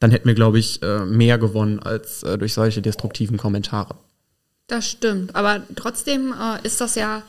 dann 0.00 0.10
hätten 0.10 0.26
wir, 0.26 0.34
glaube 0.34 0.58
ich, 0.58 0.82
äh, 0.82 1.06
mehr 1.06 1.38
gewonnen 1.38 1.78
als 1.78 2.24
äh, 2.24 2.38
durch 2.38 2.54
solche 2.54 2.82
destruktiven 2.82 3.36
Kommentare. 3.36 3.94
Das 4.66 4.90
stimmt, 4.90 5.36
aber 5.36 5.62
trotzdem 5.76 6.32
äh, 6.32 6.66
ist 6.66 6.80
das 6.80 6.96
ja 6.96 7.22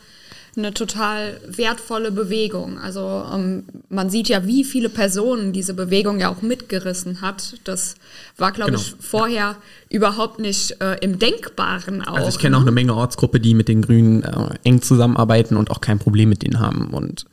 eine 0.55 0.73
total 0.73 1.39
wertvolle 1.47 2.12
Bewegung. 2.12 2.79
Also 2.79 3.23
ähm, 3.33 3.63
man 3.89 4.09
sieht 4.09 4.29
ja, 4.29 4.45
wie 4.45 4.63
viele 4.63 4.89
Personen 4.89 5.53
diese 5.53 5.73
Bewegung 5.73 6.19
ja 6.19 6.29
auch 6.29 6.41
mitgerissen 6.41 7.21
hat. 7.21 7.55
Das 7.63 7.95
war, 8.38 8.51
glaube 8.51 8.71
genau. 8.71 8.81
ich, 8.81 8.95
vorher 8.99 9.55
überhaupt 9.89 10.39
nicht 10.39 10.81
äh, 10.81 10.97
im 11.01 11.19
Denkbaren 11.19 12.01
auch. 12.01 12.15
Also 12.15 12.29
ich 12.29 12.39
kenne 12.39 12.57
auch 12.57 12.62
eine 12.62 12.71
Menge 12.71 12.95
Ortsgruppe, 12.95 13.39
die 13.39 13.53
mit 13.53 13.67
den 13.67 13.81
Grünen 13.81 14.23
äh, 14.23 14.55
eng 14.63 14.81
zusammenarbeiten 14.81 15.55
und 15.57 15.71
auch 15.71 15.81
kein 15.81 15.99
Problem 15.99 16.29
mit 16.29 16.43
denen 16.43 16.59
haben. 16.59 16.93
Und 16.93 17.25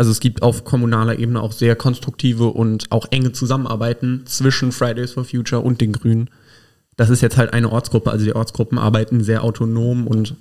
also 0.00 0.10
es 0.10 0.20
gibt 0.20 0.42
auf 0.42 0.64
kommunaler 0.64 1.18
Ebene 1.18 1.42
auch 1.42 1.52
sehr 1.52 1.76
konstruktive 1.76 2.46
und 2.46 2.90
auch 2.90 3.06
enge 3.10 3.32
Zusammenarbeiten 3.32 4.22
zwischen 4.24 4.72
Fridays 4.72 5.12
for 5.12 5.24
Future 5.24 5.60
und 5.60 5.80
den 5.80 5.92
Grünen. 5.92 6.30
Das 6.96 7.10
ist 7.10 7.20
jetzt 7.20 7.36
halt 7.36 7.52
eine 7.52 7.70
Ortsgruppe, 7.70 8.10
also 8.10 8.24
die 8.24 8.34
Ortsgruppen 8.34 8.78
arbeiten 8.78 9.22
sehr 9.22 9.44
autonom 9.44 10.06
und 10.06 10.36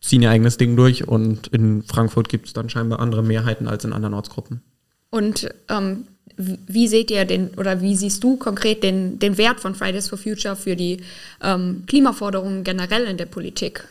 ziehen 0.00 0.22
ihr 0.22 0.30
eigenes 0.30 0.56
Ding 0.56 0.76
durch 0.76 1.06
und 1.06 1.48
in 1.48 1.82
Frankfurt 1.82 2.28
gibt 2.28 2.46
es 2.46 2.52
dann 2.52 2.70
scheinbar 2.70 3.00
andere 3.00 3.22
Mehrheiten 3.22 3.68
als 3.68 3.84
in 3.84 3.92
anderen 3.92 4.14
Ortsgruppen. 4.14 4.62
Und 5.10 5.52
ähm, 5.68 6.06
wie 6.36 6.88
seht 6.88 7.10
ihr 7.10 7.24
den 7.24 7.50
oder 7.56 7.82
wie 7.82 7.96
siehst 7.96 8.24
du 8.24 8.36
konkret 8.36 8.82
den, 8.82 9.18
den 9.18 9.36
Wert 9.36 9.60
von 9.60 9.74
Fridays 9.74 10.08
for 10.08 10.18
Future 10.18 10.56
für 10.56 10.76
die 10.76 11.02
ähm, 11.42 11.84
Klimaforderungen 11.86 12.64
generell 12.64 13.04
in 13.04 13.16
der 13.16 13.26
Politik? 13.26 13.86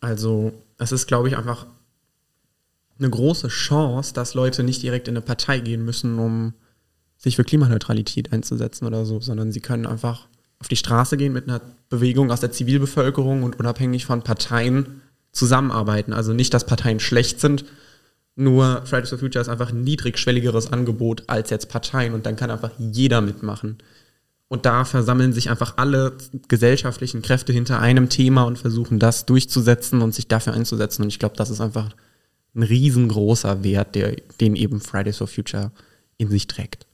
Also 0.00 0.52
es 0.78 0.92
ist, 0.92 1.06
glaube 1.06 1.28
ich, 1.28 1.36
einfach 1.36 1.66
eine 2.98 3.10
große 3.10 3.48
Chance, 3.48 4.14
dass 4.14 4.34
Leute 4.34 4.62
nicht 4.62 4.82
direkt 4.82 5.08
in 5.08 5.16
eine 5.16 5.22
Partei 5.22 5.58
gehen 5.58 5.84
müssen, 5.84 6.18
um 6.18 6.54
sich 7.18 7.36
für 7.36 7.44
Klimaneutralität 7.44 8.32
einzusetzen 8.32 8.86
oder 8.86 9.04
so, 9.04 9.20
sondern 9.20 9.52
sie 9.52 9.60
können 9.60 9.86
einfach 9.86 10.26
auf 10.58 10.68
die 10.68 10.76
Straße 10.76 11.16
gehen 11.16 11.32
mit 11.32 11.48
einer 11.48 11.60
Bewegung 11.88 12.30
aus 12.30 12.40
der 12.40 12.52
Zivilbevölkerung 12.52 13.42
und 13.42 13.58
unabhängig 13.58 14.06
von 14.06 14.22
Parteien 14.22 15.02
zusammenarbeiten. 15.32 16.12
Also 16.12 16.32
nicht, 16.32 16.54
dass 16.54 16.66
Parteien 16.66 17.00
schlecht 17.00 17.40
sind, 17.40 17.64
nur 18.34 18.82
Fridays 18.86 19.10
for 19.10 19.18
Future 19.18 19.42
ist 19.42 19.48
einfach 19.48 19.70
ein 19.70 19.82
niedrigschwelligeres 19.82 20.72
Angebot 20.72 21.24
als 21.26 21.50
jetzt 21.50 21.68
Parteien 21.68 22.14
und 22.14 22.24
dann 22.24 22.36
kann 22.36 22.50
einfach 22.50 22.70
jeder 22.78 23.20
mitmachen. 23.20 23.78
Und 24.48 24.66
da 24.66 24.84
versammeln 24.84 25.32
sich 25.32 25.50
einfach 25.50 25.74
alle 25.76 26.16
gesellschaftlichen 26.48 27.22
Kräfte 27.22 27.52
hinter 27.52 27.80
einem 27.80 28.08
Thema 28.08 28.42
und 28.44 28.58
versuchen 28.58 28.98
das 28.98 29.26
durchzusetzen 29.26 30.02
und 30.02 30.14
sich 30.14 30.28
dafür 30.28 30.52
einzusetzen. 30.52 31.02
Und 31.02 31.08
ich 31.08 31.18
glaube, 31.18 31.36
das 31.36 31.50
ist 31.50 31.60
einfach 31.60 31.94
ein 32.54 32.62
riesengroßer 32.62 33.64
Wert, 33.64 33.94
der, 33.94 34.16
den 34.40 34.56
eben 34.56 34.80
Fridays 34.80 35.18
for 35.18 35.26
Future 35.26 35.72
in 36.18 36.28
sich 36.28 36.46
trägt. 36.46 36.86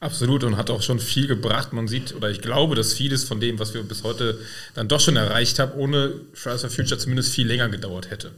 Absolut 0.00 0.44
und 0.44 0.56
hat 0.56 0.70
auch 0.70 0.82
schon 0.82 0.98
viel 0.98 1.26
gebracht. 1.26 1.72
Man 1.72 1.88
sieht, 1.88 2.14
oder 2.14 2.30
ich 2.30 2.40
glaube, 2.40 2.74
dass 2.74 2.94
vieles 2.94 3.24
von 3.24 3.40
dem, 3.40 3.58
was 3.58 3.74
wir 3.74 3.82
bis 3.82 4.02
heute 4.02 4.38
dann 4.74 4.88
doch 4.88 5.00
schon 5.00 5.16
erreicht 5.16 5.58
haben, 5.58 5.72
ohne 5.72 6.14
Fridays 6.32 6.62
for 6.62 6.70
Future 6.70 6.98
zumindest 6.98 7.32
viel 7.32 7.46
länger 7.46 7.68
gedauert 7.68 8.10
hätte. 8.10 8.32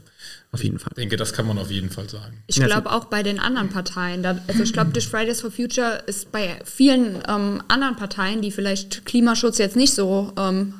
Auf 0.51 0.63
jeden 0.63 0.77
Fall. 0.77 0.89
Ich 0.91 0.97
denke, 0.97 1.17
das 1.17 1.33
kann 1.33 1.47
man 1.47 1.57
auf 1.57 1.71
jeden 1.71 1.89
Fall 1.89 2.09
sagen. 2.09 2.43
Ich 2.47 2.57
glaube 2.57 2.91
auch 2.91 3.05
bei 3.05 3.23
den 3.23 3.39
anderen 3.39 3.69
Parteien. 3.69 4.23
also 4.25 4.61
ich 4.61 4.73
glaube, 4.73 4.91
durch 4.91 5.07
Fridays 5.07 5.41
for 5.41 5.51
Future 5.51 6.03
ist 6.05 6.31
bei 6.31 6.59
vielen 6.63 7.23
ähm, 7.27 7.63
anderen 7.67 7.95
Parteien, 7.95 8.41
die 8.41 8.51
vielleicht 8.51 9.05
Klimaschutz 9.05 9.57
jetzt 9.57 9.75
nicht 9.75 9.93
so 9.93 10.31
ähm, 10.37 10.75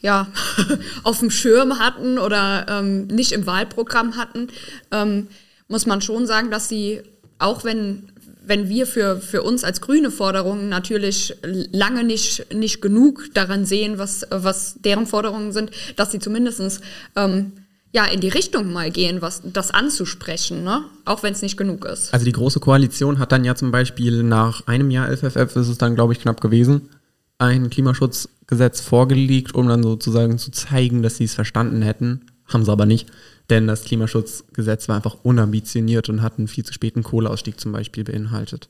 ja, 0.00 0.28
auf 1.02 1.18
dem 1.18 1.30
Schirm 1.30 1.78
hatten 1.78 2.18
oder 2.18 2.66
ähm, 2.68 3.06
nicht 3.08 3.32
im 3.32 3.46
Wahlprogramm 3.46 4.16
hatten, 4.16 4.48
ähm, 4.92 5.28
muss 5.68 5.86
man 5.86 6.00
schon 6.00 6.26
sagen, 6.26 6.50
dass 6.50 6.68
sie, 6.68 7.02
auch 7.38 7.64
wenn 7.64 8.08
wenn 8.46 8.68
wir 8.68 8.86
für, 8.86 9.20
für 9.20 9.42
uns 9.42 9.64
als 9.64 9.80
grüne 9.80 10.10
Forderungen 10.10 10.68
natürlich 10.68 11.36
lange 11.42 12.04
nicht, 12.04 12.54
nicht 12.54 12.80
genug 12.80 13.34
daran 13.34 13.64
sehen, 13.64 13.98
was, 13.98 14.26
was 14.30 14.76
deren 14.80 15.06
Forderungen 15.06 15.52
sind, 15.52 15.70
dass 15.96 16.12
sie 16.12 16.20
zumindest 16.20 16.80
ähm, 17.16 17.52
ja, 17.92 18.04
in 18.04 18.20
die 18.20 18.28
Richtung 18.28 18.72
mal 18.72 18.90
gehen, 18.90 19.22
was 19.22 19.42
das 19.44 19.70
anzusprechen, 19.70 20.64
ne? 20.64 20.84
auch 21.04 21.22
wenn 21.22 21.32
es 21.32 21.42
nicht 21.42 21.56
genug 21.56 21.84
ist. 21.84 22.12
Also 22.12 22.24
die 22.24 22.32
Große 22.32 22.60
Koalition 22.60 23.18
hat 23.18 23.32
dann 23.32 23.44
ja 23.44 23.54
zum 23.54 23.70
Beispiel 23.70 24.22
nach 24.22 24.66
einem 24.66 24.90
Jahr 24.90 25.10
LFFF, 25.10 25.56
ist 25.56 25.68
es 25.68 25.78
dann, 25.78 25.94
glaube 25.94 26.12
ich, 26.12 26.20
knapp 26.20 26.40
gewesen, 26.40 26.90
ein 27.38 27.70
Klimaschutzgesetz 27.70 28.80
vorgelegt, 28.80 29.54
um 29.54 29.68
dann 29.68 29.82
sozusagen 29.82 30.38
zu 30.38 30.50
zeigen, 30.50 31.02
dass 31.02 31.16
sie 31.16 31.24
es 31.24 31.34
verstanden 31.34 31.82
hätten. 31.82 32.26
Haben 32.48 32.64
sie 32.64 32.72
aber 32.72 32.86
nicht. 32.86 33.08
Denn 33.50 33.66
das 33.66 33.84
Klimaschutzgesetz 33.84 34.88
war 34.88 34.96
einfach 34.96 35.18
unambitioniert 35.22 36.08
und 36.08 36.22
hat 36.22 36.38
einen 36.38 36.48
viel 36.48 36.64
zu 36.64 36.72
späten 36.72 37.02
Kohleausstieg 37.02 37.60
zum 37.60 37.72
Beispiel 37.72 38.04
beinhaltet. 38.04 38.68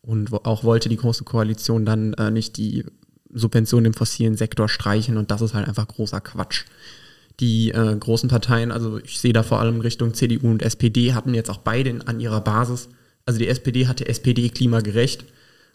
Und 0.00 0.32
auch 0.32 0.64
wollte 0.64 0.88
die 0.88 0.96
Große 0.96 1.24
Koalition 1.24 1.84
dann 1.84 2.14
äh, 2.14 2.30
nicht 2.30 2.56
die 2.56 2.84
Subventionen 3.32 3.86
im 3.86 3.94
fossilen 3.94 4.36
Sektor 4.36 4.68
streichen 4.68 5.16
und 5.16 5.30
das 5.30 5.42
ist 5.42 5.54
halt 5.54 5.66
einfach 5.66 5.88
großer 5.88 6.20
Quatsch. 6.20 6.64
Die 7.40 7.70
äh, 7.70 7.96
großen 7.96 8.28
Parteien, 8.28 8.70
also 8.70 8.98
ich 8.98 9.18
sehe 9.18 9.32
da 9.32 9.42
vor 9.42 9.60
allem 9.60 9.80
Richtung 9.80 10.14
CDU 10.14 10.50
und 10.50 10.62
SPD, 10.62 11.14
hatten 11.14 11.34
jetzt 11.34 11.50
auch 11.50 11.58
beide 11.58 11.98
an 12.06 12.20
ihrer 12.20 12.40
Basis, 12.40 12.88
also 13.26 13.38
die 13.38 13.48
SPD 13.48 13.88
hatte 13.88 14.06
SPD 14.06 14.48
klimagerecht 14.50 15.24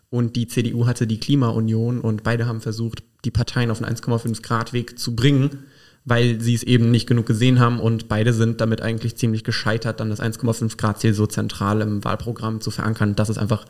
und 0.09 0.37
die 0.37 0.47
CDU 0.47 0.85
hatte 0.85 1.05
die 1.05 1.19
Klimaunion 1.19 1.99
und 1.99 2.23
beide 2.23 2.45
haben 2.45 2.61
versucht, 2.61 3.03
die 3.25 3.31
Parteien 3.31 3.71
auf 3.71 3.83
einen 3.83 3.93
1,5 3.93 4.41
Grad 4.41 4.71
Weg 4.71 4.97
zu 4.97 5.15
bringen 5.15 5.65
weil 6.05 6.41
sie 6.41 6.55
es 6.55 6.63
eben 6.63 6.91
nicht 6.91 7.07
genug 7.07 7.25
gesehen 7.25 7.59
haben 7.59 7.79
und 7.79 8.07
beide 8.07 8.33
sind 8.33 8.61
damit 8.61 8.81
eigentlich 8.81 9.15
ziemlich 9.15 9.43
gescheitert, 9.43 9.99
dann 9.99 10.09
das 10.09 10.21
1,5 10.21 10.77
Grad 10.77 10.99
Ziel 10.99 11.13
so 11.13 11.27
zentral 11.27 11.81
im 11.81 12.03
Wahlprogramm 12.03 12.61
zu 12.61 12.71
verankern. 12.71 13.15
Das 13.15 13.29
ist 13.29 13.37
einfach 13.37 13.65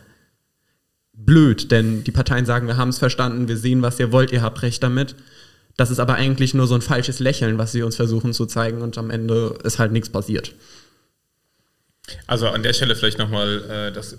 blöd, 1.13 1.71
denn 1.71 2.03
die 2.03 2.11
Parteien 2.11 2.45
sagen, 2.45 2.67
wir 2.67 2.77
haben 2.77 2.89
es 2.89 2.99
verstanden, 2.99 3.47
wir 3.47 3.57
sehen, 3.57 3.81
was 3.81 3.99
ihr 3.99 4.11
wollt, 4.11 4.31
ihr 4.31 4.41
habt 4.41 4.61
recht 4.61 4.81
damit. 4.81 5.15
Das 5.75 5.91
ist 5.91 5.99
aber 5.99 6.15
eigentlich 6.15 6.53
nur 6.53 6.67
so 6.67 6.75
ein 6.75 6.81
falsches 6.81 7.19
Lächeln, 7.19 7.57
was 7.57 7.71
sie 7.71 7.83
uns 7.83 7.95
versuchen 7.95 8.33
zu 8.33 8.45
zeigen 8.45 8.81
und 8.81 8.97
am 8.97 9.09
Ende 9.09 9.57
ist 9.63 9.79
halt 9.79 9.91
nichts 9.91 10.09
passiert. 10.09 10.53
Also 12.27 12.47
an 12.47 12.63
der 12.63 12.73
Stelle 12.73 12.95
vielleicht 12.95 13.19
nochmal, 13.19 13.63
äh, 13.69 13.91
das 13.91 14.17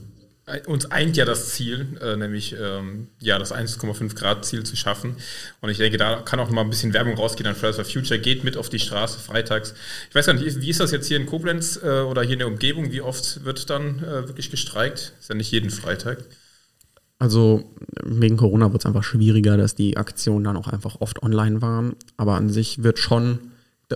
uns 0.67 0.91
eint 0.91 1.17
ja 1.17 1.25
das 1.25 1.51
Ziel, 1.51 1.99
äh, 2.03 2.17
nämlich 2.17 2.57
ähm, 2.61 3.09
ja 3.21 3.39
das 3.39 3.55
1,5 3.55 4.15
Grad 4.17 4.45
Ziel 4.45 4.65
zu 4.65 4.77
schaffen. 4.77 5.17
Und 5.61 5.71
ich 5.71 5.79
denke, 5.79 5.97
da 5.97 6.23
kann 6.23 6.41
auch 6.41 6.47
noch 6.47 6.55
mal 6.55 6.63
ein 6.63 6.71
bisschen 6.71 6.93
Werbung 6.93 7.15
rausgehen 7.15 7.49
an 7.49 7.55
Fridays 7.55 7.77
for 7.77 7.85
Future. 7.85 8.19
Geht 8.19 8.45
mit 8.45 8.57
auf 8.57 8.69
die 8.69 8.79
Straße 8.79 9.19
freitags. 9.21 9.75
Ich 10.09 10.15
weiß 10.15 10.27
gar 10.27 10.35
nicht, 10.35 10.61
wie 10.61 10.71
ist 10.71 10.81
das 10.81 10.91
jetzt 10.91 11.07
hier 11.07 11.19
in 11.19 11.27
Koblenz 11.27 11.79
äh, 11.83 12.01
oder 12.01 12.23
hier 12.23 12.33
in 12.33 12.41
der 12.41 12.49
Umgebung? 12.49 12.91
Wie 12.91 13.01
oft 13.01 13.45
wird 13.45 13.71
dann 13.71 14.01
äh, 14.01 14.29
wirklich 14.29 14.51
gestreikt? 14.51 15.13
Ist 15.21 15.29
ja 15.29 15.35
nicht 15.35 15.51
jeden 15.53 15.71
Freitag. 15.71 16.25
Also 17.21 17.65
wegen 18.03 18.39
Corona 18.39 18.73
wird 18.73 18.83
es 18.83 18.87
einfach 18.87 19.05
schwieriger, 19.05 19.59
dass 19.59 19.75
die 19.75 19.99
Aktionen 19.99 20.45
dann 20.45 20.57
auch 20.57 20.69
einfach 20.69 21.01
oft 21.01 21.23
online 21.23 21.61
waren. 21.61 21.95
Aber 22.17 22.35
an 22.35 22.49
sich 22.49 22.83
wird 22.83 22.99
schon, 22.99 23.39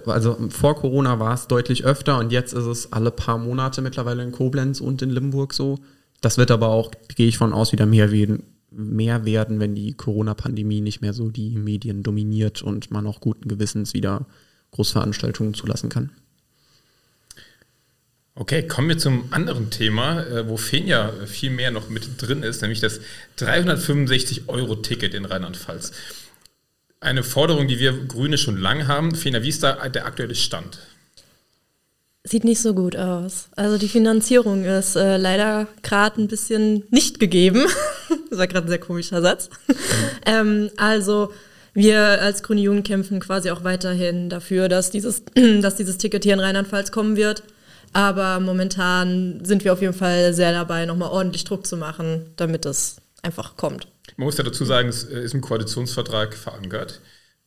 also 0.06 0.36
vor 0.50 0.76
Corona 0.76 1.18
war 1.18 1.32
es 1.32 1.46
deutlich 1.46 1.86
öfter 1.86 2.18
und 2.18 2.32
jetzt 2.32 2.52
ist 2.52 2.66
es 2.66 2.92
alle 2.92 3.10
paar 3.10 3.38
Monate 3.38 3.80
mittlerweile 3.80 4.22
in 4.22 4.30
Koblenz 4.30 4.80
und 4.80 5.00
in 5.00 5.08
Limburg 5.08 5.54
so. 5.54 5.78
Das 6.24 6.38
wird 6.38 6.50
aber 6.50 6.68
auch, 6.68 6.90
gehe 7.14 7.28
ich 7.28 7.36
von 7.36 7.52
aus, 7.52 7.72
wieder 7.72 7.84
mehr 7.84 8.10
werden, 8.10 8.44
mehr 8.70 9.26
werden, 9.26 9.60
wenn 9.60 9.74
die 9.74 9.92
Corona-Pandemie 9.92 10.80
nicht 10.80 11.02
mehr 11.02 11.12
so 11.12 11.28
die 11.28 11.50
Medien 11.50 12.02
dominiert 12.02 12.62
und 12.62 12.90
man 12.90 13.06
auch 13.06 13.20
guten 13.20 13.46
Gewissens 13.46 13.92
wieder 13.92 14.24
Großveranstaltungen 14.70 15.52
zulassen 15.52 15.90
kann. 15.90 16.12
Okay, 18.36 18.66
kommen 18.66 18.88
wir 18.88 18.96
zum 18.96 19.34
anderen 19.34 19.68
Thema, 19.68 20.24
äh, 20.24 20.48
wo 20.48 20.56
Fenja 20.56 21.12
viel 21.26 21.50
mehr 21.50 21.70
noch 21.70 21.90
mit 21.90 22.08
drin 22.16 22.42
ist, 22.42 22.62
nämlich 22.62 22.80
das 22.80 23.00
365-Euro-Ticket 23.38 25.12
in 25.12 25.26
Rheinland-Pfalz. 25.26 25.92
Eine 27.00 27.22
Forderung, 27.22 27.68
die 27.68 27.78
wir 27.78 27.92
Grüne 28.06 28.38
schon 28.38 28.56
lange 28.56 28.88
haben. 28.88 29.14
Fenja, 29.14 29.42
wie 29.42 29.50
ist 29.50 29.62
da 29.62 29.90
der 29.90 30.06
aktuelle 30.06 30.34
Stand? 30.34 30.78
Sieht 32.26 32.44
nicht 32.44 32.62
so 32.62 32.72
gut 32.72 32.96
aus. 32.96 33.48
Also 33.54 33.76
die 33.76 33.88
Finanzierung 33.88 34.64
ist 34.64 34.96
äh, 34.96 35.18
leider 35.18 35.68
gerade 35.82 36.22
ein 36.22 36.26
bisschen 36.26 36.84
nicht 36.90 37.20
gegeben. 37.20 37.66
das 38.30 38.38
war 38.38 38.46
gerade 38.46 38.66
ein 38.66 38.70
sehr 38.70 38.78
komischer 38.78 39.20
Satz. 39.20 39.50
ähm, 40.24 40.70
also 40.78 41.32
wir 41.74 42.00
als 42.22 42.42
Grüne 42.42 42.62
Jugend 42.62 42.86
kämpfen 42.86 43.20
quasi 43.20 43.50
auch 43.50 43.62
weiterhin 43.62 44.30
dafür, 44.30 44.70
dass 44.70 44.90
dieses, 44.90 45.22
dass 45.60 45.76
dieses 45.76 45.98
Ticket 45.98 46.24
hier 46.24 46.32
in 46.32 46.40
Rheinland-Pfalz 46.40 46.92
kommen 46.92 47.16
wird. 47.16 47.42
Aber 47.92 48.40
momentan 48.40 49.44
sind 49.44 49.62
wir 49.62 49.74
auf 49.74 49.82
jeden 49.82 49.92
Fall 49.92 50.32
sehr 50.32 50.52
dabei, 50.52 50.86
nochmal 50.86 51.10
ordentlich 51.10 51.44
Druck 51.44 51.66
zu 51.66 51.76
machen, 51.76 52.30
damit 52.36 52.64
es 52.64 52.96
einfach 53.22 53.58
kommt. 53.58 53.86
Man 54.16 54.24
muss 54.24 54.38
ja 54.38 54.44
dazu 54.44 54.64
sagen, 54.64 54.88
es 54.88 55.04
äh, 55.04 55.20
ist 55.20 55.34
im 55.34 55.42
Koalitionsvertrag 55.42 56.34
verankert 56.34 57.00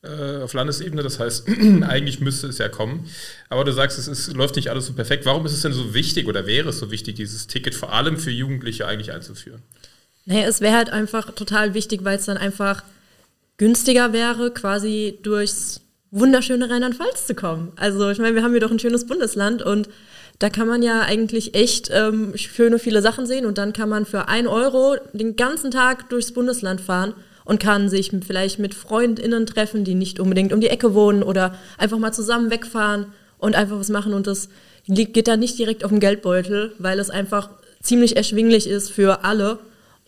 auf 0.03 0.53
Landesebene. 0.53 1.03
Das 1.03 1.19
heißt, 1.19 1.47
eigentlich 1.87 2.19
müsste 2.19 2.47
es 2.47 2.57
ja 2.57 2.69
kommen. 2.69 3.09
Aber 3.49 3.63
du 3.63 3.73
sagst, 3.73 3.97
es 3.97 4.07
ist, 4.07 4.33
läuft 4.33 4.55
nicht 4.55 4.69
alles 4.69 4.85
so 4.85 4.93
perfekt. 4.93 5.25
Warum 5.25 5.45
ist 5.45 5.53
es 5.53 5.61
denn 5.61 5.73
so 5.73 5.93
wichtig 5.93 6.27
oder 6.27 6.45
wäre 6.45 6.69
es 6.69 6.79
so 6.79 6.91
wichtig, 6.91 7.15
dieses 7.15 7.47
Ticket 7.47 7.75
vor 7.75 7.93
allem 7.93 8.17
für 8.17 8.31
Jugendliche 8.31 8.87
eigentlich 8.87 9.11
einzuführen? 9.11 9.61
Naja, 10.25 10.47
es 10.47 10.61
wäre 10.61 10.75
halt 10.75 10.89
einfach 10.89 11.31
total 11.33 11.73
wichtig, 11.73 12.03
weil 12.03 12.17
es 12.17 12.25
dann 12.25 12.37
einfach 12.37 12.83
günstiger 13.57 14.13
wäre, 14.13 14.51
quasi 14.51 15.19
durchs 15.23 15.81
wunderschöne 16.11 16.69
Rheinland-Pfalz 16.69 17.27
zu 17.27 17.35
kommen. 17.35 17.71
Also 17.75 18.09
ich 18.09 18.19
meine, 18.19 18.35
wir 18.35 18.43
haben 18.43 18.51
hier 18.51 18.61
doch 18.61 18.71
ein 18.71 18.79
schönes 18.79 19.07
Bundesland 19.07 19.61
und 19.61 19.89
da 20.39 20.49
kann 20.49 20.67
man 20.67 20.83
ja 20.83 21.01
eigentlich 21.01 21.55
echt 21.55 21.89
ähm, 21.91 22.37
schöne 22.37 22.77
viele 22.77 23.01
Sachen 23.01 23.25
sehen 23.25 23.45
und 23.45 23.57
dann 23.57 23.73
kann 23.73 23.89
man 23.89 24.05
für 24.05 24.27
ein 24.27 24.47
Euro 24.47 24.95
den 25.13 25.35
ganzen 25.35 25.71
Tag 25.71 26.09
durchs 26.09 26.31
Bundesland 26.31 26.79
fahren 26.79 27.13
und 27.47 27.61
kann 27.61 27.87
sich 27.87 28.11
vielleicht 28.27 28.59
mit 28.59 28.73
FreundInnen 28.73 29.45
treffen, 29.45 29.85
die 29.85 29.95
nicht 29.95 30.19
unbedingt 30.19 30.51
um 30.51 30.59
die 30.59 30.67
Ecke 30.67 30.93
wohnen 30.93 31.23
oder 31.23 31.55
einfach 31.77 31.97
mal 31.97 32.11
zusammen 32.11 32.51
wegfahren 32.51 33.05
und 33.37 33.55
einfach 33.55 33.79
was 33.79 33.87
machen. 33.87 34.13
Und 34.13 34.27
das 34.27 34.49
geht 34.85 35.29
dann 35.29 35.39
nicht 35.39 35.57
direkt 35.57 35.85
auf 35.85 35.91
den 35.91 36.01
Geldbeutel, 36.01 36.73
weil 36.77 36.99
es 36.99 37.09
einfach 37.09 37.49
ziemlich 37.81 38.17
erschwinglich 38.17 38.67
ist 38.67 38.91
für 38.91 39.23
alle 39.23 39.59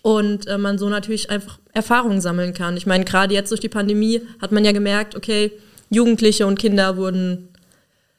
und 0.02 0.48
äh, 0.48 0.58
man 0.58 0.78
so 0.78 0.90
natürlich 0.90 1.30
einfach 1.30 1.60
Erfahrungen 1.74 2.20
sammeln 2.20 2.54
kann. 2.54 2.76
Ich 2.76 2.86
meine, 2.86 3.06
gerade 3.06 3.34
jetzt 3.34 3.52
durch 3.52 3.62
die 3.62 3.70
Pandemie 3.70 4.22
hat 4.42 4.52
man 4.52 4.66
ja 4.66 4.74
gemerkt, 4.74 5.16
okay, 5.16 5.54
Jugendliche 5.90 6.46
und 6.46 6.60
Kinder 6.60 6.98
wurden 6.98 7.48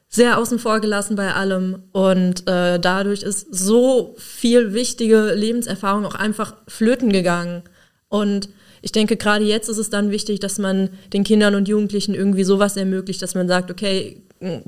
sehr 0.09 0.39
außen 0.39 0.59
vor 0.59 0.81
gelassen 0.81 1.15
bei 1.15 1.35
allem 1.35 1.83
und 1.93 2.49
äh, 2.49 2.81
dadurch 2.81 3.23
ist 3.23 3.55
so 3.55 4.15
viel 4.17 4.73
wichtige 4.73 5.35
Lebenserfahrung 5.35 6.07
auch 6.07 6.15
einfach 6.15 6.55
flöten 6.67 7.13
gegangen. 7.13 7.63
Und 8.09 8.49
ich 8.83 8.93
denke, 8.93 9.17
gerade 9.17 9.45
jetzt 9.45 9.69
ist 9.69 9.79
es 9.79 9.91
dann 9.91 10.11
wichtig, 10.11 10.41
dass 10.41 10.59
man 10.59 10.91
den 11.13 11.25
Kindern 11.25 11.55
und 11.55 11.69
Jugendlichen 11.69 12.15
irgendwie 12.15 12.45
sowas 12.45 12.77
ermöglicht, 12.77 13.23
dass 13.23 13.35
man 13.35 13.49
sagt, 13.49 13.71
okay, 13.71 14.23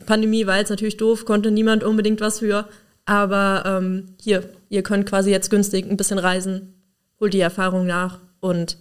Pandemie 0.06 0.46
war 0.46 0.58
jetzt 0.58 0.68
natürlich 0.68 0.98
doof, 0.98 1.24
konnte 1.24 1.50
niemand 1.50 1.82
unbedingt 1.82 2.20
was 2.20 2.40
für, 2.40 2.68
aber 3.04 3.62
ähm, 3.66 4.14
hier, 4.20 4.44
ihr 4.68 4.82
könnt 4.82 5.08
quasi 5.08 5.30
jetzt 5.30 5.50
günstig 5.50 5.90
ein 5.90 5.96
bisschen 5.96 6.18
reisen, 6.18 6.74
holt 7.20 7.32
die 7.32 7.40
Erfahrung 7.40 7.86
nach 7.86 8.18
und 8.40 8.76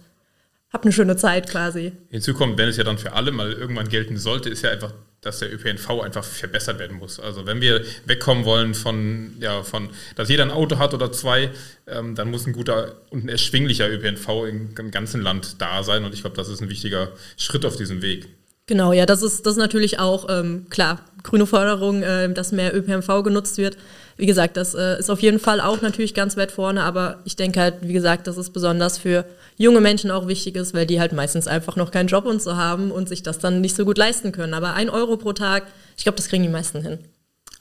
habt 0.70 0.84
eine 0.84 0.92
schöne 0.92 1.16
Zeit 1.16 1.48
quasi. 1.48 1.92
Hinzu 2.10 2.34
kommt, 2.34 2.58
wenn 2.58 2.68
es 2.68 2.76
ja 2.76 2.84
dann 2.84 2.98
für 2.98 3.12
alle 3.12 3.32
mal 3.32 3.52
irgendwann 3.52 3.88
gelten 3.88 4.16
sollte, 4.16 4.50
ist 4.50 4.62
ja 4.62 4.70
einfach 4.70 4.92
dass 5.22 5.38
der 5.38 5.52
ÖPNV 5.52 6.00
einfach 6.02 6.24
verbessert 6.24 6.80
werden 6.80 6.98
muss. 6.98 7.20
Also 7.20 7.46
wenn 7.46 7.60
wir 7.60 7.84
wegkommen 8.06 8.44
wollen 8.44 8.74
von, 8.74 9.36
ja, 9.40 9.62
von, 9.62 9.88
dass 10.16 10.28
jeder 10.28 10.42
ein 10.42 10.50
Auto 10.50 10.78
hat 10.78 10.94
oder 10.94 11.12
zwei, 11.12 11.50
ähm, 11.86 12.16
dann 12.16 12.30
muss 12.30 12.46
ein 12.46 12.52
guter 12.52 12.96
und 13.10 13.24
ein 13.24 13.28
erschwinglicher 13.28 13.88
ÖPNV 13.88 14.28
im, 14.48 14.74
im 14.76 14.90
ganzen 14.90 15.22
Land 15.22 15.62
da 15.62 15.84
sein. 15.84 16.04
Und 16.04 16.12
ich 16.12 16.22
glaube, 16.22 16.36
das 16.36 16.48
ist 16.48 16.60
ein 16.60 16.68
wichtiger 16.68 17.12
Schritt 17.36 17.64
auf 17.64 17.76
diesem 17.76 18.02
Weg. 18.02 18.28
Genau, 18.66 18.92
ja, 18.92 19.06
das 19.06 19.22
ist, 19.22 19.46
das 19.46 19.52
ist 19.54 19.58
natürlich 19.58 20.00
auch 20.00 20.26
ähm, 20.28 20.66
klar, 20.70 21.04
grüne 21.22 21.46
Forderung, 21.46 22.02
äh, 22.02 22.32
dass 22.32 22.50
mehr 22.50 22.76
ÖPNV 22.76 23.22
genutzt 23.22 23.58
wird. 23.58 23.76
Wie 24.16 24.26
gesagt, 24.26 24.56
das 24.56 24.74
äh, 24.74 24.98
ist 24.98 25.10
auf 25.10 25.20
jeden 25.20 25.38
Fall 25.38 25.60
auch 25.60 25.80
natürlich 25.80 26.14
ganz 26.14 26.36
weit 26.36 26.52
vorne, 26.52 26.82
aber 26.82 27.20
ich 27.24 27.36
denke 27.36 27.60
halt, 27.60 27.76
wie 27.82 27.92
gesagt, 27.92 28.26
dass 28.26 28.36
es 28.36 28.50
besonders 28.50 28.98
für 28.98 29.24
junge 29.56 29.80
Menschen 29.80 30.10
auch 30.10 30.28
wichtig 30.28 30.56
ist, 30.56 30.74
weil 30.74 30.86
die 30.86 31.00
halt 31.00 31.12
meistens 31.12 31.46
einfach 31.46 31.76
noch 31.76 31.90
keinen 31.90 32.08
Job 32.08 32.26
und 32.26 32.42
so 32.42 32.56
haben 32.56 32.90
und 32.90 33.08
sich 33.08 33.22
das 33.22 33.38
dann 33.38 33.60
nicht 33.60 33.76
so 33.76 33.84
gut 33.84 33.98
leisten 33.98 34.32
können. 34.32 34.54
Aber 34.54 34.74
ein 34.74 34.90
Euro 34.90 35.16
pro 35.16 35.32
Tag, 35.32 35.64
ich 35.96 36.04
glaube, 36.04 36.16
das 36.16 36.28
kriegen 36.28 36.42
die 36.42 36.48
meisten 36.48 36.82
hin. 36.82 36.98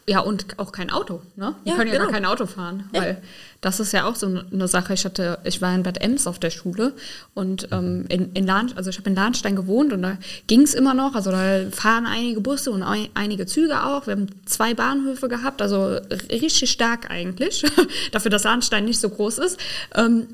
Ja, 0.07 0.19
und 0.19 0.57
auch 0.57 0.71
kein 0.71 0.89
Auto. 0.89 1.21
Ne? 1.35 1.55
Wir 1.63 1.71
ja, 1.71 1.77
können 1.77 1.91
ja 1.91 1.97
genau. 1.97 2.05
gar 2.05 2.13
kein 2.13 2.25
Auto 2.25 2.47
fahren, 2.47 2.89
ja. 2.91 3.01
weil 3.01 3.21
das 3.61 3.79
ist 3.79 3.93
ja 3.93 4.05
auch 4.05 4.15
so 4.15 4.25
eine 4.25 4.67
Sache. 4.67 4.93
Ich 4.93 5.05
hatte, 5.05 5.37
ich 5.43 5.61
war 5.61 5.73
in 5.75 5.83
Bad 5.83 6.01
Ems 6.01 6.25
auf 6.25 6.39
der 6.39 6.49
Schule 6.49 6.93
und 7.35 7.67
ähm, 7.71 8.05
in, 8.09 8.31
in 8.33 8.47
Lahn, 8.47 8.73
also 8.75 8.89
ich 8.89 8.97
habe 8.97 9.09
in 9.09 9.15
Lahnstein 9.15 9.55
gewohnt 9.55 9.93
und 9.93 10.01
da 10.01 10.17
ging 10.47 10.61
es 10.61 10.73
immer 10.73 10.95
noch. 10.95 11.13
Also 11.13 11.29
da 11.29 11.69
fahren 11.71 12.07
einige 12.07 12.41
Busse 12.41 12.71
und 12.71 12.83
einige 13.13 13.45
Züge 13.45 13.83
auch. 13.83 14.07
Wir 14.07 14.13
haben 14.13 14.27
zwei 14.45 14.73
Bahnhöfe 14.73 15.29
gehabt, 15.29 15.61
also 15.61 15.97
richtig 16.31 16.71
stark 16.71 17.11
eigentlich, 17.11 17.63
dafür, 18.11 18.31
dass 18.31 18.43
Lahnstein 18.43 18.85
nicht 18.85 18.99
so 18.99 19.09
groß 19.09 19.37
ist. 19.37 19.59
Ähm, 19.93 20.27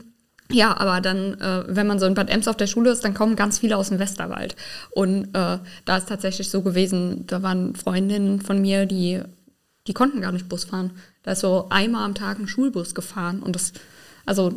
ja, 0.49 0.77
aber 0.77 1.01
dann, 1.01 1.33
äh, 1.41 1.65
wenn 1.67 1.87
man 1.87 1.99
so 1.99 2.05
in 2.05 2.13
Bad 2.13 2.29
Ems 2.29 2.47
auf 2.47 2.55
der 2.55 2.67
Schule 2.67 2.91
ist, 2.91 3.03
dann 3.03 3.13
kommen 3.13 3.35
ganz 3.35 3.59
viele 3.59 3.75
aus 3.75 3.89
dem 3.89 3.99
Westerwald. 3.99 4.55
Und 4.91 5.25
äh, 5.35 5.59
da 5.83 5.97
ist 5.97 6.07
tatsächlich 6.07 6.49
so 6.49 6.61
gewesen, 6.61 7.27
da 7.27 7.43
waren 7.43 7.75
Freundinnen 7.75 8.39
von 8.39 8.61
mir, 8.61 8.85
die 8.85 9.21
die 9.87 9.93
konnten 9.93 10.21
gar 10.21 10.31
nicht 10.31 10.49
Bus 10.49 10.65
fahren. 10.65 10.91
Da 11.23 11.31
ist 11.31 11.41
so 11.41 11.67
einmal 11.69 12.05
am 12.05 12.15
Tag 12.15 12.39
ein 12.39 12.47
Schulbus 12.47 12.95
gefahren 12.95 13.41
und 13.41 13.55
das, 13.55 13.73
also 14.25 14.53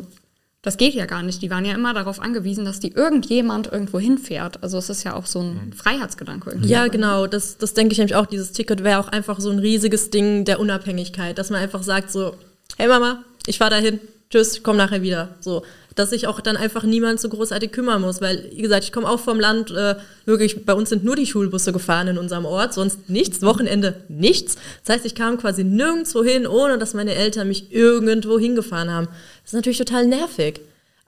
das 0.61 0.77
geht 0.77 0.93
ja 0.93 1.07
gar 1.07 1.23
nicht. 1.23 1.41
Die 1.41 1.49
waren 1.49 1.65
ja 1.65 1.73
immer 1.73 1.93
darauf 1.93 2.19
angewiesen, 2.19 2.65
dass 2.65 2.79
die 2.79 2.91
irgendjemand 2.91 3.71
irgendwo 3.71 3.99
hinfährt. 3.99 4.61
Also 4.61 4.77
es 4.77 4.89
ist 4.91 5.03
ja 5.03 5.15
auch 5.15 5.25
so 5.25 5.39
ein 5.39 5.67
mhm. 5.67 5.73
Freiheitsgedanke. 5.73 6.51
Irgendwie. 6.51 6.69
Ja, 6.69 6.87
genau. 6.87 7.25
Das, 7.25 7.57
das 7.57 7.73
denke 7.73 7.93
ich 7.93 7.97
nämlich 7.97 8.15
auch. 8.15 8.27
Dieses 8.27 8.51
Ticket 8.51 8.83
wäre 8.83 8.99
auch 8.99 9.07
einfach 9.07 9.39
so 9.39 9.49
ein 9.49 9.57
riesiges 9.57 10.11
Ding 10.11 10.45
der 10.45 10.59
Unabhängigkeit, 10.59 11.37
dass 11.37 11.49
man 11.49 11.61
einfach 11.61 11.81
sagt 11.81 12.11
so, 12.11 12.35
hey 12.77 12.87
Mama, 12.87 13.23
ich 13.47 13.57
fahre 13.57 13.71
dahin, 13.71 13.99
tschüss, 14.29 14.61
komm 14.61 14.77
nachher 14.77 15.01
wieder. 15.01 15.35
So, 15.39 15.63
dass 15.95 16.11
sich 16.11 16.27
auch 16.27 16.39
dann 16.39 16.57
einfach 16.57 16.83
niemand 16.83 17.19
so 17.19 17.29
großartig 17.29 17.71
kümmern 17.71 18.01
muss. 18.01 18.21
Weil, 18.21 18.49
wie 18.51 18.61
gesagt, 18.61 18.83
ich 18.83 18.91
komme 18.91 19.09
auch 19.09 19.19
vom 19.19 19.39
Land, 19.39 19.71
äh, 19.71 19.95
wirklich, 20.25 20.65
bei 20.65 20.73
uns 20.73 20.89
sind 20.89 21.03
nur 21.03 21.15
die 21.15 21.25
Schulbusse 21.25 21.73
gefahren 21.73 22.07
in 22.07 22.17
unserem 22.17 22.45
Ort, 22.45 22.73
sonst 22.73 23.09
nichts, 23.09 23.41
Wochenende 23.41 23.95
nichts. 24.07 24.55
Das 24.85 24.95
heißt, 24.95 25.05
ich 25.05 25.15
kam 25.15 25.37
quasi 25.37 25.63
nirgendwo 25.63 26.23
hin, 26.23 26.47
ohne 26.47 26.77
dass 26.77 26.93
meine 26.93 27.15
Eltern 27.15 27.47
mich 27.47 27.71
irgendwo 27.71 28.39
hingefahren 28.39 28.91
haben. 28.91 29.07
Das 29.43 29.51
ist 29.51 29.53
natürlich 29.53 29.77
total 29.77 30.07
nervig. 30.07 30.61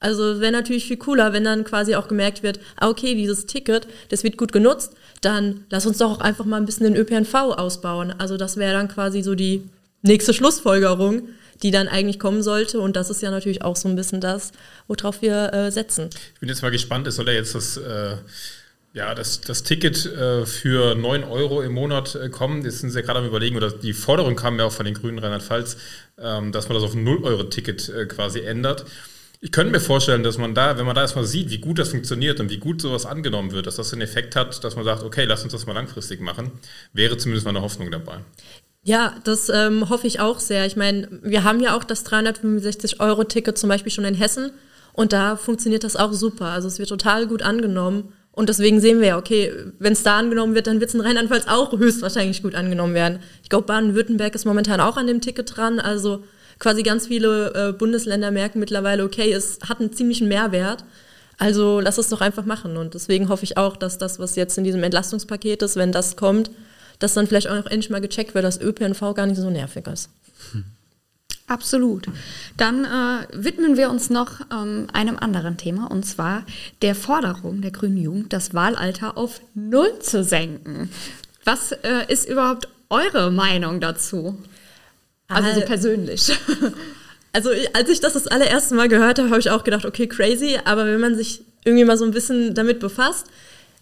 Also 0.04 0.42
wäre 0.42 0.52
natürlich 0.52 0.86
viel 0.86 0.98
cooler, 0.98 1.32
wenn 1.32 1.46
dann 1.46 1.64
quasi 1.64 1.96
auch 1.96 2.10
gemerkt 2.10 2.44
wird, 2.44 2.60
ah, 2.76 2.90
okay, 2.90 3.16
dieses 3.16 3.46
Ticket, 3.46 3.88
das 4.10 4.26
wird 4.26 4.38
gut 4.38 4.52
genutzt, 4.52 4.92
dann 5.22 5.64
lass 5.70 5.86
uns 5.86 6.00
doch 6.00 6.12
auch 6.12 6.20
einfach 6.20 6.44
mal 6.44 6.58
ein 6.58 6.66
bisschen 6.66 6.92
den 6.92 6.98
ÖPNV 6.98 7.34
ausbauen. 7.34 8.14
Also 8.18 8.36
das 8.36 8.58
wäre 8.58 8.74
dann 8.74 8.90
quasi 8.90 9.22
so 9.22 9.34
die 9.34 9.64
nächste 10.02 10.34
Schlussfolgerung, 10.34 11.30
die 11.62 11.72
dann 11.72 11.88
eigentlich 11.88 12.20
kommen 12.20 12.42
sollte. 12.42 12.80
Und 12.80 12.96
das 12.96 13.10
ist 13.10 13.22
ja 13.22 13.32
natürlich 13.32 13.62
auch 13.62 13.76
so 13.76 13.88
ein 13.88 13.96
bisschen 13.96 14.22
das, 14.22 14.52
worauf 14.88 15.22
wir 15.22 15.54
äh, 15.54 15.72
setzen. 15.72 16.10
Ich 16.34 16.40
bin 16.40 16.50
jetzt 16.50 16.62
mal 16.62 16.72
gespannt, 16.72 17.08
es 17.08 17.16
soll 17.16 17.28
ja 17.28 17.34
jetzt 17.34 17.56
das, 17.56 17.78
äh, 17.78 18.18
ja, 18.94 19.16
das, 19.16 19.42
das 19.42 19.64
Ticket 19.64 20.06
äh, 20.06 20.46
für 20.46 20.96
9 20.96 21.24
Euro 21.24 21.62
im 21.62 21.74
Monat 21.74 22.16
äh, 22.16 22.30
kommen. 22.30 22.64
Jetzt 22.64 22.80
sind 22.80 22.92
sie 22.92 23.00
ja 23.00 23.06
gerade 23.06 23.20
am 23.20 23.26
Überlegen, 23.26 23.58
oder 23.58 23.72
die 23.72 23.94
Forderung 23.94 24.36
kam 24.36 24.58
ja 24.60 24.66
auch 24.66 24.72
von 24.72 24.86
den 24.86 24.94
Grünen 24.94 25.20
Rheinland-Pfalz, 25.20 25.78
ähm, 26.20 26.52
dass 26.52 26.70
man 26.70 26.76
das 26.76 26.84
auf 26.84 26.94
ein 26.94 27.08
0-Euro-Ticket 27.08 27.90
äh, 27.90 28.06
quasi 28.06 28.42
ändert. 28.42 28.86
Ich 29.42 29.52
könnte 29.52 29.74
mir 29.74 29.82
vorstellen, 29.82 30.24
dass 30.24 30.38
man 30.38 30.56
da, 30.56 30.78
wenn 30.78 30.86
man 30.86 30.96
da 30.96 31.02
erstmal 31.02 31.26
sieht, 31.26 31.50
wie 31.50 31.58
gut 31.58 31.78
das 31.78 31.90
funktioniert 31.90 32.40
und 32.40 32.50
wie 32.50 32.60
gut 32.60 32.82
sowas 32.82 33.06
angenommen 33.06 33.52
wird, 33.52 33.68
dass 33.68 33.76
das 33.76 33.92
einen 33.92 34.02
Effekt 34.02 34.38
hat, 34.38 34.64
dass 34.64 34.78
man 34.78 34.86
sagt, 34.86 35.04
okay, 35.04 35.26
lass 35.26 35.44
uns 35.44 35.52
das 35.52 35.66
mal 35.66 35.74
langfristig 35.74 36.22
machen, 36.22 36.52
wäre 36.94 37.18
zumindest 37.18 37.44
mal 37.44 37.50
eine 37.50 37.62
Hoffnung 37.62 37.92
dabei. 37.92 38.20
Ja, 38.84 39.16
das 39.24 39.50
ähm, 39.50 39.90
hoffe 39.90 40.08
ich 40.08 40.20
auch 40.20 40.40
sehr. 40.40 40.66
Ich 40.66 40.76
meine, 40.76 41.08
wir 41.22 41.44
haben 41.44 41.62
ja 41.62 41.76
auch 41.76 41.86
das 41.86 42.06
365-Euro-Ticket 42.06 43.58
zum 43.58 43.70
Beispiel 43.70 43.92
schon 43.92 44.04
in 44.04 44.14
Hessen 44.14 44.52
und 44.92 45.14
da 45.14 45.38
funktioniert 45.38 45.86
das 45.86 45.96
auch 45.96 46.12
super. 46.12 46.48
Also 46.48 46.68
es 46.68 46.80
wird 46.80 46.90
total 46.90 47.28
gut 47.28 47.42
angenommen 47.42 48.12
und 48.34 48.50
deswegen 48.50 48.82
sehen 48.82 49.00
wir 49.00 49.08
ja, 49.08 49.18
okay, 49.18 49.54
wenn 49.78 49.94
es 49.94 50.02
da 50.02 50.18
angenommen 50.18 50.56
wird, 50.56 50.66
dann 50.66 50.80
wird 50.80 50.90
es 50.90 50.96
in 50.96 51.02
Rheinland-Pfalz 51.02 51.46
auch 51.48 51.72
höchstwahrscheinlich 51.72 52.42
gut 52.42 52.56
angenommen 52.56 52.96
werden. 52.96 53.20
Ich 53.44 53.50
glaube, 53.50 53.68
Baden-Württemberg 53.68 54.34
ist 54.34 54.46
momentan 54.46 54.82
auch 54.82 54.98
an 54.98 55.06
dem 55.06 55.22
Ticket 55.22 55.56
dran. 55.56 55.80
Also 55.80 56.24
quasi 56.58 56.82
ganz 56.82 57.08
viele 57.08 57.54
äh, 57.54 57.74
Bundesländer 57.74 58.32
merken 58.32 58.60
mittlerweile, 58.60 59.04
okay, 59.04 59.32
es 59.32 59.60
hat 59.70 59.80
einen 59.80 59.94
ziemlichen 59.94 60.28
Mehrwert. 60.28 60.84
Also 61.38 61.80
lass 61.80 62.00
es 62.00 62.10
doch 62.10 62.22
einfach 62.22 62.46
machen. 62.46 62.76
Und 62.76 62.96
deswegen 62.96 63.30
hoffe 63.30 63.44
ich 63.44 63.56
auch, 63.58 63.78
dass 63.78 64.00
das, 64.00 64.18
was 64.18 64.36
jetzt 64.36 64.58
in 64.58 64.64
diesem 64.64 64.82
Entlastungspaket 64.82 65.62
ist, 65.62 65.76
wenn 65.76 65.92
das 65.92 66.16
kommt, 66.16 66.50
dass 67.00 67.14
dann 67.14 67.28
vielleicht 67.28 67.48
auch 67.48 67.56
noch 67.56 67.66
endlich 67.66 67.90
mal 67.90 68.02
gecheckt 68.02 68.36
wird, 68.36 68.46
dass 68.46 68.62
ÖPNV 68.62 69.14
gar 69.16 69.26
nicht 69.26 69.38
so 69.40 69.50
nervig 69.50 69.88
ist. 69.88 70.10
Absolut. 71.48 72.08
Dann 72.58 72.86
äh, 72.86 73.28
widmen 73.34 73.76
wir 73.76 73.90
uns 73.90 74.10
noch 74.10 74.40
ähm, 74.52 74.88
einem 74.94 75.18
anderen 75.18 75.58
Thema 75.58 75.92
und 75.92 76.04
zwar 76.04 76.46
der 76.82 76.96
Forderung 76.96 77.62
der 77.62 77.72
Grünen 77.72 77.98
Jugend, 77.98 78.34
das 78.34 78.54
Wahlalter 78.54 79.18
auf 79.18 79.42
Null 79.54 80.00
zu 80.00 80.24
senken. 80.24 80.90
Was 81.44 81.74
äh, 81.74 82.06
ist 82.08 82.30
überhaupt 82.30 82.70
eure 82.90 83.30
Meinung 83.30 83.82
dazu? 83.82 84.38
Also 85.28 85.60
so 85.60 85.66
persönlich. 85.66 86.32
Also 87.36 87.50
als 87.74 87.90
ich 87.90 88.00
das 88.00 88.14
das 88.14 88.28
allererste 88.28 88.76
Mal 88.76 88.88
gehört 88.88 89.18
habe, 89.18 89.32
habe 89.32 89.40
ich 89.40 89.50
auch 89.50 89.64
gedacht, 89.64 89.86
okay, 89.86 90.06
crazy, 90.06 90.60
aber 90.66 90.86
wenn 90.86 91.00
man 91.00 91.16
sich 91.16 91.42
irgendwie 91.66 91.84
mal 91.84 91.98
so 91.98 92.06
ein 92.06 92.12
bisschen 92.12 92.54
damit 92.54 92.80
befasst, 92.80 93.26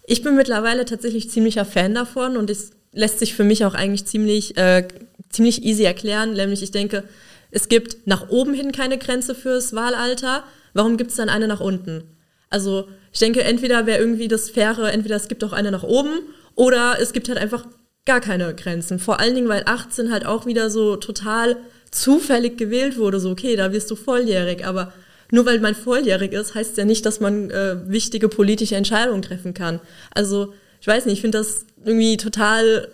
ich 0.06 0.22
bin 0.22 0.36
mittlerweile 0.36 0.86
tatsächlich 0.86 1.30
ziemlicher 1.30 1.66
Fan 1.66 1.94
davon 1.94 2.38
und 2.38 2.48
es 2.48 2.70
lässt 2.92 3.18
sich 3.18 3.34
für 3.34 3.44
mich 3.44 3.64
auch 3.64 3.74
eigentlich 3.74 4.04
ziemlich, 4.04 4.56
äh, 4.56 4.86
ziemlich 5.30 5.64
easy 5.64 5.84
erklären, 5.84 6.34
nämlich 6.34 6.62
ich 6.62 6.70
denke, 6.70 7.04
es 7.50 7.68
gibt 7.68 8.06
nach 8.06 8.28
oben 8.28 8.54
hin 8.54 8.72
keine 8.72 8.98
Grenze 8.98 9.34
fürs 9.34 9.74
Wahlalter, 9.74 10.44
warum 10.74 10.96
gibt 10.96 11.10
es 11.10 11.16
dann 11.16 11.28
eine 11.28 11.48
nach 11.48 11.60
unten? 11.60 12.04
Also 12.50 12.88
ich 13.12 13.18
denke, 13.18 13.42
entweder 13.44 13.86
wäre 13.86 13.98
irgendwie 13.98 14.28
das 14.28 14.50
Faire, 14.50 14.92
entweder 14.92 15.16
es 15.16 15.28
gibt 15.28 15.42
auch 15.44 15.52
eine 15.52 15.70
nach 15.70 15.82
oben 15.82 16.20
oder 16.54 16.96
es 17.00 17.12
gibt 17.12 17.28
halt 17.28 17.38
einfach 17.38 17.66
gar 18.04 18.20
keine 18.20 18.54
Grenzen. 18.54 18.98
Vor 18.98 19.20
allen 19.20 19.34
Dingen, 19.34 19.48
weil 19.48 19.62
18 19.64 20.12
halt 20.12 20.26
auch 20.26 20.46
wieder 20.46 20.70
so 20.70 20.96
total 20.96 21.56
zufällig 21.90 22.58
gewählt 22.58 22.98
wurde. 22.98 23.20
So, 23.20 23.30
okay, 23.30 23.56
da 23.56 23.72
wirst 23.72 23.90
du 23.90 23.96
volljährig, 23.96 24.66
aber 24.66 24.92
nur 25.30 25.46
weil 25.46 25.60
man 25.60 25.74
volljährig 25.74 26.32
ist, 26.32 26.54
heißt 26.54 26.76
ja 26.76 26.84
nicht, 26.84 27.06
dass 27.06 27.20
man 27.20 27.50
äh, 27.50 27.76
wichtige 27.86 28.28
politische 28.28 28.76
Entscheidungen 28.76 29.22
treffen 29.22 29.54
kann. 29.54 29.80
Also, 30.14 30.52
ich 30.80 30.86
weiß 30.86 31.06
nicht, 31.06 31.14
ich 31.14 31.20
finde 31.20 31.38
das 31.38 31.64
irgendwie 31.84 32.16
total, 32.16 32.88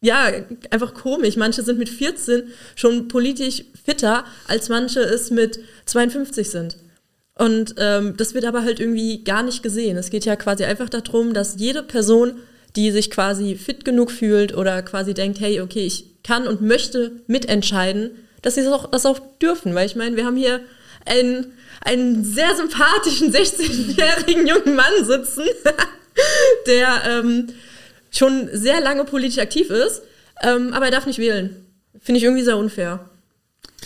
ja, 0.00 0.30
einfach 0.70 0.94
komisch. 0.94 1.36
Manche 1.36 1.62
sind 1.62 1.78
mit 1.78 1.88
14 1.88 2.44
schon 2.74 3.08
politisch 3.08 3.64
fitter, 3.84 4.24
als 4.46 4.68
manche 4.68 5.00
es 5.00 5.30
mit 5.30 5.60
52 5.86 6.50
sind. 6.50 6.76
Und 7.34 7.74
ähm, 7.78 8.16
das 8.16 8.34
wird 8.34 8.44
aber 8.44 8.62
halt 8.62 8.80
irgendwie 8.80 9.22
gar 9.22 9.42
nicht 9.42 9.62
gesehen. 9.62 9.96
Es 9.96 10.10
geht 10.10 10.24
ja 10.24 10.36
quasi 10.36 10.64
einfach 10.64 10.88
darum, 10.88 11.34
dass 11.34 11.56
jede 11.58 11.82
Person 11.82 12.40
die 12.76 12.90
sich 12.90 13.10
quasi 13.10 13.56
fit 13.56 13.84
genug 13.84 14.10
fühlt 14.10 14.56
oder 14.56 14.82
quasi 14.82 15.14
denkt, 15.14 15.40
hey, 15.40 15.60
okay, 15.60 15.86
ich 15.86 16.22
kann 16.22 16.46
und 16.46 16.60
möchte 16.60 17.12
mitentscheiden, 17.26 18.10
dass 18.42 18.54
sie 18.54 18.62
das 18.62 18.72
auch, 18.72 18.90
das 18.90 19.06
auch 19.06 19.18
dürfen. 19.40 19.74
Weil 19.74 19.86
ich 19.86 19.96
meine, 19.96 20.16
wir 20.16 20.24
haben 20.24 20.36
hier 20.36 20.60
einen, 21.06 21.52
einen 21.80 22.24
sehr 22.24 22.54
sympathischen 22.54 23.32
16-jährigen 23.32 24.46
jungen 24.46 24.76
Mann 24.76 25.04
sitzen, 25.04 25.44
der 26.66 27.02
ähm, 27.04 27.48
schon 28.10 28.48
sehr 28.52 28.80
lange 28.80 29.04
politisch 29.04 29.38
aktiv 29.38 29.70
ist, 29.70 30.02
ähm, 30.42 30.72
aber 30.72 30.86
er 30.86 30.90
darf 30.90 31.06
nicht 31.06 31.18
wählen. 31.18 31.64
Finde 32.00 32.18
ich 32.18 32.24
irgendwie 32.24 32.44
sehr 32.44 32.56
unfair. 32.56 33.08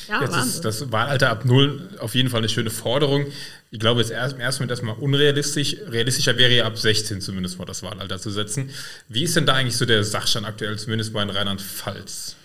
Ja, 0.09 0.23
Jetzt 0.23 0.37
ist 0.37 0.65
das 0.65 0.91
Wahlalter 0.91 1.31
ab 1.31 1.45
null 1.45 1.89
auf 1.99 2.15
jeden 2.15 2.29
Fall 2.29 2.39
eine 2.39 2.49
schöne 2.49 2.71
Forderung. 2.71 3.27
Ich 3.71 3.79
glaube, 3.79 4.01
jetzt 4.01 4.11
erst, 4.11 4.35
im 4.35 4.41
ersten 4.41 4.63
Moment 4.63 4.73
erstmal 4.73 4.97
unrealistisch. 4.97 5.77
Realistischer 5.87 6.37
wäre 6.37 6.53
ja 6.53 6.65
ab 6.65 6.77
16 6.77 7.21
zumindest 7.21 7.57
vor 7.57 7.67
das 7.67 7.83
Wahlalter 7.83 8.19
zu 8.19 8.31
setzen. 8.31 8.71
Wie 9.09 9.23
ist 9.23 9.37
denn 9.37 9.47
da 9.47 9.55
eigentlich 9.55 9.77
so 9.77 9.85
der 9.87 10.03
Sachstand 10.05 10.47
aktuell, 10.47 10.79
zumindest 10.79 11.13
bei 11.13 11.23
Rheinland-Pfalz? 11.23 12.37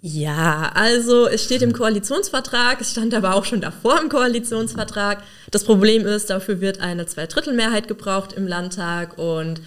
Ja, 0.00 0.72
also 0.74 1.28
es 1.28 1.44
steht 1.44 1.62
im 1.62 1.72
Koalitionsvertrag, 1.72 2.80
es 2.80 2.90
stand 2.90 3.14
aber 3.14 3.36
auch 3.36 3.44
schon 3.44 3.60
davor 3.60 4.00
im 4.00 4.08
Koalitionsvertrag. 4.08 5.22
Das 5.52 5.62
Problem 5.62 6.04
ist, 6.06 6.28
dafür 6.30 6.60
wird 6.60 6.80
eine 6.80 7.06
Zweidrittelmehrheit 7.06 7.86
gebraucht 7.86 8.32
im 8.32 8.48
Landtag 8.48 9.16
und 9.16 9.60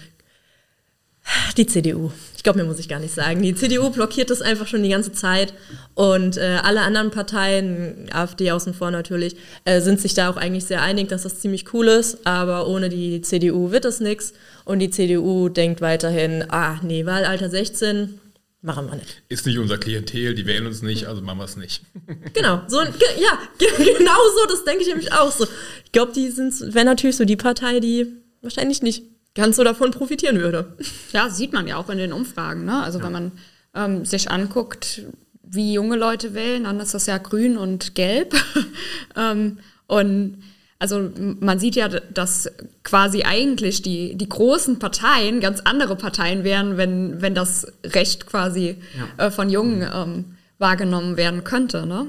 die 1.56 1.66
CDU. 1.66 2.10
Ich 2.36 2.42
glaube, 2.42 2.60
mir 2.60 2.64
muss 2.64 2.78
ich 2.78 2.88
gar 2.88 3.00
nicht 3.00 3.14
sagen. 3.14 3.42
Die 3.42 3.54
CDU 3.54 3.90
blockiert 3.90 4.30
das 4.30 4.42
einfach 4.42 4.66
schon 4.66 4.82
die 4.82 4.88
ganze 4.88 5.12
Zeit. 5.12 5.52
Und 5.94 6.36
äh, 6.36 6.58
alle 6.62 6.82
anderen 6.82 7.10
Parteien, 7.10 8.08
AfD 8.12 8.52
außen 8.52 8.74
vor 8.74 8.90
natürlich, 8.90 9.36
äh, 9.64 9.80
sind 9.80 10.00
sich 10.00 10.14
da 10.14 10.30
auch 10.30 10.36
eigentlich 10.36 10.64
sehr 10.64 10.82
einig, 10.82 11.08
dass 11.08 11.22
das 11.22 11.40
ziemlich 11.40 11.72
cool 11.74 11.88
ist. 11.88 12.26
Aber 12.26 12.68
ohne 12.68 12.88
die 12.88 13.20
CDU 13.20 13.72
wird 13.72 13.84
das 13.84 14.00
nichts. 14.00 14.32
Und 14.64 14.78
die 14.78 14.90
CDU 14.90 15.48
denkt 15.48 15.80
weiterhin, 15.80 16.44
ah, 16.48 16.78
nee, 16.82 17.04
Wahlalter 17.04 17.50
16, 17.50 18.20
machen 18.62 18.86
wir 18.88 18.96
nicht. 18.96 19.22
Ist 19.28 19.46
nicht 19.46 19.58
unser 19.58 19.78
Klientel, 19.78 20.34
die 20.34 20.46
wählen 20.46 20.66
uns 20.66 20.82
nicht, 20.82 21.06
also 21.06 21.22
machen 21.22 21.38
wir 21.38 21.44
es 21.44 21.56
nicht. 21.56 21.82
Genau, 22.34 22.60
so, 22.68 22.80
ja, 22.80 23.38
genau 23.58 24.18
so, 24.34 24.46
das 24.48 24.64
denke 24.64 24.82
ich 24.82 24.88
nämlich 24.88 25.12
auch 25.12 25.32
so. 25.32 25.46
Ich 25.84 25.92
glaube, 25.92 26.12
die 26.12 26.28
sind, 26.30 26.74
wäre 26.74 26.84
natürlich 26.84 27.16
so 27.16 27.24
die 27.24 27.36
Partei, 27.36 27.80
die 27.80 28.06
wahrscheinlich 28.42 28.82
nicht 28.82 29.04
ganz 29.36 29.56
so 29.56 29.62
davon 29.64 29.92
profitieren 29.92 30.40
würde. 30.40 30.76
Ja, 31.12 31.30
sieht 31.30 31.52
man 31.52 31.68
ja 31.68 31.76
auch 31.76 31.88
in 31.88 31.98
den 31.98 32.12
Umfragen. 32.12 32.64
Ne? 32.64 32.82
Also 32.82 32.98
ja. 32.98 33.04
wenn 33.04 33.12
man 33.12 33.32
ähm, 33.74 34.04
sich 34.04 34.30
anguckt, 34.30 35.02
wie 35.42 35.74
junge 35.74 35.96
Leute 35.96 36.34
wählen, 36.34 36.64
dann 36.64 36.80
ist 36.80 36.94
das 36.94 37.06
ja 37.06 37.18
grün 37.18 37.56
und 37.56 37.94
gelb. 37.94 38.34
ähm, 39.16 39.58
und 39.86 40.42
also 40.78 41.10
man 41.40 41.58
sieht 41.58 41.76
ja, 41.76 41.88
dass 41.88 42.50
quasi 42.82 43.22
eigentlich 43.22 43.82
die, 43.82 44.16
die 44.16 44.28
großen 44.28 44.78
Parteien 44.78 45.40
ganz 45.40 45.60
andere 45.60 45.96
Parteien 45.96 46.44
wären, 46.44 46.76
wenn, 46.76 47.22
wenn 47.22 47.34
das 47.34 47.66
Recht 47.84 48.26
quasi 48.26 48.76
ja. 49.16 49.26
äh, 49.26 49.30
von 49.30 49.48
Jungen 49.48 49.88
ähm, 49.90 50.36
wahrgenommen 50.58 51.16
werden 51.16 51.44
könnte. 51.44 51.86
Ne? 51.86 52.06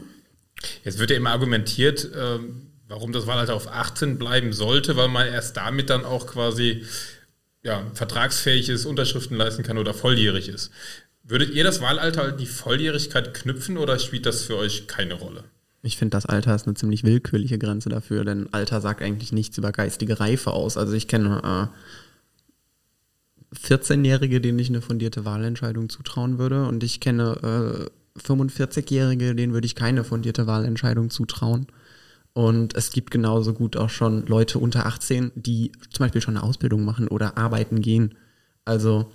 Jetzt 0.84 1.00
wird 1.00 1.12
ja 1.12 1.18
immer 1.18 1.32
argumentiert, 1.32 2.06
äh, 2.14 2.40
warum 2.90 3.14
das 3.14 3.28
Wahlalter 3.28 3.56
auf 3.56 3.68
18 3.68 4.18
bleiben 4.18 4.54
sollte, 4.54 4.98
weil 4.98 5.08
man 5.08 5.28
erst 5.28 5.58
damit 5.58 5.90
dann 5.90 6.04
auch 6.04 6.28
quasi 6.28 6.84
ja, 7.64 7.86
vertragsfähig 7.94 8.70
ist, 8.70 8.86
Unterschriften 8.86 9.38
leisten 9.38 9.64
kann 9.64 9.78
oder 9.78 9.94
volljährig 9.94 10.50
ist. 10.50 10.72
Würdet 11.24 11.54
ihr 11.54 11.64
das 11.64 11.82
Wahlalter 11.82 12.24
an 12.24 12.38
die 12.38 12.46
Volljährigkeit 12.46 13.34
knüpfen 13.34 13.78
oder 13.78 14.00
spielt 14.00 14.26
das 14.26 14.44
für 14.44 14.58
euch 14.58 14.88
keine 14.88 15.16
Rolle? 15.16 15.44
Ich 15.82 15.98
finde, 15.98 16.16
das 16.16 16.26
Alter 16.26 16.56
ist 16.56 16.68
eine 16.68 16.76
ziemlich 16.76 17.04
willkürliche 17.04 17.60
Grenze 17.60 17.90
dafür, 17.90 18.24
denn 18.26 18.52
Alter 18.54 18.82
sagt 18.82 19.02
eigentlich 19.02 19.32
nichts 19.32 19.58
über 19.58 19.72
geistige 19.72 20.20
Reife 20.20 20.52
aus. 20.52 20.78
Also 20.78 20.94
ich 20.94 21.08
kenne 21.08 21.72
äh, 23.54 23.56
14-Jährige, 23.56 24.42
denen 24.42 24.60
ich 24.60 24.70
eine 24.70 24.82
fundierte 24.82 25.26
Wahlentscheidung 25.26 25.90
zutrauen 25.90 26.38
würde 26.38 26.66
und 26.66 26.84
ich 26.84 27.00
kenne 27.00 27.90
äh, 28.18 28.20
45-Jährige, 28.20 29.36
denen 29.36 29.54
würde 29.54 29.66
ich 29.66 29.76
keine 29.76 30.04
fundierte 30.04 30.48
Wahlentscheidung 30.48 31.10
zutrauen. 31.10 31.68
Und 32.38 32.76
es 32.76 32.92
gibt 32.92 33.10
genauso 33.10 33.52
gut 33.52 33.78
auch 33.78 33.90
schon 33.90 34.28
Leute 34.28 34.60
unter 34.60 34.86
18, 34.86 35.32
die 35.34 35.72
zum 35.90 36.04
Beispiel 36.04 36.22
schon 36.22 36.38
eine 36.38 36.46
Ausbildung 36.46 36.86
machen 36.86 37.08
oder 37.08 37.36
arbeiten 37.36 37.82
gehen. 37.82 38.14
Also 38.64 39.12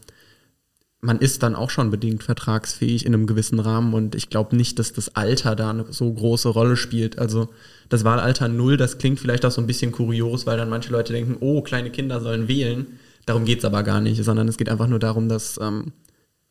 man 1.00 1.20
ist 1.20 1.44
dann 1.44 1.54
auch 1.54 1.70
schon 1.70 1.92
bedingt 1.92 2.24
vertragsfähig 2.24 3.06
in 3.06 3.14
einem 3.14 3.28
gewissen 3.28 3.60
Rahmen 3.60 3.94
und 3.94 4.16
ich 4.16 4.28
glaube 4.28 4.56
nicht, 4.56 4.80
dass 4.80 4.92
das 4.92 5.14
Alter 5.14 5.54
da 5.54 5.70
eine 5.70 5.92
so 5.92 6.12
große 6.12 6.48
Rolle 6.48 6.76
spielt. 6.76 7.20
Also 7.20 7.48
das 7.88 8.02
Wahlalter 8.02 8.48
null, 8.48 8.76
das 8.76 8.98
klingt 8.98 9.20
vielleicht 9.20 9.46
auch 9.46 9.52
so 9.52 9.60
ein 9.60 9.68
bisschen 9.68 9.92
kurios, 9.92 10.44
weil 10.44 10.56
dann 10.56 10.68
manche 10.68 10.90
Leute 10.90 11.12
denken, 11.12 11.36
oh, 11.38 11.62
kleine 11.62 11.90
Kinder 11.90 12.20
sollen 12.20 12.48
wählen. 12.48 12.98
Darum 13.24 13.44
geht 13.44 13.60
es 13.60 13.64
aber 13.64 13.84
gar 13.84 14.00
nicht, 14.00 14.20
sondern 14.24 14.48
es 14.48 14.56
geht 14.56 14.68
einfach 14.68 14.88
nur 14.88 14.98
darum, 14.98 15.28
dass 15.28 15.60
ähm, 15.62 15.92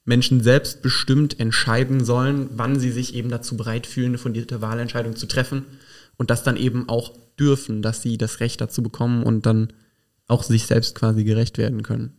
Menschen 0.06 0.42
selbstbestimmt 0.42 1.38
entscheiden 1.38 2.06
sollen, 2.06 2.50
wann 2.56 2.80
sie 2.80 2.92
sich 2.92 3.14
eben 3.14 3.28
dazu 3.28 3.58
bereit 3.58 3.86
fühlen, 3.88 4.12
eine 4.12 4.18
fundierte 4.20 4.62
Wahlentscheidung 4.62 5.18
zu 5.18 5.26
treffen 5.26 5.66
und 6.22 6.30
das 6.30 6.44
dann 6.44 6.56
eben 6.56 6.88
auch 6.88 7.14
dürfen, 7.40 7.82
dass 7.82 8.04
sie 8.04 8.16
das 8.16 8.42
Recht 8.42 8.62
dazu 8.62 8.84
bekommen 8.84 9.24
und 9.24 9.48
dann 9.48 9.74
auch 10.28 10.44
sich 10.44 10.68
selbst 10.68 10.94
quasi 10.94 11.24
gerecht 11.24 11.58
werden 11.58 11.82
können. 11.82 12.16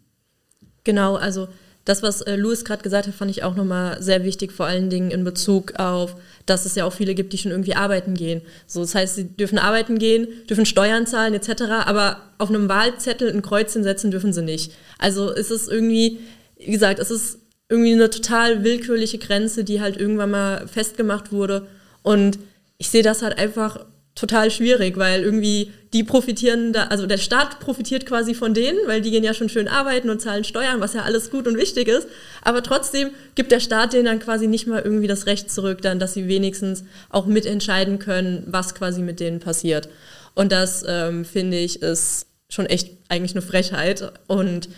Genau, 0.82 1.14
also 1.14 1.46
das, 1.84 2.02
was 2.02 2.20
äh, 2.22 2.34
Louis 2.34 2.64
gerade 2.64 2.82
gesagt 2.82 3.06
hat, 3.06 3.14
fand 3.14 3.30
ich 3.30 3.44
auch 3.44 3.54
nochmal 3.54 4.02
sehr 4.02 4.24
wichtig, 4.24 4.50
vor 4.50 4.66
allen 4.66 4.90
Dingen 4.90 5.12
in 5.12 5.22
Bezug 5.22 5.78
auf, 5.78 6.16
dass 6.46 6.66
es 6.66 6.74
ja 6.74 6.84
auch 6.84 6.92
viele 6.92 7.14
gibt, 7.14 7.32
die 7.32 7.38
schon 7.38 7.52
irgendwie 7.52 7.76
arbeiten 7.76 8.14
gehen. 8.14 8.42
So, 8.66 8.80
das 8.80 8.96
heißt, 8.96 9.14
sie 9.14 9.28
dürfen 9.28 9.58
arbeiten 9.58 10.00
gehen, 10.00 10.26
dürfen 10.50 10.66
Steuern 10.66 11.06
zahlen 11.06 11.34
etc., 11.34 11.62
aber 11.86 12.22
auf 12.38 12.48
einem 12.48 12.68
Wahlzettel 12.68 13.30
ein 13.30 13.40
Kreuzchen 13.40 13.84
setzen 13.84 14.10
dürfen 14.10 14.32
sie 14.32 14.42
nicht. 14.42 14.72
Also 14.98 15.30
ist 15.30 15.52
es 15.52 15.68
irgendwie, 15.68 16.18
wie 16.56 16.72
gesagt, 16.72 16.98
es 16.98 17.12
ist 17.12 17.38
irgendwie 17.68 17.92
eine 17.92 18.10
total 18.10 18.64
willkürliche 18.64 19.18
Grenze, 19.18 19.62
die 19.62 19.80
halt 19.80 19.96
irgendwann 19.96 20.32
mal 20.32 20.66
festgemacht 20.66 21.30
wurde. 21.30 21.68
Und 22.02 22.40
ich 22.78 22.90
sehe 22.90 23.04
das 23.04 23.22
halt 23.22 23.38
einfach 23.38 23.86
total 24.14 24.50
schwierig, 24.50 24.96
weil 24.98 25.22
irgendwie 25.22 25.72
die 25.92 26.04
profitieren 26.04 26.72
da, 26.72 26.84
also 26.84 27.06
der 27.06 27.18
Staat 27.18 27.60
profitiert 27.60 28.06
quasi 28.06 28.34
von 28.34 28.54
denen, 28.54 28.78
weil 28.86 29.00
die 29.00 29.10
gehen 29.10 29.24
ja 29.24 29.34
schon 29.34 29.48
schön 29.48 29.68
arbeiten 29.68 30.10
und 30.10 30.20
zahlen 30.20 30.44
Steuern, 30.44 30.80
was 30.80 30.94
ja 30.94 31.02
alles 31.02 31.30
gut 31.30 31.46
und 31.46 31.56
wichtig 31.56 31.88
ist. 31.88 32.08
Aber 32.42 32.62
trotzdem 32.62 33.10
gibt 33.34 33.52
der 33.52 33.60
Staat 33.60 33.92
denen 33.92 34.04
dann 34.04 34.20
quasi 34.20 34.46
nicht 34.46 34.66
mal 34.66 34.82
irgendwie 34.82 35.06
das 35.06 35.26
Recht 35.26 35.50
zurück, 35.50 35.82
dann, 35.82 35.98
dass 35.98 36.14
sie 36.14 36.28
wenigstens 36.28 36.84
auch 37.10 37.26
mitentscheiden 37.26 37.98
können, 37.98 38.44
was 38.46 38.74
quasi 38.74 39.02
mit 39.02 39.20
denen 39.20 39.40
passiert. 39.40 39.88
Und 40.34 40.52
das 40.52 40.84
ähm, 40.86 41.24
finde 41.24 41.58
ich 41.58 41.82
ist 41.82 42.26
schon 42.48 42.66
echt 42.66 42.90
eigentlich 43.08 43.32
eine 43.32 43.42
Frechheit. 43.42 44.12
Und 44.26 44.68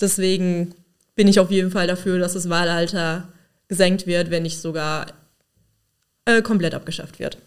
deswegen 0.00 0.74
bin 1.14 1.28
ich 1.28 1.40
auf 1.40 1.50
jeden 1.50 1.70
Fall 1.70 1.86
dafür, 1.86 2.18
dass 2.18 2.34
das 2.34 2.48
Wahlalter 2.48 3.28
gesenkt 3.68 4.06
wird, 4.06 4.30
wenn 4.30 4.42
nicht 4.42 4.60
sogar 4.60 5.06
äh, 6.24 6.42
komplett 6.42 6.74
abgeschafft 6.74 7.18
wird. 7.18 7.38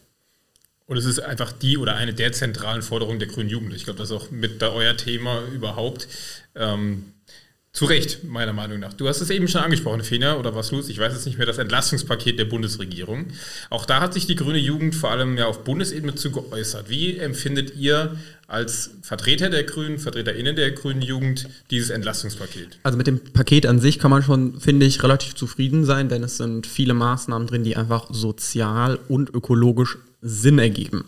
Und 0.88 0.98
es 0.98 1.06
ist 1.06 1.20
einfach 1.20 1.52
die 1.52 1.78
oder 1.78 1.96
eine 1.96 2.14
der 2.14 2.32
zentralen 2.32 2.84
Forderungen 2.84 3.20
der 3.20 3.28
Grünen 3.28 3.50
Jugend. 3.50 3.74
Ich 3.74 3.86
glaube, 3.86 3.98
das 3.98 4.12
ist 4.12 4.16
auch 4.16 4.32
mit 4.32 4.62
da 4.62 4.70
euer 4.70 4.96
Thema 4.96 5.42
überhaupt. 5.54 6.08
Ähm, 6.54 7.14
zu 7.76 7.84
Recht, 7.84 8.24
meiner 8.24 8.54
Meinung 8.54 8.80
nach. 8.80 8.94
Du 8.94 9.06
hast 9.10 9.20
es 9.20 9.30
eben 9.30 9.50
schon 9.50 9.60
angesprochen, 9.60 10.02
Fena, 10.02 10.38
oder 10.38 10.56
was 10.56 10.72
los? 10.72 10.88
Ich 10.88 10.98
weiß 10.98 11.12
jetzt 11.12 11.26
nicht 11.26 11.38
mehr, 11.38 11.46
das 11.46 11.58
Entlastungspaket 11.58 12.40
der 12.40 12.46
Bundesregierung. 12.46 13.28
Auch 13.70 13.86
da 13.86 14.00
hat 14.00 14.14
sich 14.14 14.26
die 14.26 14.36
grüne 14.36 14.60
Jugend 14.60 14.96
vor 14.96 15.12
allem 15.12 15.38
ja 15.38 15.48
auf 15.48 15.66
Bundesebene 15.66 16.16
zu 16.16 16.32
geäußert. 16.32 16.90
Wie 16.90 17.18
empfindet 17.18 17.76
ihr 17.76 18.16
als 18.48 18.92
Vertreter 19.02 19.50
der 19.50 19.66
Grünen, 19.66 20.00
VertreterInnen 20.00 20.56
der 20.56 20.72
grünen 20.72 21.02
Jugend 21.02 21.50
dieses 21.70 21.90
Entlastungspaket? 21.90 22.80
Also 22.84 22.98
mit 22.98 23.08
dem 23.08 23.20
Paket 23.20 23.66
an 23.66 23.82
sich 23.82 24.00
kann 24.00 24.10
man 24.10 24.24
schon, 24.24 24.62
finde 24.62 24.86
ich, 24.86 25.04
relativ 25.04 25.36
zufrieden 25.36 25.84
sein, 25.84 26.08
denn 26.08 26.24
es 26.24 26.38
sind 26.38 26.68
viele 26.68 26.94
Maßnahmen 26.94 27.46
drin, 27.46 27.66
die 27.66 27.76
einfach 27.76 28.08
sozial 28.10 29.00
und 29.10 29.36
ökologisch 29.36 29.98
Sinn 30.22 30.60
ergeben. 30.60 31.06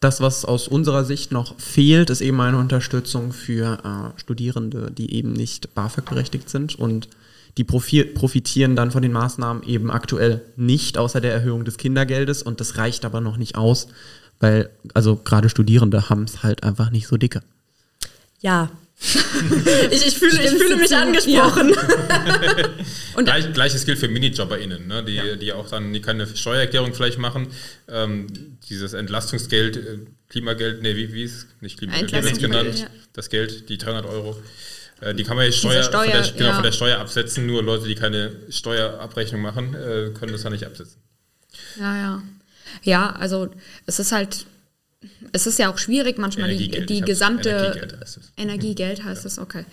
Das, 0.00 0.20
was 0.20 0.44
aus 0.44 0.68
unserer 0.68 1.04
Sicht 1.04 1.32
noch 1.32 1.58
fehlt, 1.58 2.10
ist 2.10 2.20
eben 2.20 2.40
eine 2.40 2.58
Unterstützung 2.58 3.32
für 3.32 3.78
äh, 3.84 4.20
Studierende, 4.20 4.92
die 4.92 5.12
eben 5.14 5.32
nicht 5.32 5.74
BAföG-berechtigt 5.74 6.48
sind 6.48 6.76
und 6.76 7.08
die 7.56 7.64
profitieren 7.64 8.76
dann 8.76 8.92
von 8.92 9.02
den 9.02 9.10
Maßnahmen 9.10 9.64
eben 9.64 9.90
aktuell 9.90 10.42
nicht, 10.56 10.96
außer 10.96 11.20
der 11.20 11.32
Erhöhung 11.32 11.64
des 11.64 11.76
Kindergeldes 11.76 12.44
und 12.44 12.60
das 12.60 12.76
reicht 12.76 13.04
aber 13.04 13.20
noch 13.20 13.36
nicht 13.36 13.56
aus, 13.56 13.88
weil 14.38 14.70
also 14.94 15.16
gerade 15.16 15.48
Studierende 15.48 16.08
haben 16.08 16.22
es 16.22 16.44
halt 16.44 16.62
einfach 16.62 16.90
nicht 16.90 17.08
so 17.08 17.16
dicke. 17.16 17.42
Ja, 18.40 18.70
ich, 19.90 20.06
ich, 20.06 20.18
fühle, 20.18 20.42
ich 20.42 20.50
fühle 20.50 20.76
mich 20.76 20.94
angesprochen. 20.94 21.70
Ja. 21.70 22.68
und 23.16 23.24
Gleich, 23.24 23.52
Gleiches 23.52 23.86
gilt 23.86 23.98
für 23.98 24.08
MinijobberInnen, 24.08 24.88
ne? 24.88 25.04
die, 25.04 25.14
ja. 25.14 25.36
die 25.36 25.52
auch 25.52 25.70
dann 25.70 25.92
die 25.92 26.00
keine 26.00 26.26
Steuererklärung 26.26 26.92
vielleicht 26.94 27.18
machen. 27.18 27.46
Ähm, 27.88 28.26
dieses 28.68 28.94
Entlastungsgeld, 28.94 29.76
äh, 29.76 29.98
Klimageld, 30.28 30.82
nee, 30.82 30.96
wie, 30.96 31.12
wie 31.12 31.22
ist 31.22 31.46
nicht 31.60 31.78
Klimageld, 31.78 32.12
wie 32.12 32.40
genannt? 32.40 32.78
Ja. 32.80 32.86
Das 33.12 33.30
Geld, 33.30 33.68
die 33.68 33.78
300 33.78 34.04
Euro. 34.06 34.36
Äh, 35.00 35.14
die 35.14 35.22
kann 35.22 35.36
man 35.36 35.46
ja 35.46 35.52
Steuer, 35.52 35.84
Steuer 35.84 36.02
von, 36.02 36.12
der, 36.12 36.32
genau, 36.32 36.54
von 36.54 36.62
der 36.64 36.72
Steuer 36.72 36.98
absetzen. 36.98 37.46
Nur 37.46 37.62
Leute, 37.62 37.86
die 37.86 37.94
keine 37.94 38.32
Steuerabrechnung 38.50 39.40
machen, 39.40 39.74
äh, 39.74 40.10
können 40.18 40.32
das 40.32 40.42
ja 40.42 40.50
nicht 40.50 40.66
absetzen. 40.66 41.00
Ja, 41.78 41.96
ja. 41.96 42.22
Ja, 42.82 43.10
also 43.10 43.48
es 43.86 43.98
ist 43.98 44.12
halt 44.12 44.46
es 45.30 45.46
ist 45.46 45.58
ja 45.60 45.70
auch 45.70 45.78
schwierig, 45.78 46.18
manchmal 46.18 46.56
die, 46.56 46.84
die 46.86 47.00
gesamte 47.02 47.50
Energiegeld 47.50 48.00
heißt 48.00 48.16
es, 48.16 48.32
Energiegeld 48.36 49.04
heißt 49.04 49.24
es 49.26 49.38
okay. 49.38 49.64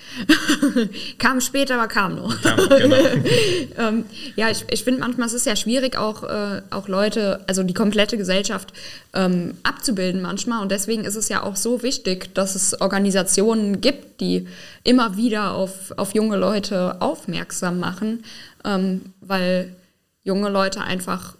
kam 1.18 1.42
später, 1.42 1.76
aber 1.76 1.88
kam 1.88 2.16
noch. 2.16 2.42
Kam, 2.42 2.58
genau. 2.70 2.96
ähm, 3.78 4.06
ja, 4.36 4.50
ich, 4.52 4.66
ich 4.70 4.84
finde 4.84 5.00
manchmal 5.00 5.28
ist 5.28 5.34
es 5.34 5.46
ja 5.46 5.56
schwierig, 5.56 5.98
auch, 5.98 6.24
äh, 6.24 6.62
auch 6.70 6.88
Leute, 6.88 7.44
also 7.48 7.64
die 7.64 7.74
komplette 7.74 8.18
Gesellschaft 8.18 8.74
ähm, 9.14 9.58
abzubilden 9.64 10.22
manchmal. 10.22 10.62
Und 10.62 10.72
deswegen 10.72 11.06
ist 11.06 11.16
es 11.16 11.28
ja 11.30 11.42
auch 11.42 11.56
so 11.56 11.82
wichtig, 11.82 12.36
dass 12.36 12.54
es 12.54 12.80
Organisationen 12.80 13.82
gibt, 13.82 14.22
die 14.22 14.48
immer 14.84 15.18
wieder 15.18 15.54
auf, 15.54 15.94
auf 15.98 16.14
junge 16.14 16.38
Leute 16.38 17.02
aufmerksam 17.02 17.80
machen, 17.80 18.24
ähm, 18.64 19.14
weil 19.22 19.76
junge 20.24 20.50
Leute 20.50 20.82
einfach 20.82 21.36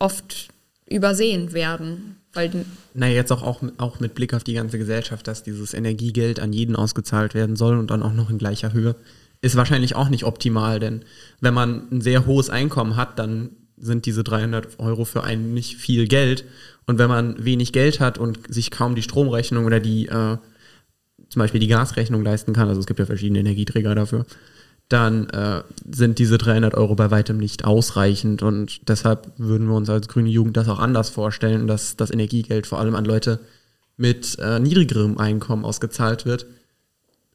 oft 0.00 0.48
übersehen 0.88 1.52
werden. 1.52 2.15
Weil 2.36 2.64
naja, 2.94 3.14
jetzt 3.14 3.32
auch, 3.32 3.42
auch, 3.42 3.62
auch 3.78 4.00
mit 4.00 4.14
Blick 4.14 4.34
auf 4.34 4.44
die 4.44 4.54
ganze 4.54 4.78
Gesellschaft, 4.78 5.26
dass 5.26 5.42
dieses 5.42 5.74
Energiegeld 5.74 6.40
an 6.40 6.52
jeden 6.52 6.76
ausgezahlt 6.76 7.34
werden 7.34 7.56
soll 7.56 7.78
und 7.78 7.90
dann 7.90 8.02
auch 8.02 8.12
noch 8.12 8.30
in 8.30 8.38
gleicher 8.38 8.72
Höhe, 8.72 8.96
ist 9.42 9.56
wahrscheinlich 9.56 9.96
auch 9.96 10.08
nicht 10.08 10.24
optimal, 10.24 10.80
denn 10.80 11.04
wenn 11.40 11.54
man 11.54 11.88
ein 11.90 12.00
sehr 12.00 12.26
hohes 12.26 12.50
Einkommen 12.50 12.96
hat, 12.96 13.18
dann 13.18 13.50
sind 13.76 14.06
diese 14.06 14.24
300 14.24 14.78
Euro 14.78 15.04
für 15.04 15.22
einen 15.22 15.52
nicht 15.52 15.76
viel 15.76 16.08
Geld. 16.08 16.44
Und 16.86 16.98
wenn 16.98 17.08
man 17.08 17.44
wenig 17.44 17.72
Geld 17.72 18.00
hat 18.00 18.18
und 18.18 18.52
sich 18.52 18.70
kaum 18.70 18.94
die 18.94 19.02
Stromrechnung 19.02 19.66
oder 19.66 19.80
die, 19.80 20.06
äh, 20.06 20.38
zum 21.28 21.40
Beispiel 21.40 21.60
die 21.60 21.66
Gasrechnung 21.66 22.24
leisten 22.24 22.52
kann, 22.52 22.68
also 22.68 22.80
es 22.80 22.86
gibt 22.86 23.00
ja 23.00 23.06
verschiedene 23.06 23.40
Energieträger 23.40 23.94
dafür, 23.94 24.24
dann 24.88 25.28
äh, 25.30 25.62
sind 25.90 26.18
diese 26.18 26.38
300 26.38 26.74
Euro 26.74 26.94
bei 26.94 27.10
weitem 27.10 27.38
nicht 27.38 27.64
ausreichend. 27.64 28.42
Und 28.42 28.88
deshalb 28.88 29.32
würden 29.36 29.66
wir 29.68 29.74
uns 29.74 29.90
als 29.90 30.08
grüne 30.08 30.28
Jugend 30.28 30.56
das 30.56 30.68
auch 30.68 30.78
anders 30.78 31.10
vorstellen, 31.10 31.66
dass 31.66 31.96
das 31.96 32.10
Energiegeld 32.10 32.66
vor 32.66 32.78
allem 32.78 32.94
an 32.94 33.04
Leute 33.04 33.40
mit 33.96 34.38
äh, 34.38 34.60
niedrigerem 34.60 35.18
Einkommen 35.18 35.64
ausgezahlt 35.64 36.26
wird 36.26 36.46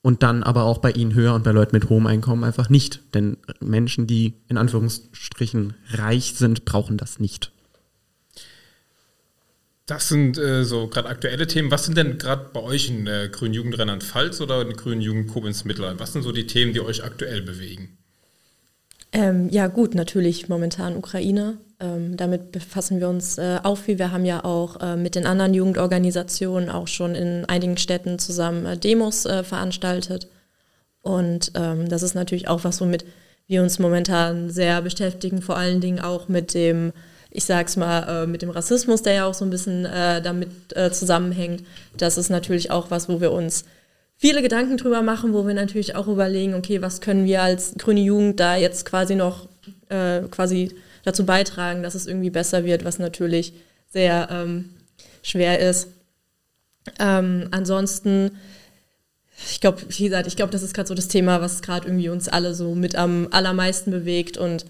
und 0.01 0.23
dann 0.23 0.43
aber 0.43 0.63
auch 0.63 0.79
bei 0.79 0.91
ihnen 0.91 1.13
höher 1.13 1.33
und 1.35 1.43
bei 1.43 1.51
Leuten 1.51 1.75
mit 1.75 1.89
hohem 1.89 2.07
Einkommen 2.07 2.43
einfach 2.43 2.69
nicht. 2.69 3.01
Denn 3.13 3.37
Menschen, 3.59 4.07
die 4.07 4.35
in 4.47 4.57
Anführungsstrichen 4.57 5.73
reich 5.91 6.35
sind, 6.35 6.65
brauchen 6.65 6.97
das 6.97 7.19
nicht. 7.19 7.50
Das 9.91 10.07
sind 10.07 10.37
äh, 10.37 10.63
so 10.63 10.87
gerade 10.87 11.09
aktuelle 11.09 11.47
Themen. 11.47 11.69
Was 11.69 11.83
sind 11.83 11.97
denn 11.97 12.17
gerade 12.17 12.45
bei 12.53 12.61
euch 12.61 12.87
in 12.87 13.03
der 13.03 13.27
Grünen 13.27 13.53
Jugend 13.53 13.77
Rheinland-Pfalz 13.77 14.39
oder 14.39 14.61
in 14.61 14.69
der 14.69 14.77
Grünen 14.77 15.01
Jugend 15.01 15.27
Koblenz-Mittelrhein? 15.27 15.99
Was 15.99 16.13
sind 16.13 16.21
so 16.21 16.31
die 16.31 16.47
Themen, 16.47 16.71
die 16.71 16.79
euch 16.79 17.03
aktuell 17.03 17.41
bewegen? 17.41 17.97
Ähm, 19.11 19.49
ja, 19.49 19.67
gut, 19.67 19.93
natürlich 19.93 20.47
momentan 20.47 20.95
Ukraine. 20.95 21.57
Ähm, 21.81 22.15
damit 22.15 22.53
befassen 22.53 23.01
wir 23.01 23.09
uns 23.09 23.37
äh, 23.37 23.59
auch 23.63 23.77
viel. 23.77 23.99
Wir 23.99 24.13
haben 24.13 24.23
ja 24.23 24.45
auch 24.45 24.79
äh, 24.79 24.95
mit 24.95 25.15
den 25.15 25.25
anderen 25.25 25.53
Jugendorganisationen 25.53 26.69
auch 26.69 26.87
schon 26.87 27.13
in 27.13 27.43
einigen 27.43 27.75
Städten 27.75 28.17
zusammen 28.17 28.65
äh, 28.65 28.77
Demos 28.77 29.25
äh, 29.25 29.43
veranstaltet. 29.43 30.29
Und 31.01 31.51
ähm, 31.55 31.89
das 31.89 32.01
ist 32.01 32.15
natürlich 32.15 32.47
auch 32.47 32.63
was, 32.63 32.79
womit 32.79 33.03
wir 33.45 33.61
uns 33.61 33.77
momentan 33.77 34.51
sehr 34.51 34.81
beschäftigen, 34.83 35.41
vor 35.41 35.57
allen 35.57 35.81
Dingen 35.81 35.99
auch 35.99 36.29
mit 36.29 36.53
dem 36.53 36.93
ich 37.31 37.45
sag's 37.45 37.77
mal, 37.77 38.23
äh, 38.23 38.27
mit 38.27 38.41
dem 38.41 38.49
Rassismus, 38.49 39.01
der 39.01 39.13
ja 39.13 39.25
auch 39.25 39.33
so 39.33 39.45
ein 39.45 39.49
bisschen 39.49 39.85
äh, 39.85 40.21
damit 40.21 40.49
äh, 40.75 40.91
zusammenhängt. 40.91 41.63
Das 41.97 42.17
ist 42.17 42.29
natürlich 42.29 42.71
auch 42.71 42.91
was, 42.91 43.09
wo 43.09 43.21
wir 43.21 43.31
uns 43.31 43.65
viele 44.17 44.41
Gedanken 44.41 44.77
drüber 44.77 45.01
machen, 45.01 45.33
wo 45.33 45.47
wir 45.47 45.53
natürlich 45.53 45.95
auch 45.95 46.07
überlegen, 46.07 46.53
okay, 46.53 46.81
was 46.81 47.01
können 47.01 47.25
wir 47.25 47.41
als 47.41 47.73
grüne 47.77 48.01
Jugend 48.01 48.39
da 48.39 48.55
jetzt 48.55 48.85
quasi 48.85 49.15
noch 49.15 49.47
äh, 49.89 50.21
quasi 50.29 50.75
dazu 51.03 51.25
beitragen, 51.25 51.83
dass 51.83 51.95
es 51.95 52.05
irgendwie 52.05 52.29
besser 52.29 52.65
wird, 52.65 52.85
was 52.85 52.99
natürlich 52.99 53.53
sehr 53.89 54.27
ähm, 54.29 54.69
schwer 55.23 55.59
ist. 55.59 55.87
Ähm, 56.99 57.47
ansonsten, 57.51 58.37
ich 59.49 59.61
glaube, 59.61 59.81
wie 59.87 60.03
gesagt, 60.03 60.27
ich 60.27 60.35
glaube, 60.35 60.51
das 60.51 60.63
ist 60.63 60.73
gerade 60.73 60.87
so 60.87 60.95
das 60.95 61.07
Thema, 61.07 61.41
was 61.41 61.61
gerade 61.61 61.87
irgendwie 61.87 62.09
uns 62.09 62.27
alle 62.27 62.53
so 62.53 62.75
mit 62.75 62.95
am 62.95 63.27
allermeisten 63.31 63.89
bewegt 63.89 64.37
und 64.37 64.65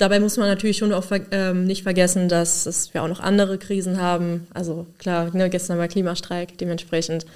Dabei 0.00 0.18
muss 0.18 0.38
man 0.38 0.48
natürlich 0.48 0.78
schon 0.78 0.94
auch 0.94 1.04
ähm, 1.30 1.66
nicht 1.66 1.82
vergessen, 1.82 2.30
dass 2.30 2.64
es, 2.64 2.94
wir 2.94 3.02
auch 3.02 3.08
noch 3.08 3.20
andere 3.20 3.58
Krisen 3.58 4.00
haben. 4.00 4.46
Also 4.54 4.86
klar, 4.98 5.28
ne, 5.34 5.50
gestern 5.50 5.76
war 5.76 5.88
Klimastreik, 5.88 6.56
dementsprechend. 6.56 7.26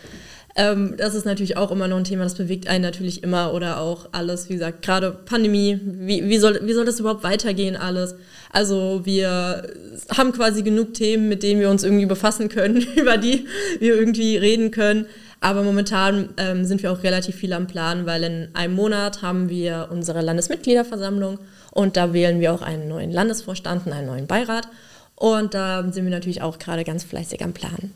Ähm, 0.57 0.95
das 0.97 1.15
ist 1.15 1.27
natürlich 1.27 1.59
auch 1.59 1.71
immer 1.71 1.89
noch 1.89 1.99
ein 1.99 2.05
Thema, 2.05 2.25
das 2.25 2.37
bewegt 2.37 2.67
einen 2.67 2.83
natürlich 2.83 3.23
immer 3.23 3.53
oder 3.53 3.81
auch 3.81 4.09
alles, 4.13 4.49
wie 4.49 4.55
gesagt, 4.55 4.81
gerade 4.81 5.11
Pandemie, 5.11 5.79
wie, 5.85 6.27
wie, 6.27 6.39
soll, 6.39 6.59
wie 6.63 6.73
soll 6.73 6.87
das 6.87 7.01
überhaupt 7.01 7.23
weitergehen 7.23 7.77
alles? 7.77 8.15
Also 8.51 9.03
wir 9.05 9.69
haben 10.17 10.33
quasi 10.33 10.63
genug 10.63 10.95
Themen, 10.95 11.29
mit 11.29 11.43
denen 11.43 11.61
wir 11.61 11.69
uns 11.69 11.85
irgendwie 11.85 12.07
befassen 12.07 12.49
können, 12.49 12.87
über 12.97 13.19
die 13.19 13.47
wir 13.79 13.95
irgendwie 13.95 14.39
reden 14.39 14.71
können. 14.71 15.05
Aber 15.41 15.63
momentan 15.65 16.31
ähm, 16.39 16.65
sind 16.65 16.83
wir 16.83 16.91
auch 16.91 17.03
relativ 17.03 17.35
viel 17.35 17.53
am 17.53 17.67
Plan, 17.67 18.07
weil 18.07 18.23
in 18.23 18.49
einem 18.55 18.75
Monat 18.75 19.21
haben 19.21 19.51
wir 19.51 19.89
unsere 19.91 20.23
Landesmitgliederversammlung 20.23 21.39
und 21.75 21.97
da 21.97 22.13
wählen 22.13 22.41
wir 22.41 22.55
auch 22.55 22.63
einen 22.63 22.89
neuen 22.89 23.11
Landesvorstand 23.11 23.87
und 23.87 23.93
einen 23.93 24.07
neuen 24.07 24.27
Beirat. 24.27 24.69
Und 25.17 25.55
da 25.55 25.83
sind 25.93 26.05
wir 26.05 26.11
natürlich 26.11 26.41
auch 26.41 26.59
gerade 26.59 26.85
ganz 26.85 27.05
fleißig 27.05 27.43
am 27.43 27.53
Plan. 27.53 27.93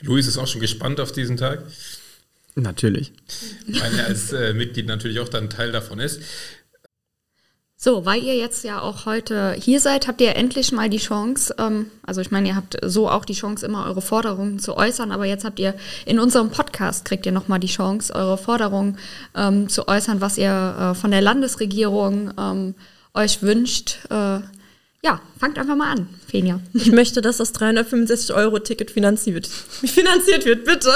Luis 0.00 0.26
ist 0.26 0.38
auch 0.38 0.46
schon 0.46 0.62
gespannt 0.62 0.98
auf 0.98 1.12
diesen 1.12 1.36
Tag. 1.36 1.62
Natürlich. 2.54 3.12
Weil 3.66 3.98
er 3.98 4.06
als 4.06 4.32
äh, 4.32 4.54
Mitglied 4.54 4.86
natürlich 4.86 5.20
auch 5.20 5.28
dann 5.28 5.50
Teil 5.50 5.72
davon 5.72 6.00
ist. 6.00 6.20
So, 7.82 8.04
weil 8.04 8.22
ihr 8.22 8.36
jetzt 8.36 8.62
ja 8.62 8.82
auch 8.82 9.06
heute 9.06 9.56
hier 9.58 9.80
seid, 9.80 10.06
habt 10.06 10.20
ihr 10.20 10.36
endlich 10.36 10.70
mal 10.70 10.90
die 10.90 10.98
Chance, 10.98 11.54
ähm, 11.56 11.86
also 12.02 12.20
ich 12.20 12.30
meine, 12.30 12.48
ihr 12.48 12.54
habt 12.54 12.76
so 12.84 13.08
auch 13.08 13.24
die 13.24 13.32
Chance, 13.32 13.64
immer 13.64 13.86
eure 13.86 14.02
Forderungen 14.02 14.58
zu 14.58 14.76
äußern, 14.76 15.10
aber 15.10 15.24
jetzt 15.24 15.46
habt 15.46 15.58
ihr 15.58 15.72
in 16.04 16.18
unserem 16.18 16.50
Podcast, 16.50 17.06
kriegt 17.06 17.24
ihr 17.24 17.32
nochmal 17.32 17.58
die 17.58 17.68
Chance, 17.68 18.14
eure 18.14 18.36
Forderungen 18.36 18.98
ähm, 19.34 19.70
zu 19.70 19.88
äußern, 19.88 20.20
was 20.20 20.36
ihr 20.36 20.50
äh, 20.50 20.94
von 20.94 21.10
der 21.10 21.22
Landesregierung 21.22 22.34
ähm, 22.38 22.74
euch 23.14 23.40
wünscht. 23.40 23.96
Äh, 24.10 24.40
ja, 25.02 25.22
fangt 25.38 25.58
einfach 25.58 25.76
mal 25.76 25.90
an, 25.90 26.08
Fenja. 26.28 26.60
Ich 26.74 26.92
möchte, 26.92 27.22
dass 27.22 27.38
das 27.38 27.52
365 27.52 28.34
Euro 28.34 28.58
Ticket 28.58 28.90
finanziert, 28.90 29.46
finanziert 29.86 30.44
wird, 30.44 30.66
bitte. 30.66 30.92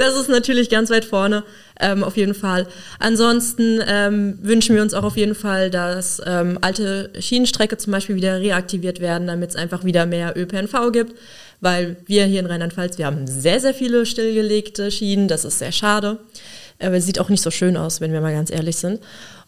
Das 0.00 0.18
ist 0.18 0.28
natürlich 0.28 0.70
ganz 0.70 0.90
weit 0.90 1.04
vorne, 1.04 1.44
ähm, 1.80 2.04
auf 2.04 2.16
jeden 2.16 2.34
Fall. 2.34 2.66
Ansonsten 2.98 3.80
ähm, 3.86 4.38
wünschen 4.42 4.74
wir 4.74 4.82
uns 4.82 4.94
auch 4.94 5.04
auf 5.04 5.16
jeden 5.16 5.34
Fall, 5.34 5.70
dass 5.70 6.20
ähm, 6.24 6.58
alte 6.60 7.10
Schienenstrecke 7.18 7.76
zum 7.76 7.92
Beispiel 7.92 8.16
wieder 8.16 8.40
reaktiviert 8.40 9.00
werden, 9.00 9.26
damit 9.26 9.50
es 9.50 9.56
einfach 9.56 9.84
wieder 9.84 10.06
mehr 10.06 10.36
ÖPNV 10.36 10.92
gibt. 10.92 11.14
Weil 11.60 11.96
wir 12.06 12.24
hier 12.24 12.40
in 12.40 12.46
Rheinland-Pfalz, 12.46 12.96
wir 12.96 13.06
haben 13.06 13.26
sehr, 13.26 13.60
sehr 13.60 13.74
viele 13.74 14.06
stillgelegte 14.06 14.90
Schienen, 14.90 15.28
das 15.28 15.44
ist 15.44 15.58
sehr 15.58 15.72
schade. 15.72 16.18
Aber 16.82 16.98
sieht 17.00 17.18
auch 17.18 17.28
nicht 17.28 17.42
so 17.42 17.50
schön 17.50 17.76
aus, 17.76 18.00
wenn 18.00 18.12
wir 18.12 18.22
mal 18.22 18.32
ganz 18.32 18.50
ehrlich 18.50 18.76
sind. 18.76 19.00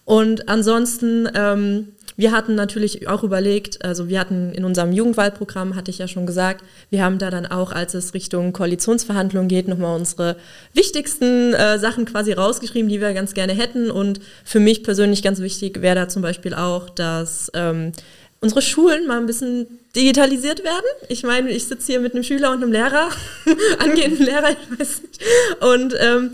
Und 0.05 0.49
ansonsten, 0.49 1.29
ähm, 1.35 1.89
wir 2.17 2.33
hatten 2.33 2.55
natürlich 2.55 3.09
auch 3.09 3.23
überlegt, 3.23 3.85
also 3.85 4.09
wir 4.09 4.21
hatten 4.21 4.53
in 4.53 4.65
unserem 4.65 4.93
Jugendwahlprogramm, 4.93 5.75
hatte 5.75 5.91
ich 5.91 5.99
ja 5.99 6.09
schon 6.09 6.27
gesagt, 6.27 6.63
wir 6.91 7.03
haben 7.03 7.19
da 7.19 7.31
dann 7.31 7.47
auch, 7.47 7.73
als 7.73 7.95
es 7.95 8.13
Richtung 8.13 8.53
Koalitionsverhandlungen 8.53 9.49
geht, 9.49 9.67
nochmal 9.69 9.97
unsere 9.97 10.37
wichtigsten 10.75 11.55
äh, 11.55 11.79
Sachen 11.79 12.05
quasi 12.05 12.33
rausgeschrieben, 12.33 12.89
die 12.89 13.01
wir 13.01 13.15
ganz 13.15 13.33
gerne 13.33 13.55
hätten. 13.55 13.91
Und 13.91 14.21
für 14.45 14.61
mich 14.61 14.83
persönlich 14.83 15.23
ganz 15.23 15.41
wichtig 15.41 15.81
wäre 15.81 15.95
da 15.95 16.09
zum 16.09 16.21
Beispiel 16.21 16.55
auch, 16.55 16.91
dass 16.91 17.51
ähm, 17.55 17.93
unsere 18.41 18.61
Schulen 18.61 19.07
mal 19.07 19.19
ein 19.19 19.27
bisschen 19.27 19.67
digitalisiert 19.95 20.65
werden. 20.65 20.85
Ich 21.09 21.23
meine, 21.23 21.51
ich 21.51 21.65
sitze 21.65 21.93
hier 21.93 22.01
mit 22.01 22.15
einem 22.15 22.25
Schüler 22.25 22.51
und 22.51 22.63
einem 22.63 22.73
Lehrer, 22.73 23.09
angehenden 23.79 24.27
Lehrer, 24.27 24.51
ich 24.51 24.79
weiß 24.79 25.03
nicht. 25.03 25.23
Und 25.61 25.95
ähm, 25.99 26.31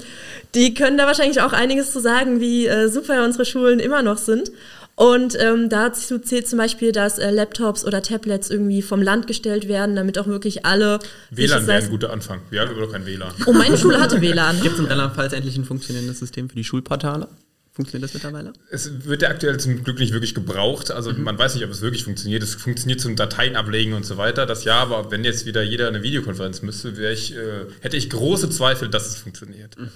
die 0.55 0.75
können 0.75 0.99
da 0.99 1.07
wahrscheinlich 1.07 1.41
auch 1.41 1.53
einiges 1.53 1.93
zu 1.93 2.01
sagen, 2.01 2.41
wie 2.41 2.67
äh, 2.67 2.89
super 2.89 3.25
unsere 3.25 3.45
Schulen 3.45 3.81
immer 3.81 4.03
noch 4.03 4.19
sind. 4.19 4.51
Und 4.99 5.41
ähm, 5.41 5.69
dazu 5.69 6.19
zählt 6.19 6.49
zum 6.49 6.59
Beispiel, 6.59 6.91
dass 6.91 7.19
äh, 7.19 7.31
Laptops 7.31 7.85
oder 7.85 8.03
Tablets 8.03 8.51
irgendwie 8.51 8.83
vom 8.83 9.01
Land 9.01 9.29
gestellt 9.29 9.69
werden, 9.69 9.95
damit 9.95 10.19
auch 10.19 10.27
wirklich 10.27 10.67
alle. 10.67 10.99
WLAN 11.31 11.69
wäre 11.69 11.85
ein 11.85 11.91
guter 11.91 12.13
Anfang. 12.13 12.41
Wir 12.51 12.63
haben 12.63 12.73
überhaupt 12.73 12.95
kein 12.95 13.07
WLAN. 13.07 13.33
Oh, 13.47 13.53
meine 13.53 13.79
Schule 13.79 14.01
hatte 14.01 14.21
WLAN. 14.21 14.61
Gibt 14.61 14.75
es 14.75 14.81
in 14.81 14.87
Rheinland-Pfalz 14.87 15.35
endlich 15.35 15.57
ein 15.57 15.65
funktionierendes 15.65 16.19
System 16.19 16.49
für 16.49 16.57
die 16.57 16.65
Schulportale? 16.65 17.29
Funktioniert 17.71 18.09
das 18.09 18.15
mittlerweile? 18.15 18.55
Es 18.73 19.07
wird 19.07 19.23
ja 19.23 19.29
aktuell 19.29 19.61
zum 19.61 19.85
Glück 19.85 20.01
nicht 20.01 20.13
wirklich 20.13 20.35
gebraucht. 20.35 20.91
Also 20.91 21.13
mhm. 21.13 21.23
man 21.23 21.39
weiß 21.39 21.55
nicht, 21.55 21.65
ob 21.65 21.71
es 21.71 21.81
wirklich 21.81 22.03
funktioniert. 22.03 22.43
Es 22.43 22.57
funktioniert 22.57 23.01
zum 23.01 23.15
Dateien 23.15 23.55
ablegen 23.55 23.93
und 23.93 24.05
so 24.05 24.17
weiter. 24.17 24.47
Das 24.47 24.65
ja, 24.65 24.83
aber 24.83 25.13
wenn 25.13 25.23
jetzt 25.23 25.47
wieder 25.47 25.63
jeder 25.63 25.87
eine 25.87 26.03
Videokonferenz 26.03 26.63
müsste, 26.63 26.89
ich, 27.13 27.37
äh, 27.37 27.67
hätte 27.83 27.97
ich 27.97 28.11
große 28.11 28.51
Zweifel, 28.51 28.89
dass 28.89 29.07
es 29.07 29.19
funktioniert. 29.19 29.79
Mhm. 29.79 29.91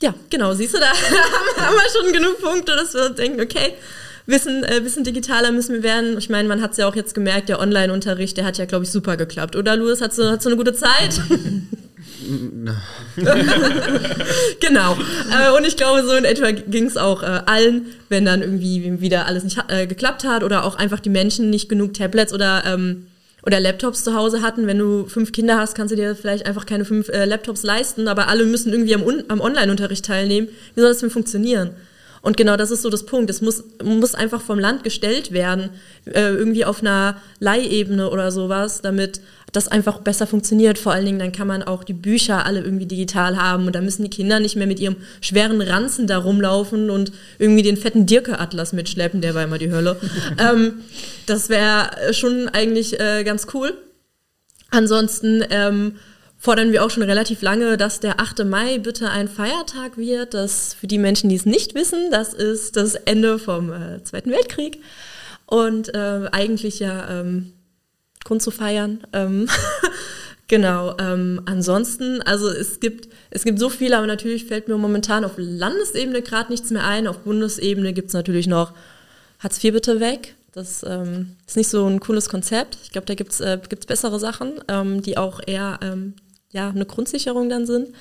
Ja, 0.00 0.14
genau, 0.30 0.54
siehst 0.54 0.74
du, 0.74 0.78
da 0.78 0.86
haben 1.56 1.74
wir 1.74 2.02
schon 2.02 2.12
genug 2.12 2.40
Punkte, 2.40 2.74
dass 2.74 2.94
wir 2.94 3.10
denken, 3.10 3.40
okay, 3.40 3.74
bisschen, 4.26 4.64
äh, 4.64 4.80
bisschen 4.80 5.04
digitaler 5.04 5.52
müssen 5.52 5.74
wir 5.74 5.82
werden. 5.82 6.16
Ich 6.18 6.30
meine, 6.30 6.48
man 6.48 6.62
hat 6.62 6.72
es 6.72 6.78
ja 6.78 6.88
auch 6.88 6.96
jetzt 6.96 7.14
gemerkt, 7.14 7.48
der 7.48 7.60
Online-Unterricht, 7.60 8.36
der 8.36 8.44
hat 8.44 8.58
ja, 8.58 8.64
glaube 8.64 8.84
ich, 8.84 8.90
super 8.90 9.16
geklappt. 9.16 9.56
Oder, 9.56 9.76
Louis, 9.76 10.00
hast 10.00 10.18
du, 10.18 10.24
hast 10.24 10.44
du 10.44 10.48
eine 10.48 10.56
gute 10.56 10.72
Zeit? 10.72 11.20
genau. 14.60 14.96
Äh, 15.30 15.56
und 15.56 15.66
ich 15.66 15.76
glaube, 15.76 16.02
so 16.04 16.14
in 16.14 16.24
etwa 16.24 16.50
ging 16.50 16.86
es 16.86 16.96
auch 16.96 17.22
äh, 17.22 17.42
allen, 17.46 17.86
wenn 18.08 18.24
dann 18.24 18.42
irgendwie 18.42 19.00
wieder 19.00 19.26
alles 19.26 19.44
nicht 19.44 19.58
äh, 19.68 19.86
geklappt 19.86 20.24
hat 20.24 20.42
oder 20.44 20.64
auch 20.64 20.76
einfach 20.76 21.00
die 21.00 21.10
Menschen 21.10 21.50
nicht 21.50 21.68
genug 21.68 21.94
Tablets 21.94 22.32
oder 22.32 22.64
ähm, 22.66 23.06
oder 23.44 23.60
Laptops 23.60 24.04
zu 24.04 24.14
Hause 24.14 24.42
hatten. 24.42 24.66
Wenn 24.66 24.78
du 24.78 25.06
fünf 25.06 25.32
Kinder 25.32 25.58
hast, 25.58 25.74
kannst 25.74 25.92
du 25.92 25.96
dir 25.96 26.14
vielleicht 26.14 26.46
einfach 26.46 26.66
keine 26.66 26.84
fünf 26.84 27.08
äh, 27.08 27.24
Laptops 27.24 27.62
leisten, 27.62 28.08
aber 28.08 28.28
alle 28.28 28.44
müssen 28.44 28.72
irgendwie 28.72 28.94
am, 28.94 29.04
am 29.28 29.40
Online-Unterricht 29.40 30.04
teilnehmen. 30.04 30.48
Wie 30.74 30.80
soll 30.80 30.90
das 30.90 30.98
denn 30.98 31.10
funktionieren? 31.10 31.70
Und 32.22 32.36
genau 32.36 32.56
das 32.56 32.70
ist 32.70 32.82
so 32.82 32.90
das 32.90 33.06
Punkt. 33.06 33.30
Es 33.30 33.40
muss, 33.40 33.64
muss 33.82 34.14
einfach 34.14 34.42
vom 34.42 34.58
Land 34.58 34.84
gestellt 34.84 35.32
werden, 35.32 35.70
äh, 36.04 36.20
irgendwie 36.20 36.64
auf 36.64 36.80
einer 36.80 37.16
Leihebene 37.38 38.10
oder 38.10 38.30
sowas, 38.30 38.82
damit 38.82 39.20
das 39.52 39.68
einfach 39.68 39.98
besser 39.98 40.26
funktioniert. 40.26 40.78
Vor 40.78 40.92
allen 40.92 41.06
Dingen, 41.06 41.18
dann 41.18 41.32
kann 41.32 41.46
man 41.46 41.62
auch 41.62 41.82
die 41.82 41.94
Bücher 41.94 42.44
alle 42.44 42.60
irgendwie 42.60 42.86
digital 42.86 43.36
haben 43.36 43.66
und 43.66 43.74
da 43.74 43.80
müssen 43.80 44.02
die 44.02 44.10
Kinder 44.10 44.38
nicht 44.38 44.56
mehr 44.56 44.66
mit 44.66 44.80
ihrem 44.80 44.96
schweren 45.20 45.60
Ranzen 45.60 46.06
da 46.06 46.18
rumlaufen 46.18 46.90
und 46.90 47.12
irgendwie 47.38 47.62
den 47.62 47.76
fetten 47.76 48.06
Dirke-Atlas 48.06 48.72
mitschleppen, 48.72 49.20
der 49.20 49.34
war 49.34 49.44
immer 49.44 49.58
die 49.58 49.72
Hölle. 49.72 49.96
ähm, 50.38 50.80
das 51.26 51.48
wäre 51.48 52.12
schon 52.12 52.48
eigentlich 52.48 53.00
äh, 53.00 53.24
ganz 53.24 53.46
cool. 53.54 53.72
Ansonsten 54.70 55.44
ähm, 55.50 55.96
fordern 56.40 56.72
wir 56.72 56.82
auch 56.82 56.90
schon 56.90 57.02
relativ 57.02 57.42
lange, 57.42 57.76
dass 57.76 58.00
der 58.00 58.18
8. 58.18 58.44
Mai 58.46 58.78
bitte 58.78 59.10
ein 59.10 59.28
Feiertag 59.28 59.98
wird. 59.98 60.32
Das 60.34 60.74
für 60.74 60.86
die 60.86 60.98
Menschen, 60.98 61.28
die 61.28 61.36
es 61.36 61.44
nicht 61.44 61.74
wissen, 61.74 62.10
das 62.10 62.32
ist 62.32 62.76
das 62.76 62.94
Ende 62.94 63.38
vom 63.38 63.70
äh, 63.70 64.02
Zweiten 64.02 64.30
Weltkrieg. 64.30 64.82
Und 65.44 65.94
äh, 65.94 66.28
eigentlich 66.32 66.80
ja 66.80 67.20
ähm, 67.20 67.52
Grund 68.24 68.40
zu 68.40 68.50
feiern. 68.50 69.06
Ähm, 69.12 69.48
genau. 70.48 70.96
Ähm, 70.98 71.42
ansonsten, 71.44 72.22
also 72.22 72.48
es 72.48 72.80
gibt, 72.80 73.08
es 73.28 73.44
gibt 73.44 73.58
so 73.58 73.68
viele, 73.68 73.98
aber 73.98 74.06
natürlich 74.06 74.46
fällt 74.46 74.66
mir 74.66 74.78
momentan 74.78 75.24
auf 75.24 75.32
Landesebene 75.36 76.22
gerade 76.22 76.50
nichts 76.50 76.70
mehr 76.70 76.86
ein. 76.86 77.06
Auf 77.06 77.18
Bundesebene 77.18 77.92
gibt 77.92 78.08
es 78.08 78.14
natürlich 78.14 78.46
noch 78.46 78.72
Hartz 79.40 79.62
IV 79.62 79.74
bitte 79.74 80.00
weg. 80.00 80.36
Das 80.52 80.84
ähm, 80.88 81.36
ist 81.46 81.56
nicht 81.56 81.68
so 81.68 81.86
ein 81.86 82.00
cooles 82.00 82.30
Konzept. 82.30 82.78
Ich 82.82 82.92
glaube, 82.92 83.06
da 83.06 83.14
gibt 83.14 83.32
es 83.32 83.40
äh, 83.40 83.58
bessere 83.86 84.18
Sachen, 84.18 84.54
ähm, 84.68 85.02
die 85.02 85.18
auch 85.18 85.40
eher 85.46 85.78
ähm, 85.82 86.14
ja, 86.52 86.68
eine 86.68 86.86
Grundsicherung 86.86 87.48
dann 87.48 87.66
sind. 87.66 87.94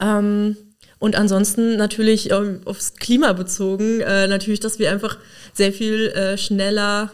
Ähm, 0.00 0.56
und 0.98 1.16
ansonsten 1.16 1.76
natürlich 1.76 2.30
ähm, 2.30 2.60
aufs 2.64 2.94
Klima 2.94 3.32
bezogen, 3.32 4.00
äh, 4.00 4.28
natürlich, 4.28 4.60
dass 4.60 4.78
wir 4.78 4.92
einfach 4.92 5.18
sehr 5.52 5.72
viel 5.72 6.08
äh, 6.10 6.38
schneller. 6.38 7.10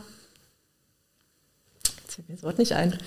Jetzt 2.03 2.15
fällt 2.15 2.29
mir 2.29 2.35
das 2.35 2.45
Wort 2.45 2.59
nicht 2.59 2.73
ein. 2.73 2.99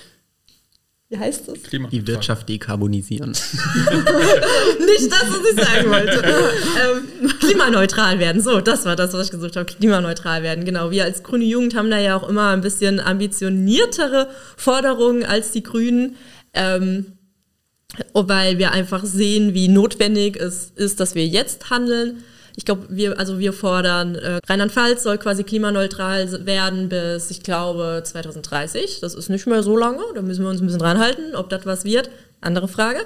Wie 1.12 1.18
heißt 1.20 1.50
das? 1.50 1.62
Klima. 1.64 1.90
Die 1.90 2.08
Wirtschaft 2.08 2.48
dekarbonisieren. 2.48 3.30
nicht 3.32 5.12
das, 5.12 5.26
was 5.28 5.52
ich 5.52 5.62
sagen 5.62 5.90
wollte. 5.90 6.24
ähm, 6.24 7.32
klimaneutral 7.42 8.18
werden. 8.18 8.42
So, 8.42 8.62
das 8.62 8.86
war 8.86 8.96
das, 8.96 9.12
was 9.12 9.26
ich 9.26 9.32
gesucht 9.32 9.58
habe. 9.58 9.66
Klimaneutral 9.66 10.42
werden. 10.42 10.64
Genau. 10.64 10.90
Wir 10.90 11.04
als 11.04 11.22
grüne 11.22 11.44
Jugend 11.44 11.76
haben 11.76 11.92
da 11.92 12.00
ja 12.00 12.16
auch 12.16 12.28
immer 12.28 12.52
ein 12.52 12.62
bisschen 12.62 13.02
ambitioniertere 13.02 14.30
Forderungen 14.56 15.26
als 15.26 15.52
die 15.52 15.64
Grünen. 15.64 16.16
Ähm, 16.54 17.18
weil 18.14 18.58
wir 18.58 18.72
einfach 18.72 19.04
sehen, 19.04 19.54
wie 19.54 19.68
notwendig 19.68 20.38
es 20.38 20.72
ist, 20.76 21.00
dass 21.00 21.16
wir 21.16 21.26
jetzt 21.26 21.70
handeln. 21.70 22.24
Ich 22.56 22.66
glaube, 22.66 22.88
wir, 22.90 23.18
also 23.18 23.40
wir 23.40 23.54
fordern, 23.54 24.16
äh, 24.16 24.40
Rheinland-Pfalz 24.48 25.04
soll 25.04 25.18
quasi 25.18 25.44
klimaneutral 25.44 26.46
werden 26.46 26.90
bis, 26.90 27.32
ich 27.32 27.44
glaube, 27.44 28.02
2030. 28.04 29.00
Das 29.00 29.16
ist 29.16 29.30
nicht 29.30 29.48
mehr 29.48 29.64
so 29.64 29.78
lange. 29.78 30.02
Da 30.16 30.22
müssen 30.22 30.44
wir 30.44 30.50
uns 30.50 30.62
ein 30.62 30.66
bisschen 30.66 30.82
dran 30.82 31.00
halten. 31.00 31.36
Ob 31.36 31.50
das 31.50 31.66
was 31.66 31.86
wird, 31.86 32.10
andere 32.42 32.68
Frage. 32.68 33.00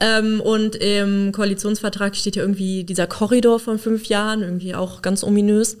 Ähm, 0.00 0.40
und 0.40 0.76
im 0.76 1.32
Koalitionsvertrag 1.32 2.14
steht 2.14 2.36
ja 2.36 2.42
irgendwie 2.42 2.84
dieser 2.84 3.08
Korridor 3.08 3.58
von 3.58 3.78
fünf 3.78 4.06
Jahren, 4.06 4.42
irgendwie 4.42 4.74
auch 4.74 5.02
ganz 5.02 5.24
ominös. 5.24 5.78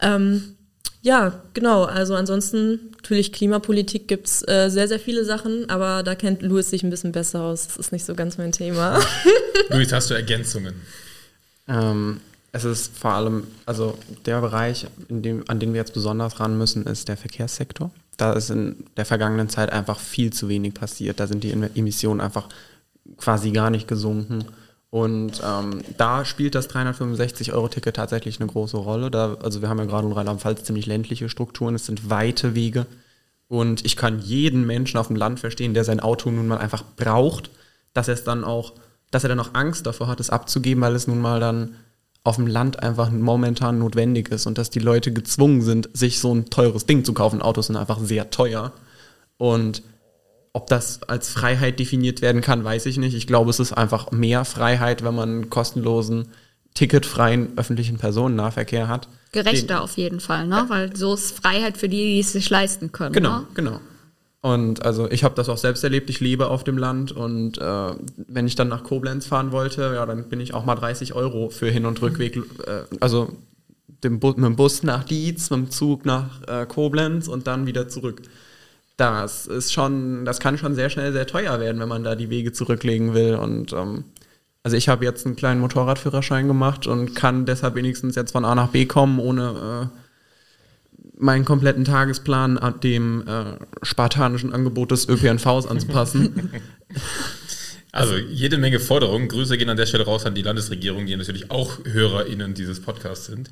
Ähm, 0.00 0.55
ja, 1.02 1.40
genau. 1.54 1.84
Also 1.84 2.14
ansonsten, 2.14 2.90
natürlich 2.96 3.32
Klimapolitik 3.32 4.08
gibt 4.08 4.26
es 4.26 4.48
äh, 4.48 4.68
sehr, 4.70 4.88
sehr 4.88 4.98
viele 4.98 5.24
Sachen, 5.24 5.70
aber 5.70 6.02
da 6.02 6.14
kennt 6.14 6.42
Louis 6.42 6.68
sich 6.68 6.82
ein 6.82 6.90
bisschen 6.90 7.12
besser 7.12 7.42
aus. 7.42 7.68
Das 7.68 7.76
ist 7.76 7.92
nicht 7.92 8.04
so 8.04 8.14
ganz 8.14 8.38
mein 8.38 8.52
Thema. 8.52 9.00
Louis, 9.68 9.92
hast 9.92 10.10
du 10.10 10.14
Ergänzungen? 10.14 10.74
Ähm, 11.68 12.20
es 12.52 12.64
ist 12.64 12.96
vor 12.96 13.12
allem, 13.12 13.46
also 13.66 13.98
der 14.24 14.40
Bereich, 14.40 14.86
dem, 15.08 15.44
an 15.48 15.60
den 15.60 15.72
wir 15.72 15.80
jetzt 15.80 15.94
besonders 15.94 16.40
ran 16.40 16.58
müssen, 16.58 16.86
ist 16.86 17.08
der 17.08 17.16
Verkehrssektor. 17.16 17.90
Da 18.16 18.32
ist 18.32 18.50
in 18.50 18.86
der 18.96 19.04
vergangenen 19.04 19.48
Zeit 19.48 19.70
einfach 19.70 20.00
viel 20.00 20.32
zu 20.32 20.48
wenig 20.48 20.74
passiert. 20.74 21.20
Da 21.20 21.26
sind 21.26 21.44
die 21.44 21.52
Emissionen 21.52 22.20
einfach 22.20 22.48
quasi 23.18 23.50
gar 23.50 23.70
nicht 23.70 23.86
gesunken. 23.86 24.44
Und 24.96 25.42
ähm, 25.44 25.82
da 25.98 26.24
spielt 26.24 26.54
das 26.54 26.70
365-Euro-Ticket 26.70 27.96
tatsächlich 27.96 28.40
eine 28.40 28.48
große 28.48 28.78
Rolle. 28.78 29.10
Da, 29.10 29.36
also 29.42 29.60
wir 29.60 29.68
haben 29.68 29.78
ja 29.78 29.84
gerade 29.84 30.06
in 30.06 30.14
Rheinland-Pfalz 30.14 30.64
ziemlich 30.64 30.86
ländliche 30.86 31.28
Strukturen, 31.28 31.74
es 31.74 31.84
sind 31.84 32.08
weite 32.08 32.54
Wege. 32.54 32.86
Und 33.46 33.84
ich 33.84 33.96
kann 33.96 34.20
jeden 34.20 34.66
Menschen 34.66 34.96
auf 34.96 35.08
dem 35.08 35.16
Land 35.16 35.38
verstehen, 35.38 35.74
der 35.74 35.84
sein 35.84 36.00
Auto 36.00 36.30
nun 36.30 36.48
mal 36.48 36.56
einfach 36.56 36.82
braucht, 36.96 37.50
dass 37.92 38.08
er 38.08 38.14
es 38.14 38.24
dann 38.24 38.42
auch, 38.42 38.72
dass 39.10 39.22
er 39.22 39.28
dann 39.28 39.38
auch 39.38 39.50
Angst 39.52 39.84
davor 39.84 40.06
hat, 40.06 40.18
es 40.18 40.30
abzugeben, 40.30 40.82
weil 40.82 40.94
es 40.94 41.06
nun 41.06 41.20
mal 41.20 41.40
dann 41.40 41.74
auf 42.24 42.36
dem 42.36 42.46
Land 42.46 42.82
einfach 42.82 43.10
momentan 43.10 43.78
notwendig 43.78 44.30
ist 44.30 44.46
und 44.46 44.56
dass 44.56 44.70
die 44.70 44.78
Leute 44.78 45.12
gezwungen 45.12 45.60
sind, 45.60 45.90
sich 45.92 46.20
so 46.20 46.34
ein 46.34 46.48
teures 46.48 46.86
Ding 46.86 47.04
zu 47.04 47.12
kaufen. 47.12 47.42
Autos 47.42 47.66
sind 47.66 47.76
einfach 47.76 47.98
sehr 48.00 48.30
teuer. 48.30 48.72
Und 49.36 49.82
ob 50.56 50.68
das 50.68 51.02
als 51.02 51.28
Freiheit 51.28 51.78
definiert 51.78 52.22
werden 52.22 52.40
kann, 52.40 52.64
weiß 52.64 52.86
ich 52.86 52.96
nicht. 52.96 53.14
Ich 53.14 53.26
glaube, 53.26 53.50
es 53.50 53.60
ist 53.60 53.74
einfach 53.74 54.10
mehr 54.10 54.46
Freiheit, 54.46 55.04
wenn 55.04 55.14
man 55.14 55.50
kostenlosen, 55.50 56.28
ticketfreien 56.72 57.58
öffentlichen 57.58 57.98
Personennahverkehr 57.98 58.88
hat. 58.88 59.06
Gerechter 59.32 59.74
Den, 59.74 59.82
auf 59.82 59.98
jeden 59.98 60.18
Fall, 60.18 60.46
ne? 60.46 60.64
Weil 60.68 60.96
so 60.96 61.12
ist 61.12 61.36
Freiheit 61.36 61.76
für 61.76 61.90
die, 61.90 62.14
die 62.14 62.20
es 62.20 62.32
sich 62.32 62.48
leisten 62.48 62.90
können. 62.90 63.12
Genau, 63.12 63.40
ne? 63.40 63.46
genau. 63.52 63.80
Und 64.40 64.82
also 64.82 65.10
ich 65.10 65.24
habe 65.24 65.34
das 65.34 65.50
auch 65.50 65.58
selbst 65.58 65.84
erlebt, 65.84 66.08
ich 66.08 66.20
lebe 66.20 66.48
auf 66.48 66.64
dem 66.64 66.78
Land 66.78 67.12
und 67.12 67.58
äh, 67.58 67.90
wenn 68.16 68.46
ich 68.46 68.54
dann 68.54 68.68
nach 68.68 68.82
Koblenz 68.82 69.26
fahren 69.26 69.52
wollte, 69.52 69.92
ja, 69.94 70.06
dann 70.06 70.30
bin 70.30 70.40
ich 70.40 70.54
auch 70.54 70.64
mal 70.64 70.74
30 70.74 71.12
Euro 71.12 71.50
für 71.50 71.68
Hin- 71.68 71.84
und 71.84 72.00
Rückweg, 72.00 72.36
äh, 72.36 72.84
also 73.00 73.28
dem 74.04 74.20
Bu 74.20 74.28
mit 74.28 74.38
dem 74.38 74.56
Bus 74.56 74.82
nach 74.82 75.04
Dietz, 75.04 75.50
mit 75.50 75.58
dem 75.58 75.70
Zug 75.70 76.06
nach 76.06 76.40
äh, 76.48 76.64
Koblenz 76.64 77.28
und 77.28 77.46
dann 77.46 77.66
wieder 77.66 77.88
zurück. 77.88 78.22
Das 78.96 79.46
ist 79.46 79.72
schon, 79.72 80.24
das 80.24 80.40
kann 80.40 80.56
schon 80.56 80.74
sehr 80.74 80.88
schnell 80.88 81.12
sehr 81.12 81.26
teuer 81.26 81.60
werden, 81.60 81.80
wenn 81.80 81.88
man 81.88 82.02
da 82.02 82.14
die 82.14 82.30
Wege 82.30 82.52
zurücklegen 82.52 83.12
will. 83.12 83.34
Und 83.34 83.72
ähm, 83.72 84.04
also 84.62 84.76
ich 84.76 84.88
habe 84.88 85.04
jetzt 85.04 85.26
einen 85.26 85.36
kleinen 85.36 85.60
Motorradführerschein 85.60 86.48
gemacht 86.48 86.86
und 86.86 87.14
kann 87.14 87.46
deshalb 87.46 87.74
wenigstens 87.74 88.16
jetzt 88.16 88.32
von 88.32 88.44
A 88.44 88.54
nach 88.54 88.68
B 88.68 88.86
kommen, 88.86 89.18
ohne 89.18 89.90
äh, 89.92 89.98
meinen 91.18 91.44
kompletten 91.44 91.84
Tagesplan 91.84 92.58
an 92.58 92.80
dem 92.80 93.26
äh, 93.26 93.58
spartanischen 93.82 94.52
Angebot 94.52 94.90
des 94.90 95.08
ÖPNVs 95.08 95.66
anzupassen. 95.66 96.50
Also 97.92 98.16
jede 98.16 98.58
Menge 98.58 98.78
Forderungen. 98.78 99.28
Grüße 99.28 99.56
gehen 99.56 99.70
an 99.70 99.76
der 99.76 99.86
Stelle 99.86 100.04
raus 100.04 100.26
an 100.26 100.34
die 100.34 100.42
Landesregierung, 100.42 101.06
die 101.06 101.16
natürlich 101.16 101.50
auch 101.50 101.78
HörerInnen 101.84 102.54
dieses 102.54 102.80
Podcasts 102.80 103.26
sind. 103.26 103.50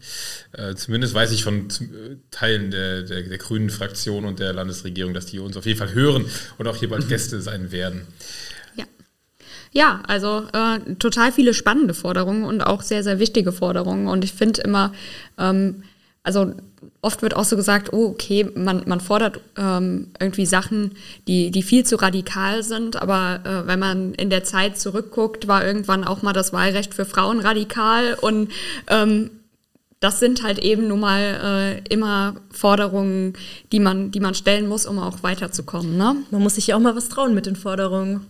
Äh, 0.52 0.74
zumindest 0.74 1.14
weiß 1.14 1.32
ich 1.32 1.44
von 1.44 1.68
äh, 1.68 2.16
Teilen 2.30 2.70
der, 2.70 3.02
der, 3.02 3.22
der, 3.22 3.38
grünen 3.38 3.70
Fraktion 3.70 4.24
und 4.24 4.40
der 4.40 4.52
Landesregierung, 4.52 5.14
dass 5.14 5.26
die 5.26 5.38
uns 5.38 5.56
auf 5.56 5.66
jeden 5.66 5.78
Fall 5.78 5.94
hören 5.94 6.26
und 6.58 6.66
auch 6.66 6.76
hier 6.76 6.90
bald 6.90 7.08
Gäste 7.08 7.40
sein 7.40 7.72
werden. 7.72 8.02
Ja. 8.76 8.84
Ja, 9.72 10.02
also 10.06 10.46
äh, 10.52 10.94
total 10.96 11.32
viele 11.32 11.54
spannende 11.54 11.94
Forderungen 11.94 12.44
und 12.44 12.60
auch 12.60 12.82
sehr, 12.82 13.02
sehr 13.02 13.18
wichtige 13.18 13.52
Forderungen. 13.52 14.08
Und 14.08 14.24
ich 14.24 14.32
finde 14.32 14.60
immer, 14.62 14.92
ähm, 15.38 15.84
also 16.24 16.54
oft 17.02 17.22
wird 17.22 17.36
auch 17.36 17.44
so 17.44 17.54
gesagt, 17.54 17.92
oh, 17.92 18.06
okay, 18.06 18.50
man, 18.56 18.82
man 18.86 19.00
fordert 19.00 19.40
ähm, 19.56 20.08
irgendwie 20.18 20.46
Sachen, 20.46 20.92
die, 21.28 21.50
die 21.50 21.62
viel 21.62 21.84
zu 21.84 21.96
radikal 21.96 22.62
sind, 22.62 22.96
aber 22.96 23.40
äh, 23.44 23.66
wenn 23.68 23.78
man 23.78 24.14
in 24.14 24.30
der 24.30 24.42
Zeit 24.42 24.78
zurückguckt, 24.78 25.46
war 25.46 25.64
irgendwann 25.64 26.02
auch 26.02 26.22
mal 26.22 26.32
das 26.32 26.52
Wahlrecht 26.52 26.94
für 26.94 27.04
Frauen 27.04 27.40
radikal 27.40 28.14
und 28.20 28.50
ähm, 28.88 29.30
das 30.00 30.18
sind 30.18 30.42
halt 30.42 30.58
eben 30.58 30.88
nun 30.88 31.00
mal 31.00 31.20
äh, 31.88 31.92
immer 31.92 32.36
Forderungen, 32.50 33.34
die 33.72 33.80
man, 33.80 34.10
die 34.10 34.20
man 34.20 34.34
stellen 34.34 34.66
muss, 34.66 34.86
um 34.86 34.98
auch 34.98 35.22
weiterzukommen. 35.22 35.96
Ne? 35.96 36.16
Man 36.30 36.42
muss 36.42 36.56
sich 36.56 36.66
ja 36.66 36.76
auch 36.76 36.80
mal 36.80 36.96
was 36.96 37.08
trauen 37.10 37.34
mit 37.34 37.46
den 37.46 37.56
Forderungen. 37.56 38.26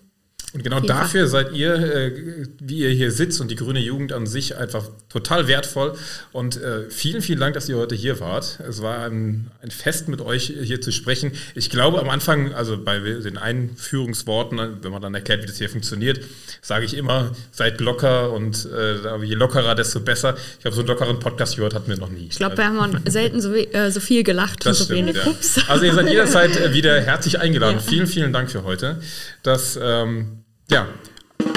Und 0.54 0.62
genau 0.62 0.78
dafür 0.78 1.26
seid 1.26 1.52
ihr, 1.52 1.74
äh, 1.74 2.46
wie 2.60 2.78
ihr 2.78 2.90
hier 2.90 3.10
sitzt 3.10 3.40
und 3.40 3.50
die 3.50 3.56
grüne 3.56 3.80
Jugend 3.80 4.12
an 4.12 4.24
sich 4.24 4.56
einfach 4.56 4.88
total 5.08 5.48
wertvoll. 5.48 5.96
Und 6.30 6.62
äh, 6.62 6.88
vielen, 6.90 7.22
vielen 7.22 7.40
Dank, 7.40 7.54
dass 7.54 7.68
ihr 7.68 7.76
heute 7.76 7.96
hier 7.96 8.20
wart. 8.20 8.60
Es 8.60 8.80
war 8.80 9.04
ein, 9.04 9.50
ein, 9.62 9.72
Fest 9.72 10.06
mit 10.06 10.20
euch 10.20 10.54
hier 10.62 10.80
zu 10.80 10.92
sprechen. 10.92 11.32
Ich 11.56 11.70
glaube 11.70 11.98
am 11.98 12.08
Anfang, 12.08 12.54
also 12.54 12.78
bei 12.78 13.00
den 13.00 13.36
Einführungsworten, 13.36 14.78
wenn 14.80 14.92
man 14.92 15.02
dann 15.02 15.12
erklärt, 15.12 15.42
wie 15.42 15.46
das 15.46 15.58
hier 15.58 15.68
funktioniert, 15.68 16.20
sage 16.62 16.84
ich 16.84 16.96
immer, 16.96 17.32
seid 17.50 17.80
locker 17.80 18.30
und 18.30 18.64
äh, 18.72 19.24
je 19.24 19.34
lockerer, 19.34 19.74
desto 19.74 19.98
besser. 19.98 20.36
Ich 20.60 20.64
habe 20.64 20.76
so 20.76 20.82
einen 20.82 20.88
lockeren 20.88 21.18
Podcast 21.18 21.56
gehört, 21.56 21.74
hatten 21.74 21.88
wir 21.88 21.98
noch 21.98 22.10
nie. 22.10 22.28
Ich 22.30 22.36
glaube, 22.36 22.56
wir 22.56 22.64
haben 22.64 23.02
selten 23.06 23.40
so, 23.40 23.52
äh, 23.52 23.90
so 23.90 23.98
viel 23.98 24.22
gelacht 24.22 24.64
das 24.64 24.82
und 24.82 24.86
so 24.86 24.94
stimmt, 24.94 25.16
wenig 25.16 25.56
ja. 25.56 25.62
Also 25.66 25.84
ihr 25.84 25.94
seid 25.94 26.08
jederzeit 26.08 26.56
äh, 26.56 26.72
wieder 26.72 27.00
herzlich 27.00 27.40
eingeladen. 27.40 27.78
Ja. 27.78 27.82
Vielen, 27.82 28.06
vielen 28.06 28.32
Dank 28.32 28.52
für 28.52 28.62
heute. 28.62 29.00
Das 29.42 29.76
ähm, 29.82 30.43
ja, 30.70 30.86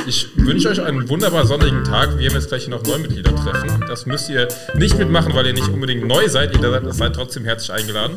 ich 0.06 0.30
wünsche 0.38 0.70
euch 0.70 0.82
einen 0.82 1.10
wunderbar 1.10 1.46
sonnigen 1.46 1.84
Tag. 1.84 2.18
Wir 2.18 2.30
haben 2.30 2.36
jetzt 2.36 2.48
gleich 2.48 2.68
noch 2.68 2.84
Neumitglieder 2.84 3.36
treffen. 3.36 3.84
Das 3.88 4.06
müsst 4.06 4.30
ihr 4.30 4.48
nicht 4.76 4.98
mitmachen, 4.98 5.34
weil 5.34 5.48
ihr 5.48 5.54
nicht 5.54 5.68
unbedingt 5.68 6.08
neu 6.08 6.28
seid. 6.28 6.56
Ihr 6.56 6.62
seid, 6.62 6.94
seid 6.94 7.16
trotzdem 7.16 7.44
herzlich 7.46 7.72
eingeladen. 7.72 8.16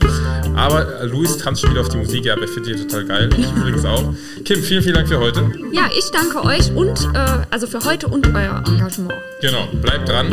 Aber 0.56 1.00
äh, 1.00 1.06
Luis 1.06 1.36
tanzt 1.38 1.62
schon 1.62 1.70
wieder 1.70 1.80
auf 1.80 1.88
die 1.88 1.98
Musik. 1.98 2.24
Ja, 2.24 2.34
er 2.40 2.48
findet 2.48 2.76
ihr 2.76 2.88
total 2.88 3.04
geil. 3.06 3.30
Ich 3.36 3.50
übrigens 3.52 3.84
auch. 3.84 4.14
Kim, 4.44 4.62
vielen, 4.62 4.82
vielen 4.82 4.94
Dank 4.94 5.08
für 5.08 5.18
heute. 5.18 5.50
Ja, 5.72 5.88
ich 5.96 6.10
danke 6.12 6.44
euch 6.44 6.70
und 6.72 7.08
äh, 7.14 7.44
also 7.50 7.66
für 7.66 7.84
heute 7.84 8.06
und 8.06 8.26
euer 8.28 8.62
Engagement. 8.66 9.14
Genau, 9.40 9.66
bleibt 9.82 10.08
dran. 10.08 10.32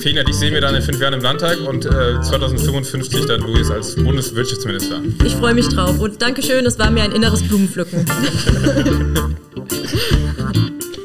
Fenia, 0.00 0.22
dich 0.24 0.36
sehen 0.36 0.52
wir 0.54 0.60
dann 0.60 0.74
in 0.74 0.82
fünf 0.82 1.00
Jahren 1.00 1.14
im 1.14 1.20
Landtag 1.22 1.58
und 1.66 1.86
äh, 1.86 2.20
2055 2.20 3.26
dann 3.26 3.40
Luis 3.40 3.70
als 3.70 3.94
Bundeswirtschaftsminister. 3.94 5.00
Ich 5.24 5.34
freue 5.34 5.54
mich 5.54 5.68
drauf 5.68 5.98
und 5.98 6.20
Dankeschön, 6.20 6.66
es 6.66 6.78
war 6.78 6.90
mir 6.90 7.02
ein 7.04 7.12
inneres 7.12 7.42
Blumenpflücken. 7.42 8.04